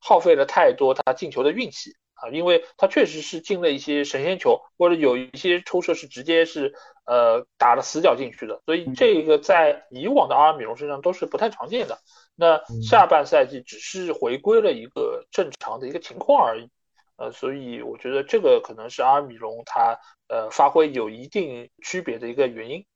[0.00, 6.72] 耗费了太多他进球的运气啊，因为他确实是进了一些神仙球，或者有一些抽射是直接是
[7.04, 11.98] 呃打了死角进去的，所以这个在以往的阿尔米隆身上都是不太常见的。
[12.36, 16.70] 那下半赛季只是回归了一个正常的一个情况而已，
[17.16, 19.98] 呃，所以我觉得这个可能是阿尔米隆他
[20.28, 22.86] 呃发挥有一定区别的一个原因。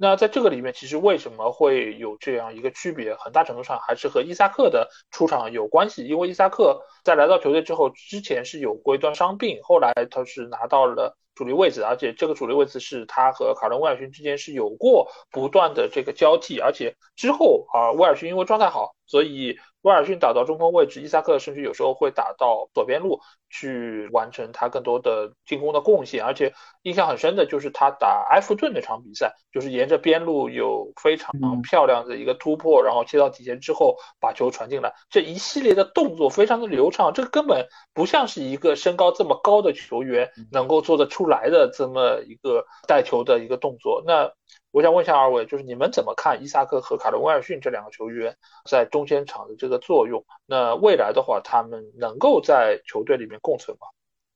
[0.00, 3.16] 那在这个里面，其实为什么会有这样一个区别？
[3.16, 6.06] 很大程度上还是和伊萨克的出场有关系。
[6.06, 19.58] 因为伊萨克在来到球队之后，之前是有过一段伤病，后来他是拿到了主力位置，而且这个主力位置是他和卡伦威尔逊之间是有过不断的这个交替，而且之后啊，威尔逊因为状态好，所以。
[19.82, 26.24] 威尔逊打到中锋位置，伊萨克甚至有时候会打到左边路去完成他更多的进攻的贡献。
[26.24, 26.52] 而且
[26.82, 31.32] 印象很深的就是他打埃弗顿那场比赛，就是沿着边路有非常
[31.62, 44.02] 漂亮的一个突破，然后切到底线之后把球传进来，这一系列的动作非常的流畅，这个根本不像是一个身高这么高的球员能够做得出来的这么一个带球的一个动作。
[44.04, 44.32] 那。
[44.70, 48.36] 我想问一下二位，就是你们怎么看伊萨克和卡伦威尔逊这两个球员
[48.68, 50.24] 在中间场的这个作用？
[50.46, 53.86] 那未来的话，他们能够在球队里面共存吗？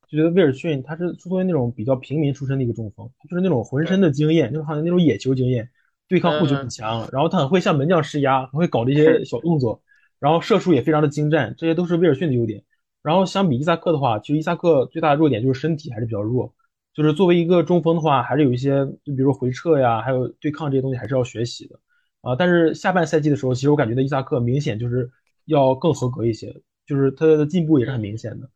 [0.08, 5.70] 就觉得威尔逊他是作为那种比较平民出身的一个中锋，就是那种浑身的经验，就是好像那种野球经验，
[6.08, 9.82] 对抗护球很强，然后他很会向门将施压，很会搞这些小动作，
[10.18, 12.64] 然后射术也非常的精湛，这些都是威尔逊的优点。
[13.02, 16.54] 然后相比伊萨克的话，其实伊萨克最大的弱点就是身体还是比较弱。
[16.94, 21.78] 就是作为一个中锋的话，还是有一些，就比如回撤呀，还有对抗这些东西，还是要学习的
[22.20, 22.36] 啊。
[22.36, 25.10] 但是下半赛季的时候，其实我感觉的伊萨克明显就是
[25.46, 26.54] 要更合格一些，
[26.86, 28.48] 就是他的进步也是很明显的。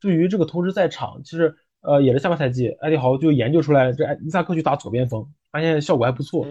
[0.00, 6.46] 对于这个同时在场，其实呃也是下半赛季，艾迪豪就研究出来这伊萨克去打左边锋，发现效果还不错。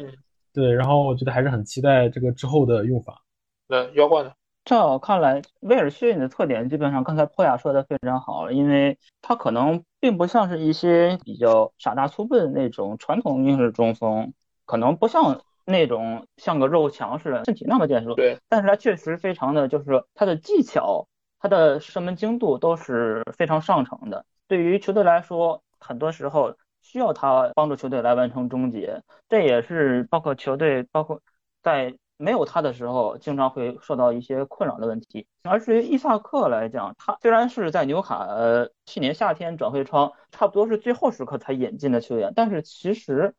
[0.54, 3.24] 对，然后我觉得还是很期待这个之后的用法。
[3.68, 4.36] 对妖怪的？
[4.66, 14.34] 在我看来，威尔逊的特点基本上刚才破雅说的非常好，因为他可能并不像是一些比较傻大粗笨的那种传统英式中锋，
[14.66, 18.16] 可能不像那种像个肉墙似的身体那么健硕。
[18.16, 21.08] 对，但是他确实非常的就是他的技巧，
[21.40, 24.26] 他的射门精度都是非常上乘的。
[24.50, 31.22] 对于球队来说，很多时候需要他帮助球队来完成终结，这也是包括球队包括
[31.62, 31.96] 在。
[32.22, 35.28] 没有他的时候，经常会受到一些困扰的问题。
[35.44, 43.34] 而至于伊萨克来讲，他虽然是在纽卡呃去年夏天转会窗差不多是最后时刻才引进的球员，但是其实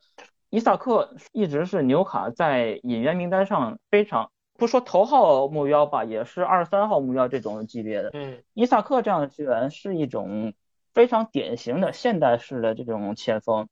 [0.50, 8.10] 伊萨克一直是纽卡在引援名单上非常不说头号目标吧，也是二三号目标这种级别的。
[8.12, 10.52] 嗯，伊萨克这样的球员是一种
[10.92, 13.68] 非常典型的现代式的这种前锋。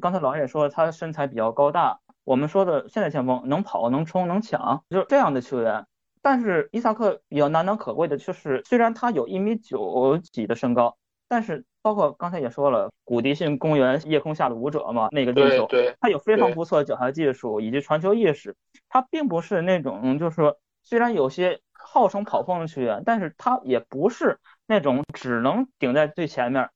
[0.00, 2.00] 刚才老也说他身材比较高大。
[2.24, 5.86] 我们说的现代前锋能跑能冲能抢，就是这样的球员。
[6.22, 10.96] 但是伊萨克比较难能可贵的就是，虽然他有一米九几的身高，
[11.28, 15.68] 但是包括刚才也说了，古迪逊公园夜空下的舞者嘛，那个进球，
[16.00, 18.56] 他有非常不错的脚下技术以及传球意识。
[18.88, 26.70] 他并不是那种就是说，虽然有些号称跑锋的球员，但是他也不是那种只能顶在最前面。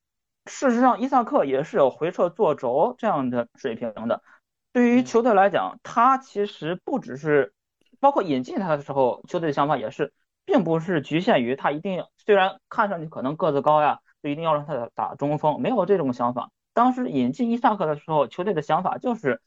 [0.45, 4.21] 事实上，伊萨克也是有回撤做轴这样的水平的。
[4.73, 7.53] 对于球队来讲，他其实不只是
[8.01, 10.13] 包括引进他的时候，球队的想法也是，
[10.45, 16.51] 并不是局限于他一定虽然看上去可能个子高呀，就一定要让他打中锋，没有这种想法。
[16.75, 19.41] 当时引进伊萨克的时候，球队的想法就是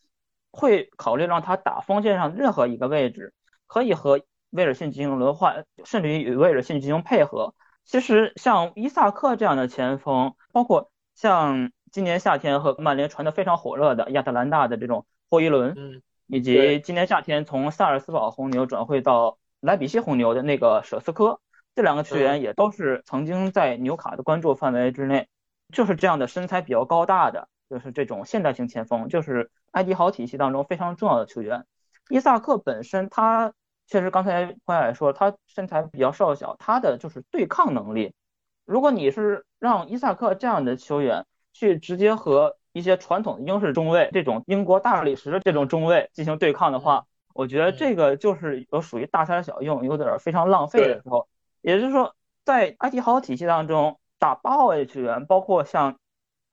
[0.51, 3.33] 会考虑让他打锋线上任何一个位置，
[3.67, 4.19] 可以和
[4.49, 7.53] 威尔逊进行轮换，甚至于与威尔逊进行配合。
[7.85, 21.39] 其实像伊萨克这样的前锋，包括像今年夏天和曼联传的非常火热的亚特兰大的这种霍伊伦，嗯，以及今年夏天从萨尔斯堡红牛转会到莱比锡红牛的那个舍斯科，
[21.75, 25.27] 这两个球员也都是曾经在纽卡的关注范围之内，
[25.73, 31.65] 就是这样的身材比较高大的，就是这种现代型前锋，就是埃迪豪体系当中非常重要的球员。
[32.09, 33.53] 伊萨克本身他。
[33.87, 38.13] 确实，刚才关海说他身材比较瘦小，他的就是对抗能力。
[38.63, 51.27] 如果你是让伊萨克这样的球员去直接和一些传统的英式中卫，这种英国大理石的这种中卫进行对抗的话，我觉得这个就是有属于大材小用，有点非常浪费的时候。
[51.61, 55.97] 也就是说，在埃迪豪体系当中打八号位球员，包括像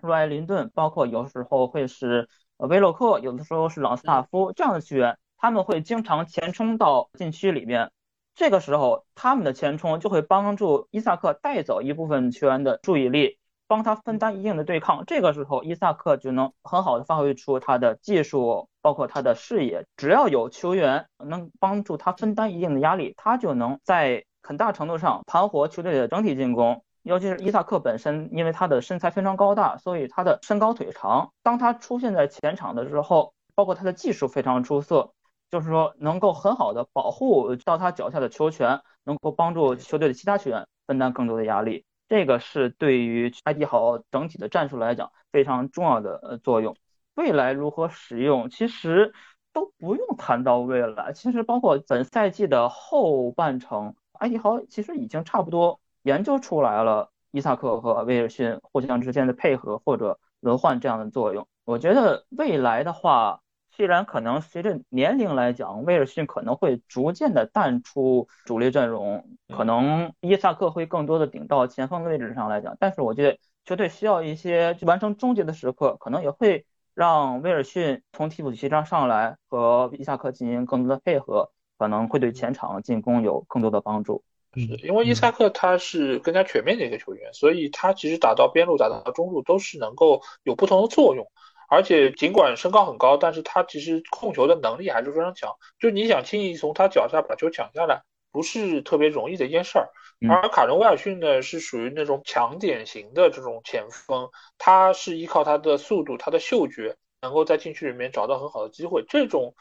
[0.03, 5.19] 若埃林顿，包括有时候会是威洛克，有的时候是朗斯塔夫这样的球员。
[5.41, 7.93] 他们会经常前冲到禁区里面，
[8.35, 13.38] 这个时候他们的前冲就会帮助伊萨克带走一部分球员的注意力，
[13.69, 15.05] 帮他分担一定的对抗。
[15.07, 19.86] 这个时候伊萨克就能很好的发挥出他的技术，包括他的视野。
[19.97, 26.82] 只要有球员能帮助他分担一定的压力，他就能在很大程度上盘活球队的整体进攻。
[27.03, 31.31] 尤其是伊萨克本身，因为他的身材非常高大，所以他的身高腿长。
[31.45, 35.12] 当他出现在前场的时候，包括他的技术非常出色。
[35.51, 46.77] 就是说，能够很好的保护到他脚下的球权，能够帮助球队的其他球员分担更多的压力，这个是对于埃迪豪整体的战术来讲非常重要的呃作用。
[47.15, 49.13] 未来如何使用，其实
[49.53, 61.47] 都不用谈到未来，其实包括本赛季的后半程，埃迪豪其实已经差不多研究出来了伊萨克和威尔逊互相之间的配合或者轮换这样的作用。
[61.65, 63.41] 我觉得未来的话。
[63.79, 69.25] 虽然可能随着年龄来讲，威尔逊可能会逐渐的淡出主力阵容，
[69.57, 84.25] 可能伊萨克会更多的顶到前锋的位置上来讲，但是我觉得球队需要一些完成终结的时刻，可能也会让威尔逊从替补席上上来和伊萨克进行更多的配合，可能会对前场进攻有更多的帮助。
[84.55, 91.29] 是因为伊萨克他是更加全面的一个球员，所以他其实打到边路、打到中路都是能够有不同的作用。
[91.69, 95.55] 而且尽管身高很高，但是他其实控球的能力还是非常强。
[95.78, 99.89] 就你想轻易从他脚下把球抢下来，不是特别容易的一件事儿。
[100.28, 104.28] 而卡伦威尔逊呢，是属于那种强点型的这种前锋，
[104.59, 109.05] 他是依靠他的速度、他的嗅觉，能够在禁区里面找到很好的机会。
[109.09, 109.55] 这种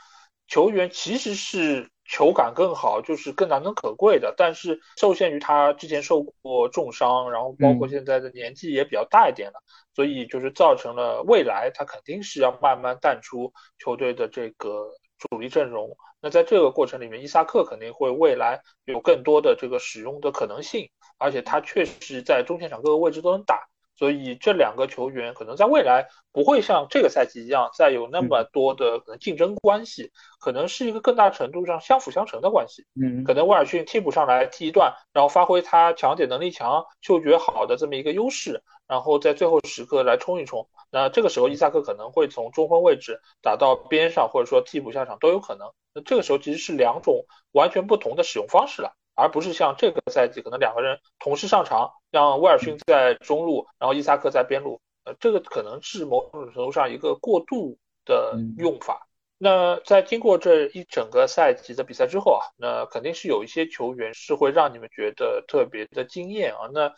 [0.47, 1.89] 球员其实是。
[2.09, 9.61] 球感更好，就是更难能可贵的，但是受限于他之前受过重伤，然后包括现在的年纪也比较大一点了，
[9.93, 15.97] 所以就是造成了未来他肯定是要慢慢淡出球队的这个主力阵容。
[16.21, 23.67] 那在这个过程里面，伊萨克肯定会未来有更多的这个使用的可能性，而且他确实在中前场各个位置都能打。
[23.97, 32.85] 所以这两个球员可能在未来不会像这个赛季一样再有那么多的可能竞争关系，可能是一个更大程度上相辅相成的关系。
[33.01, 40.69] 嗯，可能威尔逊替补上来踢一段，然后发挥他抢点能力强、嗅觉好的这么一个优势，然后在最后时刻来冲一冲。
[40.91, 45.71] 那这个时候伊萨克可能会从中锋位置打到边上，或者说替补下场都有可能。
[45.93, 48.93] 那这个时候其实是两种完全不同的使用方式了。
[49.17, 59.07] 而不是像这个赛季可能两个人同时上场，让威尔逊在中路，然后伊萨克在边路，呃，这个可能是某种程度上一个过渡的用法。
[59.39, 66.69] 那在经过这一整个赛季的比赛之后啊，那肯定是有一些球员是会让你们觉得特别的惊艳啊。
[66.73, 66.93] 那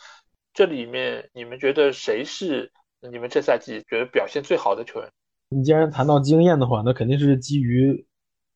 [0.53, 2.71] 这里面你们觉得谁是
[3.01, 5.09] 你们这赛季觉得表现最好的球员？
[5.49, 8.05] 你既然谈到经验的话，那肯定是基于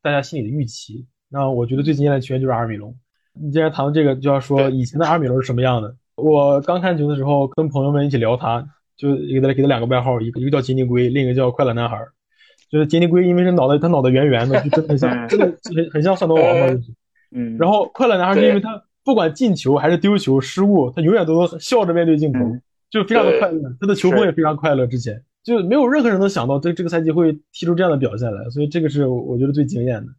[0.01, 1.07] 大家心里的预期。
[1.27, 2.95] 那我觉得最惊艳的球员就是阿尔米隆。
[3.39, 5.95] 你既然谈到这个，就要说以前的阿米罗是什么样的。
[6.15, 8.63] 我刚看球的时候，跟朋友们一起聊他，
[8.95, 11.97] 就给他给他两个外号，一个一个叫杰尼龟，另一个叫快乐男孩。
[12.69, 15.45] 就是杰尼龟，因为是脑袋他脑袋圆圆的，就真的很像， 真的
[15.75, 16.91] 很很像蒜头王嘛，就是。
[17.31, 17.57] 嗯。
[17.59, 22.39] 然后快乐男孩是因为他不管进球还是丢球失误，他永远都笑着面对镜头，
[22.89, 23.61] 就非常的快乐。
[23.79, 24.87] 他的球风也非常快乐。
[24.87, 30.11] 之前就没有任何人能想到这这个赛季会踢出这样的表现来，所以这个是我觉得最惊艳的。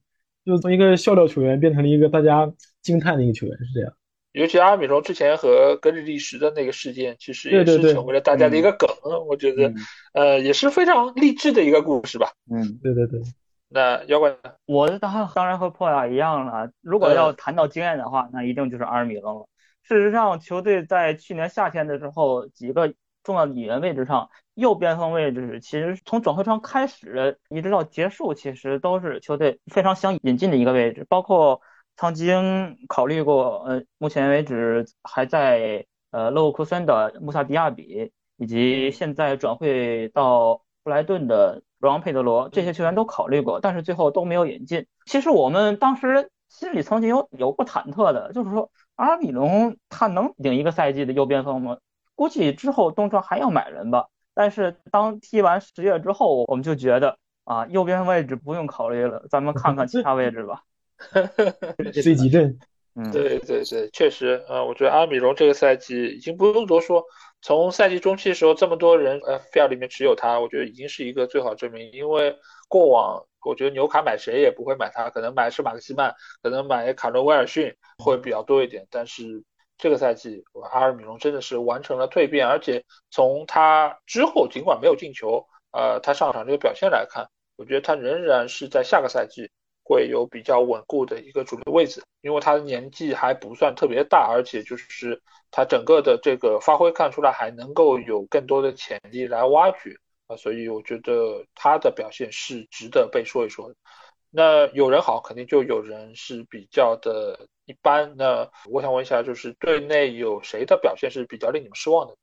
[0.45, 2.53] 就从一个笑料球员变成了一个大家
[2.85, 3.93] 惊叹的一个球员，是这样。
[4.32, 8.89] 尤其阿尔米隆之前和格里利什的那个事件，其实也是成为了大家的一个梗。
[9.28, 9.73] 我觉得，
[10.12, 12.32] 呃，也是非常励志的一个故事吧。
[12.51, 13.20] 嗯，对对对。
[13.69, 14.36] 那妖怪，
[14.66, 16.69] 我的当当然和破亚一样了。
[16.81, 19.47] 如果要谈到经验的话，那一定就是阿尔米隆了。
[19.85, 22.93] 事实上，球队在去年夏天的时候，几个
[23.23, 31.61] 重要的引援位置上，右边锋位置其实从转会窗开始一直到结束，其实都是球队非常想引进的一个位置，包括。
[31.97, 44.87] 曾经考虑过，呃，目前为止还在呃勒沃库森的穆萨迪亚比，以及现在转会到布莱顿的罗昂佩德罗，这些球员都考虑过，但是最后都没有引进。
[45.07, 51.79] 其实我们当时心里曾经有有过忐忑的，就是说阿尔米隆他能顶一个赛季的右边锋吗？
[52.16, 54.09] 估计之后东窗还要买人吧。
[54.35, 60.62] 但是当踢完十月之后，我们就觉得啊，右边位置不用考虑了，咱们看看其他位置吧。
[61.93, 62.59] 最急阵，
[62.94, 67.05] 嗯，对对对，确实，呃，我觉得阿米隆这个赛季已经不用多说，
[67.43, 71.90] 从赛季中期的时候这么多人呃 f 里面持有他，我觉得已经是一个最好证明。
[71.93, 72.36] 因为
[72.68, 78.86] 过往我觉得纽卡买谁也不会买他，可能买是马克西曼，可能买卡伦威尔逊会比较多一点。
[78.90, 79.43] 但是
[79.76, 87.26] 这个赛季阿尔米隆真的是完成了蜕变，而且从他之后尽管没有进球，呃，他上场这个表现来看，
[87.56, 89.51] 我觉得他仍然是在下个赛季。
[89.85, 99.97] 会有比较稳固的一个主力位置，因为他的年纪还不算特别大，而且就是他整个的这个发挥看出来还能够有更多的潜力来挖掘
[100.27, 103.74] 啊，所以我觉得他的表现是值得被说一说的。
[104.31, 108.16] 那有人好，肯定就有人是比较的一般。
[108.16, 112.16] 那我想问一下，就是队内有谁的表现是比较令你们失望的？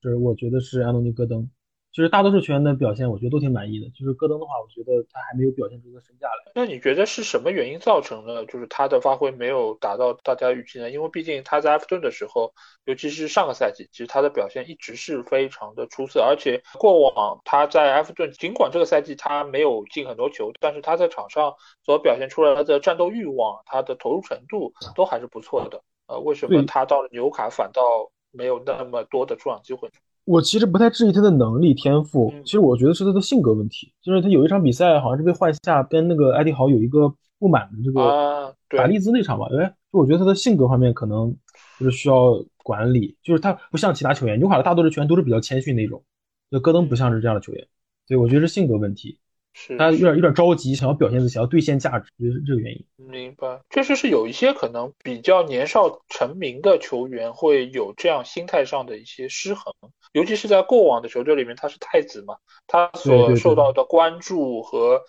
[0.00, 1.50] 就是我觉得是安东尼·戈登。
[1.98, 3.90] 就是大多数球员的表现，我觉得都挺满意的。
[3.90, 6.52] 就是戈登的话，我觉得他还没有表现出个身价来。
[6.54, 10.88] 那你觉得是什么原因造成了就是他的发挥没有达到大家预期呢？
[10.92, 12.54] 因为毕竟他在埃弗顿的时候，
[12.84, 16.20] 尤其是上个赛季，其实他的表现一直是非常的出色。
[16.20, 21.52] 而且过往他在埃弗顿，尽管这个赛季他没有进很多球，但是他在场上
[21.84, 25.82] 所表现出来的战斗欲望、他的投入程度都还是不错的。
[26.06, 27.82] 呃，为什么他到了纽卡反倒
[28.30, 29.90] 没有那么多的出场机会？
[30.28, 33.90] 我其实不太质疑他的能力天赋，其实我觉得是他的性格问题。
[34.02, 39.46] 就是他有一场比赛好像是被换下，跟那个艾迪豪有一个不满的这个打利兹那场吧。
[39.58, 41.34] 哎，就我觉得他的性格方面可能
[41.80, 46.02] 就是需要管理，就是他不像其他球员，纽卡的大多数球员都是比较谦逊那种，
[46.50, 47.66] 就戈登不像是这样的球员，
[48.06, 49.18] 所以我觉得是性格问题。
[49.76, 52.84] 他有点有点着急，想要表现自己，想要兑现价值，就是这个原因。
[52.96, 59.74] 明白，确实是有一些可能比较年少成名的球员会有这样心态上的一些失衡，
[60.12, 62.36] 尤其是在过往的球队里面，他是太子嘛，
[62.68, 65.02] 他所受到的关注和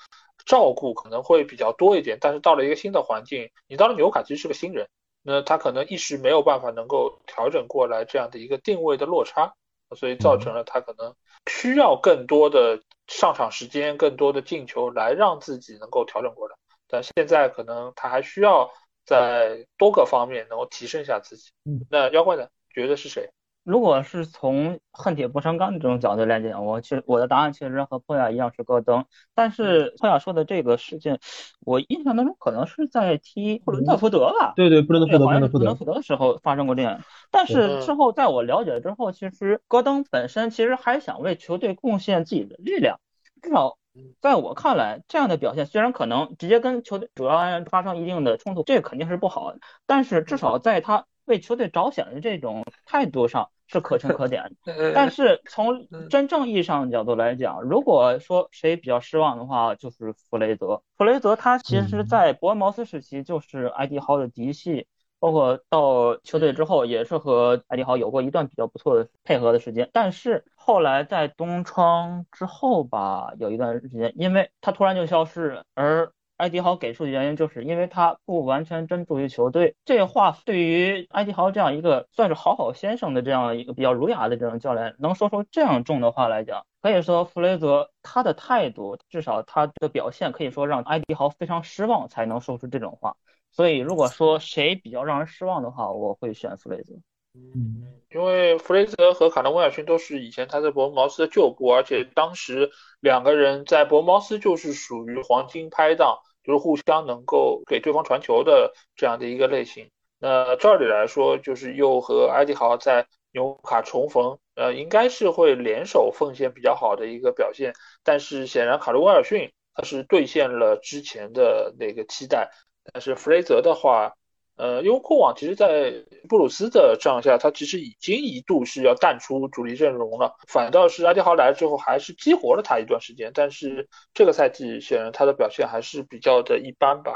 [0.46, 2.18] 照顾可能会比较多一点。
[2.20, 4.88] 但是到了一个新的环境，你到了纽卡其实是个新人，
[5.22, 9.54] 那他可能一时没有办法能够调整过来这样的一个定位的落差，
[9.96, 11.14] 所以造成了他可能
[11.48, 12.82] 需要更多的。
[13.10, 16.56] 上场时间更多的进球来让自己能够调整过来，
[16.88, 18.72] 但现在可能他还需要
[19.04, 21.50] 在多个方面能够提升一下自己。
[21.66, 22.48] 嗯，那妖怪呢？
[22.72, 23.30] 觉得是谁？
[23.64, 29.06] 如果是从恨铁不成钢的这种角度来讲，我其实我的答案其实和破亚一样是戈登。
[29.36, 31.20] 但是破亚说的这个事件，
[31.60, 34.54] 我印象当中可能是在踢布伦特福德吧？
[34.56, 37.02] 对对，布伦特福德，布伦特福德的时候发生过这样。
[37.30, 43.00] 但是之后在我了解之后，其实戈登本身其实还想为球队贡献自己的力量。
[43.42, 43.78] 至少
[44.20, 49.60] 在我看来，这样的表现虽然可能直接跟球队主要发生一定的冲突，这个肯定是不好的。
[49.86, 54.52] 但是至少在他为球队着想的这种态度上是可圈可点。
[54.94, 60.82] 但是从真正意义上的角度来讲，如果说谁比较失望的话，就是弗雷泽。
[60.98, 64.88] 弗雷泽他其实，在伯恩茅斯时期就是埃迪豪的嫡系。
[65.22, 69.90] 包括到球队之后，也是和艾迪豪有过一段比较不错的配合的时间。
[69.92, 79.76] 但是后来在东窗之后吧，有一段时间，因为他突然就消失，而艾迪豪给出的原因就是因为他不完全专注于球队。
[79.84, 93.18] 这话对于艾迪豪这样一个算是好好先生的这样一个比较儒雅的这种教练，能说出这样重的话来讲，可以说弗雷泽他的态度，至少他的表现，可以说让艾迪豪非常失望，才能说出这种话。
[93.52, 96.94] 所以，如果说谁比较让人失望的话，我会选弗雷泽。
[97.36, 102.72] 嗯，因为弗雷泽和卡伦威尔逊都是以前他在伯恩茅斯的旧部，而且当时
[103.02, 106.20] 两个人在伯恩茅斯就是属于黄金拍档，
[106.50, 109.92] 就是互相能够给对方传球的这样的一个类型。
[110.18, 117.74] 那照理来说，就是又和埃迪豪在纽卡重逢，呃，应该是会联手奉献比较好的一个表现。
[118.04, 122.50] 但是显然卡罗威尔逊他是兑现了之前的那个期待。
[122.92, 124.16] 但是弗雷泽的话，
[124.60, 125.94] 呃，因为过往其实，在
[126.28, 133.32] 布鲁斯的帐下，他其实已经一度是要淡出主力阵容了，反倒是阿迪豪来了之后，还是激活了他一段时间。
[133.34, 137.14] 但是这个赛季显然他的表现还是比较的一般吧，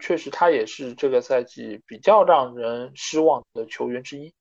[0.00, 4.32] 确实他也是这个赛季比较让人失望的球员之一。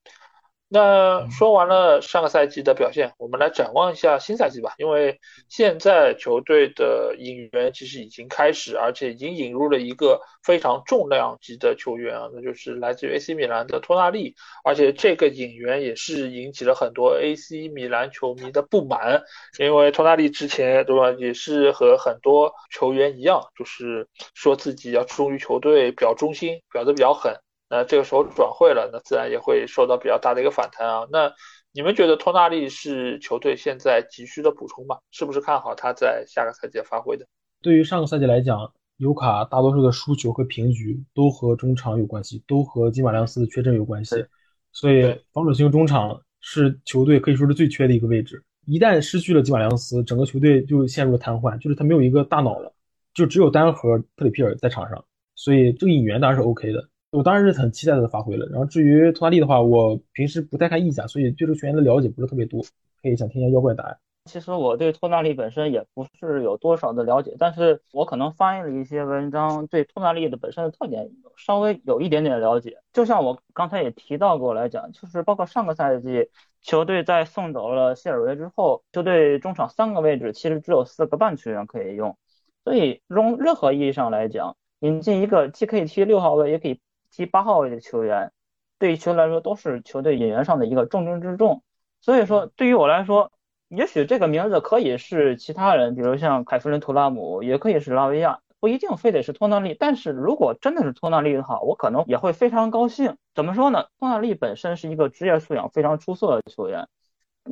[0.74, 4.74] 那说完了上个赛季的表现，我们来展望一下新赛季吧。
[4.80, 14.34] 因为现在球队的引援其实已经开始，而且已经引入了一个非常重量级的球员啊，那就是来自于 AC 米兰的托纳利。
[14.64, 19.22] 而且这个引援也是引起了很多 AC 米兰球迷的不满，
[19.60, 27.36] 因为托纳利之前对吧，也是和很多球员一样，就是说自己要忠于球队，表忠心，表的比较狠。
[27.76, 31.08] 那这个时候转会了，那自然也会受到比较大的一个反弹啊。
[31.12, 31.34] 那
[31.72, 35.00] 你们觉得托纳利是球队现在急需的补充吗？
[35.10, 37.26] 是不是看好他在下个赛季发挥的？
[37.64, 44.24] 对于上个赛季来讲，尤卡大多数的输球和平局都和中场有关系，都和吉马良斯的缺阵有关系。
[44.72, 48.44] 所以防守型中场是球队可以说是最缺的一个位置。
[48.68, 52.72] 一旦失去了吉马良斯，整个球队就陷入了瘫痪，就是他没有一个大脑了，
[53.16, 55.04] 就只有单核特里皮尔在场上。
[55.34, 56.88] 所以这个引援当然是 OK 的。
[57.14, 58.48] 我当然是很期待他的发挥了。
[58.48, 62.64] 然后至于托纳利的话，我平时不太看意甲，所以对这个球员的了解不是特别多，
[63.04, 63.96] 可以想听一下妖怪答案。
[64.26, 72.78] 其实我对托纳利本身也不是有多少的了解，但是我可能翻译了一些文章，对托纳利的本身的特点稍微有一点点了解。
[72.94, 76.30] 就像我刚才也提到过来讲，就是包括上个赛季
[76.64, 82.18] 球队在送走了谢尔维之后，球队中场三个位置其实只有四个半球员可以用，
[82.64, 86.80] 所以从任何意义上来讲，引进一个既可以踢六号位，也可以。
[87.16, 88.32] 踢八号位的球员，
[88.80, 91.64] 对于球队来说都是球队引援上的一个重中之重。
[92.02, 93.32] 所以说，对于我来说，
[93.68, 99.76] 也许这个名字可以是其他人，比如像凯弗伦·图拉姆，也可以是拉维亚，不一定非得是托纳利。
[99.80, 103.16] 但是如果真的是托纳利的话，我可能也会非常高兴。
[103.36, 103.86] 怎么说呢？
[104.00, 106.88] 托纳利本身是一个职业素养非常出色的球员。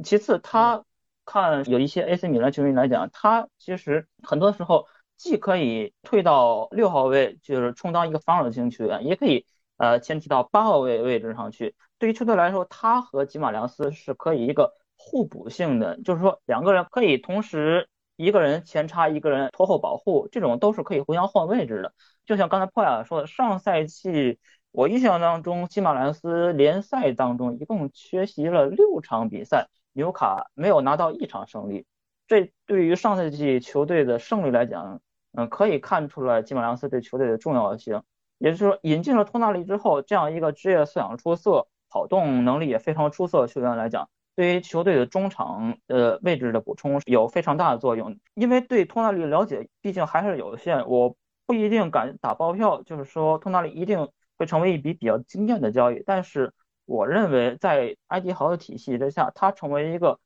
[0.03, 0.83] 其次，他
[1.23, 4.87] 看有一些 AC 米兰球迷来讲，他其实很多时候。
[5.21, 9.45] 既可以退到六号位，就是充当一个防守型球员，也可以
[9.77, 11.75] 呃前提到八号位位置上去。
[11.99, 21.93] 对于球队来说，他和吉马良斯是可以一个互补性的，就是说两个人可以同时一个人前插，一个人拖后保护，这种都是可以互相换位置的。
[22.25, 24.39] 就像刚才破亚说的，上赛季
[24.71, 31.85] 我印象当中，吉马良斯联赛当中一共缺席了六场比赛，纽卡没有拿到一场胜利。
[32.25, 34.99] 这对于上赛季球队的胜利来讲，
[35.33, 38.01] 嗯，可以看出来基马良斯对球队的重要性。
[38.37, 48.17] 也就是说，引进了托纳利之后，这样一个职业素养出色、跑动能力也非常出色的球员来讲，对于球队的中场呃位置的补充有非常大的作用。
[48.33, 56.01] 因为对托纳利了解毕竟还是有限，我不一定敢打包票，就是说托纳利一定会成为一笔比较惊艳的交易。
[56.05, 56.51] 但是，
[56.85, 60.19] 我认为在埃迪豪的体系之下，他成为一个。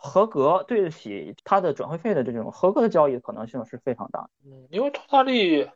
[0.00, 4.30] 合格对得起他的转会费的这种合格的交易可能性是非常大。
[4.46, 5.68] 嗯，因为托纳利，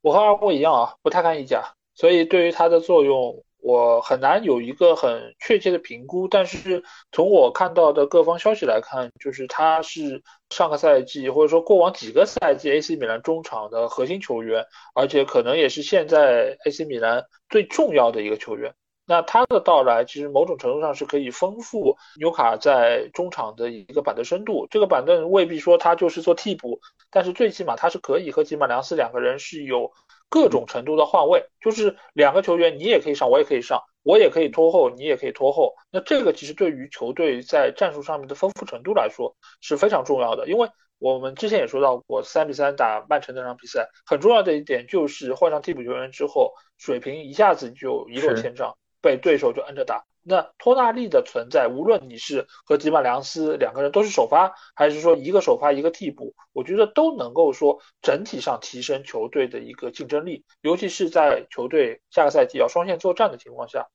[0.00, 6.28] 我和二波一样啊，不太看意甲，所以对于他的作用，我很难有一个很确切的评估。
[6.28, 14.64] 但是从我看到的各方消息来看，就是他是上个赛季或者说过往几个赛季 AC 米兰中场的核心球员，
[14.94, 18.72] 而且可能也是现在 AC 米兰最重要的一个球员。
[19.06, 24.66] 那他的到来其实某种程度上是可以丰富纽卡在中场的一个板凳深度。
[24.70, 29.92] 这个板凳未必说他就是做替补，但是最起码他是可以和吉马良斯两个人是有
[30.30, 35.74] 各种程度的换位，就是两个球员你也可以上，我也可以上，我也可以拖后，你也可以拖后。
[35.90, 40.68] 那这个其实对于球队在战术上面的丰富程度来说是非常重要的，因为
[40.98, 48.74] 我们之前也说到过，三比三打曼城那场比赛，很重要的一点就是换上替补球员之后，水平一下子就一落千丈。
[49.04, 63.86] 被对手就摁着打，那托纳利的存在，无论你是和吉马良斯两个人都是首发，还是说一个首发一个替补，我觉得都能够说整体上提升球队的一个竞争力，尤其是在球队下个赛季要双线作战的情况下，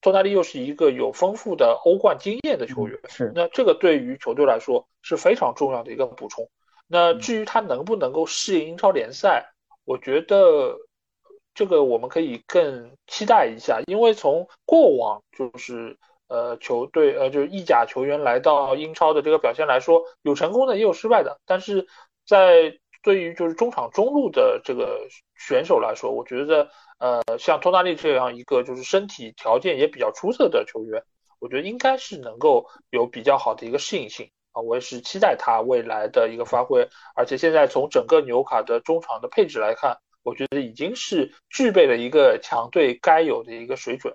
[0.00, 6.50] 托纳利又是一个有丰富的欧冠经验的球员，是，那这个对于球队来说是非常重要的一个补充。
[6.88, 9.52] 那至于他能不能够适应英超联赛，
[9.84, 10.76] 我觉得。
[11.58, 15.98] 这个我们可以更期待一下，因为从过往就是
[16.28, 21.40] 呃球队呃就是意甲球员来到英超的这个表现来说，有成功的也有失败的。
[21.44, 21.88] 但是
[22.24, 26.70] 在对于就是中场中路的这个选手来说，我觉得
[27.00, 31.02] 呃像托纳利这样一个就是身体条件也比较出色的球员，
[31.40, 34.62] 我觉得应该是能够有比较好的一个适应性啊。
[34.62, 39.98] 我也是期待他未来的一个发挥，而且现在从整个纽卡的中场的配置来看。
[40.22, 44.14] 我觉得已经是具备了一个强队该有的一个水准。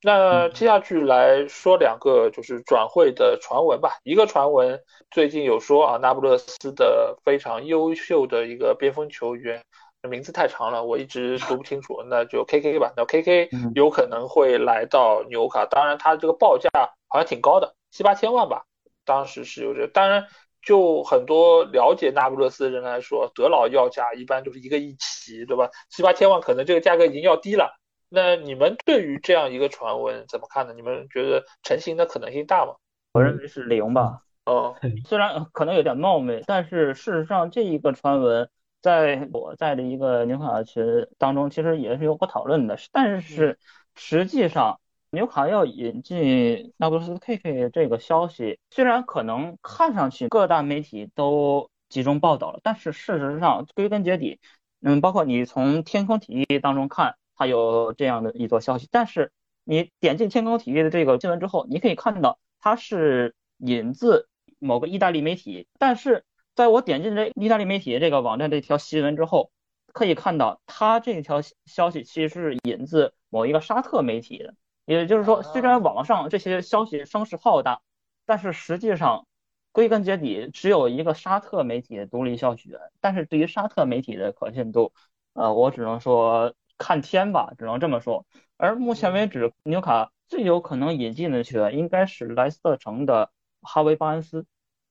[0.00, 3.98] 那接下去来说两个就是转会的传闻吧。
[4.04, 4.80] 一个传闻
[5.10, 9.64] 最近有说啊，那不勒斯的非常优秀的一个边锋球员，
[10.08, 12.92] 名字太长了，我一直读不清楚，那就 K K 吧。
[12.96, 16.70] 那 K K 有可能会来到纽卡，当然他这个报价
[17.08, 18.66] 好像挺高的，七八千万吧。
[19.04, 20.28] 当时是有这，当然
[20.62, 25.70] 就很多了解那不勒斯的人来说，德劳要价一般就是一个亿起，对吧？
[25.90, 27.78] 七八千万可能这个价格已经要低了。
[28.08, 30.72] 那你们对于这样一个传闻怎么看呢？
[30.74, 32.72] 你们觉得成型的可能性大吗？
[33.12, 34.22] 我认为是零吧。
[34.44, 34.74] 哦，
[35.06, 38.48] 虽然可能有点冒昧，但是事实上这一个传闻
[38.80, 42.78] 在我在的一个纽卡群当中其实也是有过讨论的。
[42.92, 43.58] 但是
[43.94, 44.80] 实际上
[45.10, 54.40] 纽卡要引进那不勒斯 KK 这个消息，虽然可能看上去各大媒体都集中报道了，但是事实上归根结底，
[54.80, 57.16] 嗯，包括你从天空体育当中看。
[57.40, 59.30] 它有这样的一则消息，但是
[59.62, 64.28] 你点进天空体育的这个新闻之后，你可以看到它是引自
[64.58, 66.24] 某个意大利媒体，但是
[66.56, 69.52] 在我点进这意大利媒体这个网站这条新闻之后，
[69.92, 74.56] 可以看到它这条消息其实是引自某一个沙特媒体的，
[74.88, 77.80] 也就是说，虽然网上这些消息声势浩大，
[78.26, 79.26] 但是实际上
[79.70, 84.92] 归根结底只有一个沙特媒体的独立消息源，但是对于沙特媒体的可信度，
[85.34, 86.54] 呃，我只能说。
[86.80, 88.24] 看天吧，只能这么说。
[88.56, 93.32] 而目前为止，纽卡最有可能引进的球员应该是莱斯特城的
[93.62, 94.46] 哈维巴恩斯。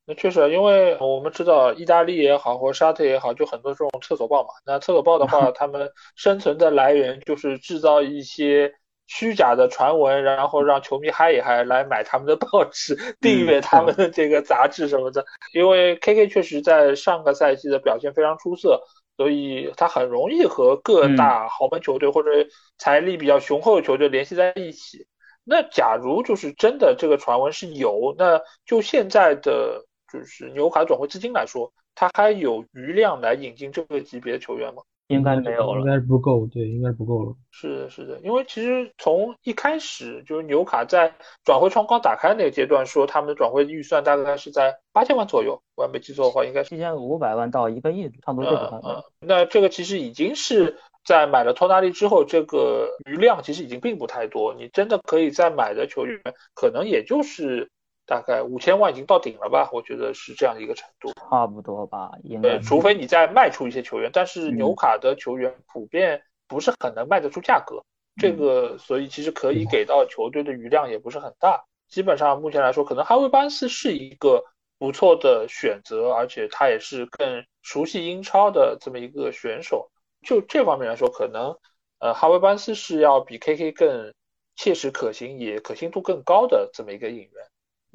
[0.05, 4.49] 那确实，因为我们知道意大利也好，或沙特也好，就很多这种厕所报嘛。
[4.65, 8.73] 那厕所报的话， 他们生存的来源就是制造一些
[9.07, 15.25] 虚假的传闻，然后让球迷嗨一嗨，来买他们的报纸，订阅他们的这个杂志什么的。
[15.53, 18.83] 因为 KK 确实在上个赛季的表现非常出色。
[19.17, 22.29] 所以他很容易和各大豪门球队或者
[22.77, 25.07] 财力比较雄厚的球队联系在一起。
[25.43, 34.83] 那假如就是真的这个传闻是有，那就现在的就是纽卡转会资金来说，他还有余量来引进这个级别的球员吗？
[35.07, 37.33] 应该没有了，应该是不够，对，应该是不够了。
[37.51, 41.13] 是的，是的，因为其实从一开始就是纽卡在
[41.45, 48.89] 转会窗刚打开那个阶段，说他们的转会预算大概是在八千万左右，我没记错的话，应该是七千五百万到一个亿，差不多这个范围。
[49.19, 56.21] 那这个其实已经是在买了托纳利之后，这个余量其实已经并不太多，你真的可以再买的球员，
[56.53, 57.69] 可能也就是。
[58.07, 62.57] 大概五千万已经到顶了吧，我觉得是这样的一个程度，差不多吧，应该。
[62.59, 67.83] 除非你再卖出一些球员，但是纽卡的球员普遍不是很能卖得出价格，
[68.15, 71.65] 这个所以其实可以给到球队的余量也不是很大。
[71.89, 74.43] 基本上目前来说，可能哈维班斯是一个
[74.79, 79.91] 不错的选择，而且他也是更熟悉英超的这么一个选手。
[80.25, 81.57] 就这方面来说，可能
[81.99, 84.13] 呃哈维班斯是要比 KK 更
[84.55, 87.31] 切实可行，也可信度更高的这么一个引援。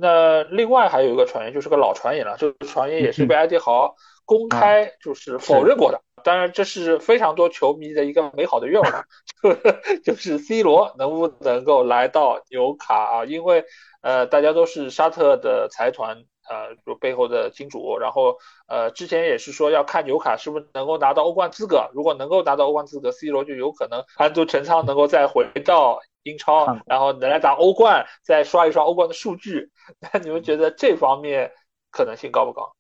[0.03, 2.35] 那另外还有一个传言，就是个老传言了。
[2.37, 6.01] 这个传言也是被埃迪豪公开就是否认过的。
[6.24, 9.05] 当然，这是非常多球迷的一个美好的愿望，
[10.03, 13.24] 就是 C 罗能不能够来到纽卡啊？
[13.24, 13.65] 因为
[14.01, 17.97] 呃，大家都是沙特的财团呃，就背后的金主。
[17.97, 21.89] 然后呃，之前也是说要看纽卡是不是能够拿到欧冠资格。
[21.95, 26.01] 如果能够拿到欧冠资格，C 罗就有可能安度陈仓，能够再回到。
[26.24, 29.70] 英超，然后能来打欧冠，再刷一刷欧冠的数据，
[30.01, 31.51] 那你们觉得这方面
[31.90, 32.73] 可能性高不高？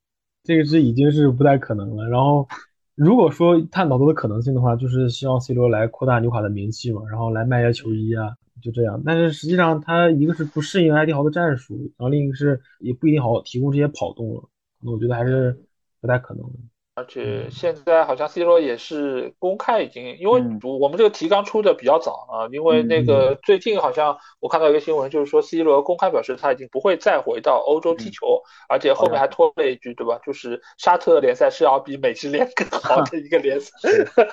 [0.44, 2.08] 这个是已经是不太可能了。
[2.08, 2.48] 然后，
[2.94, 9.00] 如果说探讨多的可能性的话，就是希望 C 罗来扩大纽卡的名气嘛，然后来卖一下球衣啊，就这样。
[9.04, 14.42] 但是实际上他一个是不适应埃迪豪的战术，然后另一个是也不一定好提供这些跑动了。
[14.80, 15.56] 那我觉得还是
[16.00, 16.58] 不太可能的。
[16.94, 30.20] 而且现在好像 C 罗也是公开已经，因为我们这个提纲出的比较早啊，因为那个最近好像我看到一个新闻，就是说 C 罗公开表示他已经不会再回到欧洲踢球，而且后面还拖了一句，对吧？
[30.22, 33.70] 就是沙特联赛是要比美职联更好的一个联赛，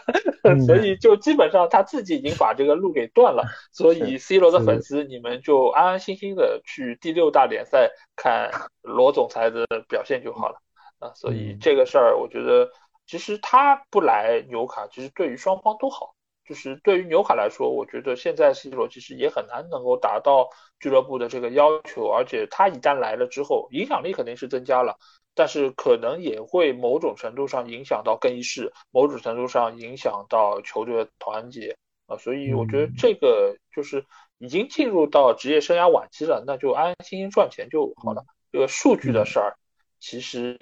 [0.68, 3.46] 所以就基本上他自己已经把这个路给断了。
[3.72, 10.58] 所以 C 罗的粉丝，你们就安安心心的去第六大联赛看罗总裁的表现就好了。
[11.00, 12.70] 啊，所以这个事儿，我觉得
[13.08, 16.14] 其实他不来纽卡，其实对于双方都好。
[16.46, 20.50] 就是对于纽卡来说，我觉得现在 C 罗其实也很难能够达到
[20.80, 24.98] 俱乐部的这个要求，而且他一旦来了之后，影响力肯定是增加了，
[25.36, 31.78] 但是可能也会某种程度上影响到更衣室，某种程度上影响到球队的团结
[32.08, 32.18] 啊。
[32.18, 34.04] 所以我觉得这个就是
[34.40, 38.26] 已经进入到职业生涯晚期了，那就安安心心赚钱就好了。
[38.52, 39.56] 这个数据的事儿。
[40.00, 40.58] 其实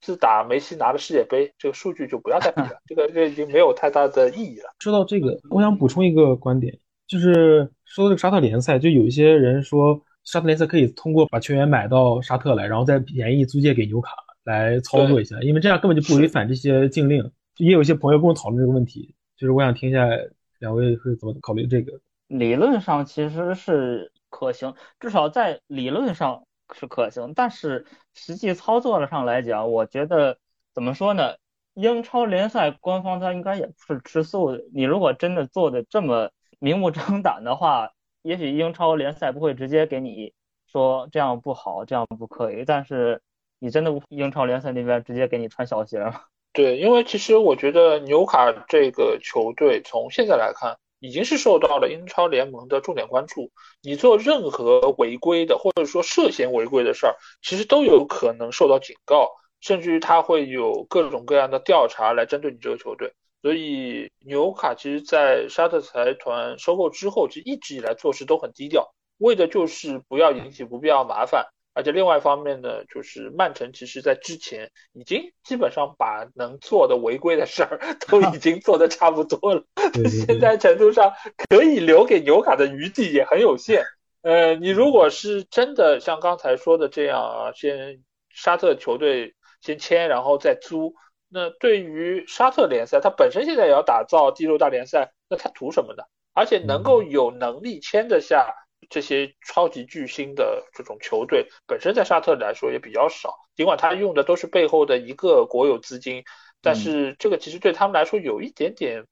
[0.00, 4.70] 自打梅西拿了世界杯，这个数据就不要再比了，这个这已经没有太大的意义了。
[4.78, 14.12] 说到这个，我想补充一个观点，就是说到这个沙特联赛，就有一些人说沙特联赛可以通过把球员买到沙特来，然后再便宜租借给纽卡
[14.44, 17.30] 来操作一下，因为这样根本就不违反这些禁令。
[17.58, 20.08] 也有一些朋友跟我讨论这个问题，就是我想听一下
[20.58, 21.92] 两位会怎么考虑这个。
[22.28, 26.42] 理论上其实是可行，至少在理论上
[26.74, 30.38] 是可行，但是实际操作上来讲，我觉得
[30.74, 31.36] 怎么说呢？
[31.74, 34.62] 英超联赛官方他应该也不是吃素的。
[34.74, 37.92] 你如果真的做的这么明目张胆的话，
[38.22, 40.34] 也许英超联赛不会直接给你
[40.70, 42.64] 说这样不好，这样不可以。
[42.66, 43.22] 但是
[43.58, 46.20] 你真的英超联赛那边直接给你穿小鞋吗？
[46.52, 50.76] 对，因为其实我觉得纽卡这个球队从现在来看。
[51.02, 53.50] 已经是受到了英超联盟的重点关注。
[53.82, 59.28] 你做任何违规的，或者说涉嫌违规的事儿，其实都有可能受到警告，
[59.60, 63.12] 甚至于他会有各种各样的调查来针对你这个球队。
[63.42, 71.46] 所以纽卡其实，在沙特财团收购之后，其实一直以来做事都很低调，为的就是不要引起不必要麻烦。
[71.74, 79.64] 而且另外一方面呢，就是曼城其实在之前已经基本上把能做的违规的事儿 都已经做的差不多了，
[80.26, 81.12] 现在程度上
[81.48, 83.84] 可以留给纽卡的余地也很有限。
[84.22, 90.94] 呃，你如果是真的像刚才说的这样啊，先沙特球队先签，然后再租，
[91.28, 96.04] 那对于沙特联赛，它本身现在也要打造第六大联赛，那它图什么呢？
[96.34, 98.54] 而且能够有能力签得下。
[98.90, 106.24] 这些超级巨星的这种球队本身在沙特来说也比较少，尽管他用的都是背后的一个国有资金，
[106.60, 109.04] 但是这个其实对他们来说有一点点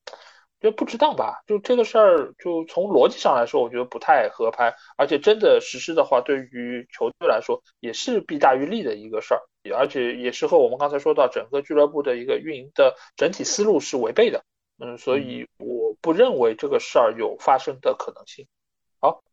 [0.61, 1.43] 就不值当吧？
[1.47, 9.41] 就这个事儿，就从逻辑上来说，我觉得不太合拍，而且真的实施的话，对于球队来说也是弊大于利的一个事儿，
[9.75, 14.45] 而且也是和我们刚才说到整个俱乐部的一个运营的整体思路是违背的。
[14.79, 18.47] 嗯，所以我不认为这个事儿有发生的可能性。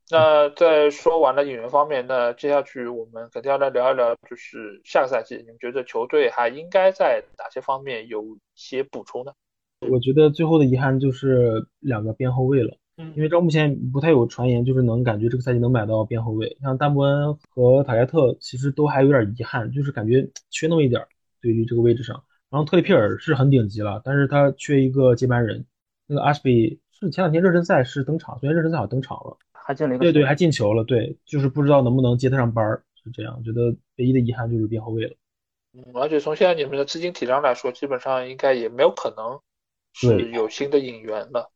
[0.09, 9.33] 那在说完了引援方面，那接下去我们肯定要来聊一聊，就是下个赛季，你们觉得球队还应该在哪些方面有一些补充呢？
[9.91, 21.05] 我觉得最后的遗憾就是两个边后卫了，嗯，因为到目前不太有传言，就是能感觉这个赛季能买到边后卫，像丹伯恩和塔加特其实都还有点遗憾，就是感觉缺那么一点，
[21.41, 22.23] 对于这个位置上。
[22.49, 25.65] 然后特里皮尔是很顶级了，但是他缺一个接班人。
[26.09, 29.37] 那个阿什比是前两天热身赛是登场，昨天热身赛好像登场了。
[29.67, 33.43] 还进了一个对对，还进球了，对，就是不知道能不能接得上班儿，是这样。
[33.43, 35.13] 觉得唯一的遗憾就是边后卫了。
[35.73, 39.41] 嗯，而且从现在你们的资金体量来说，基本上应该也没有可能
[39.91, 41.51] 是有新的引援了。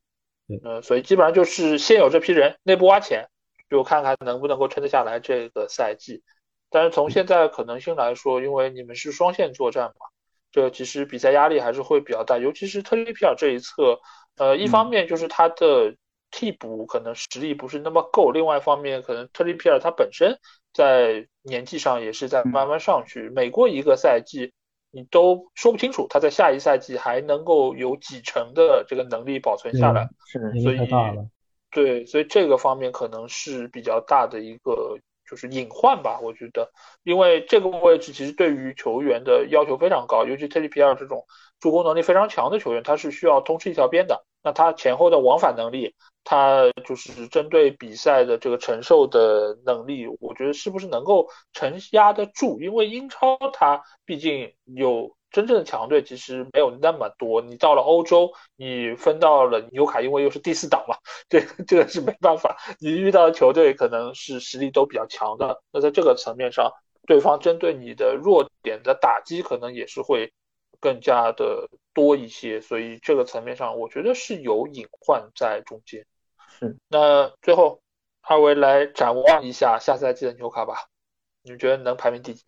[0.61, 3.29] 嗯，所以基本上就是现有这批人，内部挖潜，
[3.69, 6.21] 就看看能不能够撑得下来这个赛季。
[6.69, 10.05] 但是从现在可能性来说，因为你们是双线作战嘛，
[10.51, 14.01] 这其实比赛压力还是会比较大，尤其是特里皮尔这一侧，
[14.35, 15.95] 呃，一方面就是他的。
[16.31, 20.39] 替补可能实力不是那么够，另外一方面，可能特里皮尔他本身
[20.73, 24.53] 在年纪上也是在慢慢上去，每过一个赛季，
[24.89, 30.77] 你都说不清楚他在下一赛季还能够有几成的这个能力保存下来，是所以
[31.71, 34.97] 对，所以这个方面可能是比较大的一个
[35.29, 36.69] 就是隐患吧，我觉得，
[37.03, 41.25] 因为这个位置其实对于球员的要求非常高，尤其特里皮尔这种
[41.61, 45.95] 助攻能力非常强的球员，他是需要通吃一条边的，那他前后的往返能力。
[46.23, 52.61] 他就是针对比赛的这个承受的能力，我觉得是不是能够承压得住？
[52.61, 57.41] 因为英超它毕竟有真正的强队，其实没有那么多。
[57.41, 60.95] 你到了欧洲，你分到了纽卡，因为又是第四档嘛，
[61.27, 62.55] 这这个是没办法。
[62.79, 66.71] 你遇到的球队可能是实力都比较强的，那在这个层面上，
[67.07, 70.31] 对方针对你的弱点的打击，可能也是会
[70.81, 72.59] 更加的多一些。
[72.59, 76.05] 所以这个层面上，我觉得是有隐患在中间。
[76.59, 77.79] 是那最后，
[78.21, 80.73] 二位来展望一下下赛季的纽卡吧。
[81.43, 82.43] 你们觉得能排名第几？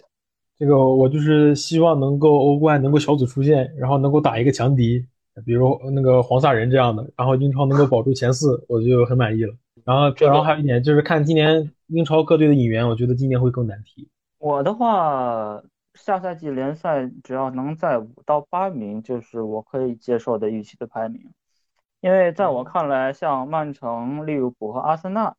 [0.55, 5.03] 这个我就是希望能够欧冠能够小组出线，然后能够打一个强敌，
[5.45, 9.53] 比如那个黄萨人这样的，然后英超能够保住前四，我就很满意了。
[9.83, 14.07] 然后，然后还有一点就是看今年英超各队的引援，我觉得今年会更难踢。
[14.37, 15.59] 我的话，
[15.93, 21.31] 下赛季联赛只要能在五到八名，就是我可以接受的预期的排名。
[22.01, 25.35] 因为在我看来，像曼城、利物浦和阿森纳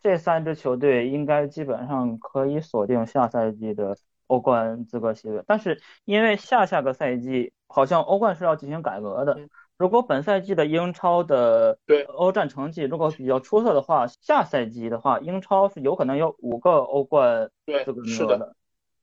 [0.00, 3.96] 这三支球队，应该基本上可以锁定下赛季的
[4.28, 5.42] 欧冠资格席位。
[5.46, 9.36] 但是，因为下下个赛季好像欧冠是要进行改革的，
[9.76, 17.50] 如果本赛季的英超的对欧战成绩如果比较出色的话，下赛季的话，英超是有可能有五个欧冠
[17.84, 18.54] 资格名额的。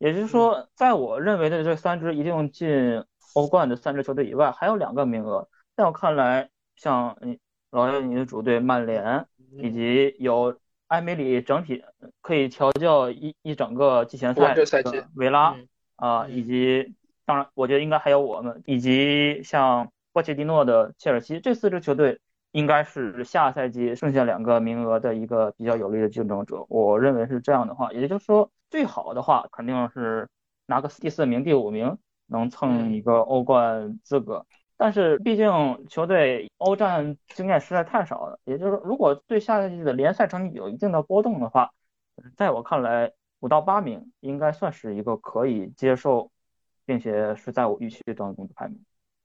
[0.02, 3.04] 也就是说，在我认为的这三支一定进
[3.36, 5.48] 欧冠的三支球队以外，还有两个名额。
[5.78, 7.38] 在我看来，像你
[7.70, 10.58] 老爷你的主队曼联，以及有
[10.88, 11.84] 埃梅里整体
[12.22, 15.56] 可以调教一一整个季前赛的维拉
[15.98, 22.20] 啊，以及当然，我觉得应该还有我们，以及像波切蒂诺的切尔西，这四支球队
[22.54, 26.66] 应该是下赛季剩下两个名额的一个比较有力的竞争者。
[26.70, 30.28] 我认为是这样的话，也就是说，最好的话肯定是
[30.66, 34.46] 拿个第四名、第五名，能蹭一个欧冠资格。
[34.78, 41.72] 但是毕竟球队欧战经验实在太少了，也就是说，如果对下赛季的联赛成绩有一定的波动的话，
[42.36, 43.12] 在我看来，
[43.42, 46.32] 五到八名应该算是一个可以接受，
[46.86, 48.80] 并且是在我预期当中的排名。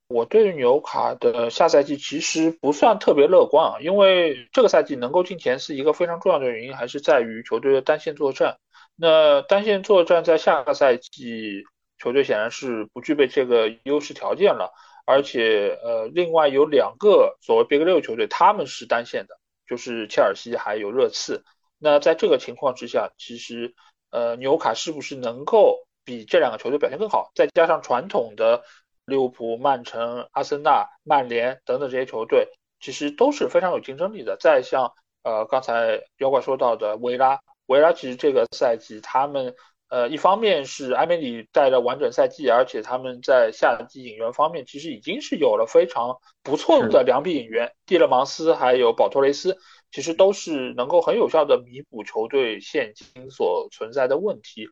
[0.09, 8.57] 我对纽卡的下赛季其实不算特别乐观啊，因为这个赛季能够进前四一个非常重要的原因还是在于球队的单线作战。
[8.99, 11.63] 那单线作战在下个赛季，
[11.97, 14.73] 球队显然是不具备这个优势条件了。
[15.05, 21.45] 而且，呃，另外有两个所谓 Big 六球队，他们是单线的，就是切尔西还有热刺。
[21.77, 23.73] 那在这个情况之下，其实，
[24.09, 27.31] 呃，纽卡是不是能够比这两个球队表现更好？
[27.35, 28.63] 再加上传统的
[29.05, 32.49] 利物浦、曼城、阿森纳、曼联等等这些球队，
[32.81, 34.35] 其实都是非常有竞争力的。
[34.37, 34.91] 再像，
[35.23, 39.55] 呃，刚才妖怪说到的维拉，维拉其实这个赛季他们。
[39.89, 49.57] 呃，一方面是埃梅里带着完整赛季，而且他们在夏季引援方面其实已经是有了非常不错的两笔引援，蒂勒芒斯还有保托雷斯，
[49.89, 54.67] 其实都是能够很有效的弥补球队现今所存在的问题，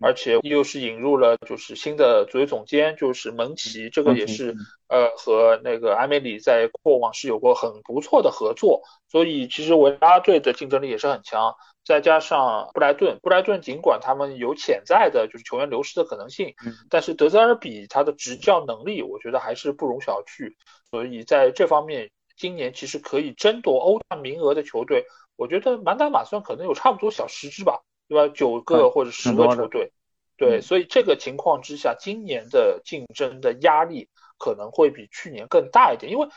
[0.00, 4.54] 而且又是引入了就是新的足球总监，就是蒙奇，这个也是
[4.88, 11.54] 呃和那个埃梅里在过往是有过很不错的合作，所以其实维拉队的竞争力也是很强。
[11.84, 16.54] 再加上布莱顿，布莱顿尽管他们有潜在的就是球员流失的可能性，
[16.90, 20.52] 但是德泽尔比他的执教能力，我觉得还是不容小觑。
[20.90, 25.06] 所以在这方面，今年其实可以争夺欧冠名额的球队，
[25.36, 28.32] 我觉得满打满算可能有差不多小十支吧，对吧？
[28.34, 29.92] 九个或者十个球队，
[30.36, 30.60] 对。
[30.60, 34.08] 所以这个情况之下，今年的竞争的压力
[34.38, 36.28] 可能会比去年更大一点，因为。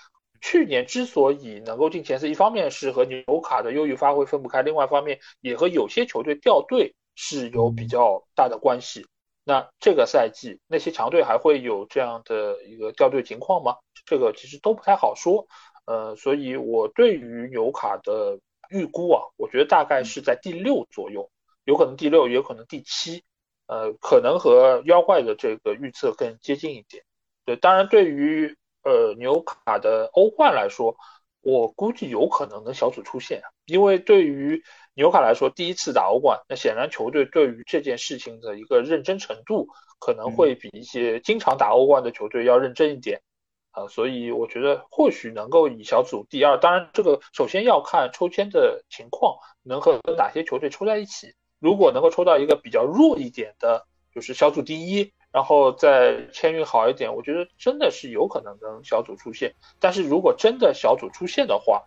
[0.44, 9.06] 去年之所以能够进前四，一方面是和纽卡的优异发挥分不开，另外一方面也和有些球队掉队是有比较大的关系。
[9.44, 13.78] 那这个赛季那些强队还会有这样的一个掉队情况吗？
[14.04, 15.46] 这个其实都不太好说。
[15.86, 18.40] 呃，所以我对于纽卡的
[18.72, 21.30] 预估啊，我觉得大概是在第六左右，
[21.66, 23.24] 有可能第六，也有可能第七。
[23.68, 27.04] 呃，可能和妖怪的这个预测更接近一点。
[27.46, 28.56] 对，当然对于。
[28.84, 30.98] 呃，纽卡的欧冠来说，
[31.42, 34.64] 我估计有可能能小组出线，因为对于
[34.96, 39.68] 纽卡来说，第一次打欧冠，那显然球队对于这件事情的一个认真程度，
[40.00, 43.22] 可能会比一些经常打欧冠的球队要认真一点，
[43.70, 55.14] 啊，所以我觉得或许能够以小组第二，当然这个首先要看抽签的情况，能和哪些球队抽在一起，如果能够抽到一个比较弱一点的，就是小组第一。
[55.34, 59.54] 然后再签运好一点，我觉得真的是有可能能小组出线。
[59.80, 61.84] 但是如果真的小组出线的话，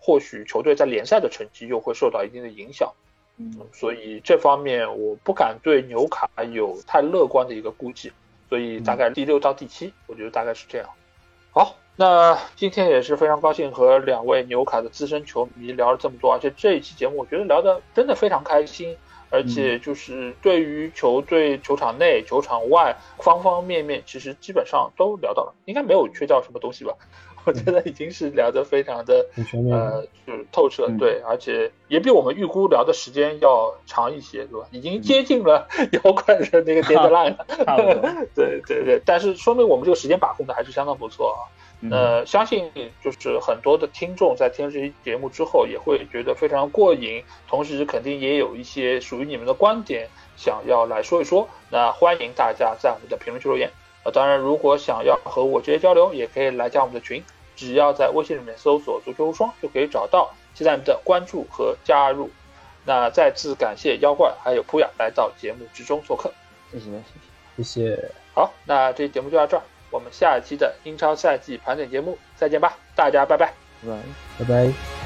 [0.00, 2.92] 或许球队在联赛的成绩又会受到一定的影响。
[3.36, 8.10] 嗯，所以这方面我不敢对纽卡有太乐观的一个估计。
[8.48, 10.88] 所以大概第六到第七，我觉得大概是这样。
[11.52, 18.96] 好，那今天也是非常高兴和两位纽卡的资深球迷聊了这么多，而且这一期节目我觉得聊的真的非常开心。
[19.30, 26.94] 而且就是对于球队球场内、球场外方方面面，其实基本上都聊到了，应该没有缺掉什么东西吧？
[27.44, 29.24] 我觉得已经是聊得非常的
[29.72, 34.66] 呃，就是透彻，对，而且也比我们预估聊的时间要长一些，对吧？
[34.70, 37.46] 已经接近了 摇滚的那个 deadline 了，
[38.34, 41.40] 对对对，但是说明我们这个时间把控的还是相当不错啊。
[41.90, 42.68] 呃，相信
[43.02, 51.48] 就是很多的听众在听这期节目之后，也会觉得非常过瘾，同时肯定也有一些属于你们的观点想要来说一说。
[51.70, 53.70] 那欢迎大家在我们的评论区留言。
[54.04, 57.22] 呃，当然，如果想要和我直接交流，也可以来加我们的群，
[57.54, 62.28] 只要在微信里面搜索“足球无双”就可以找到，期待你的关注和加入。
[62.84, 66.32] 那再次感谢妖怪还有普雅来到节目之中做客，
[66.72, 66.92] 谢谢谢
[67.56, 68.10] 谢谢谢。
[68.34, 69.62] 好，那这期节目就到这儿。
[69.90, 73.52] 我们下一期的英超赛季盘点节目再见吧，大家拜拜，
[73.82, 74.97] 拜拜拜拜。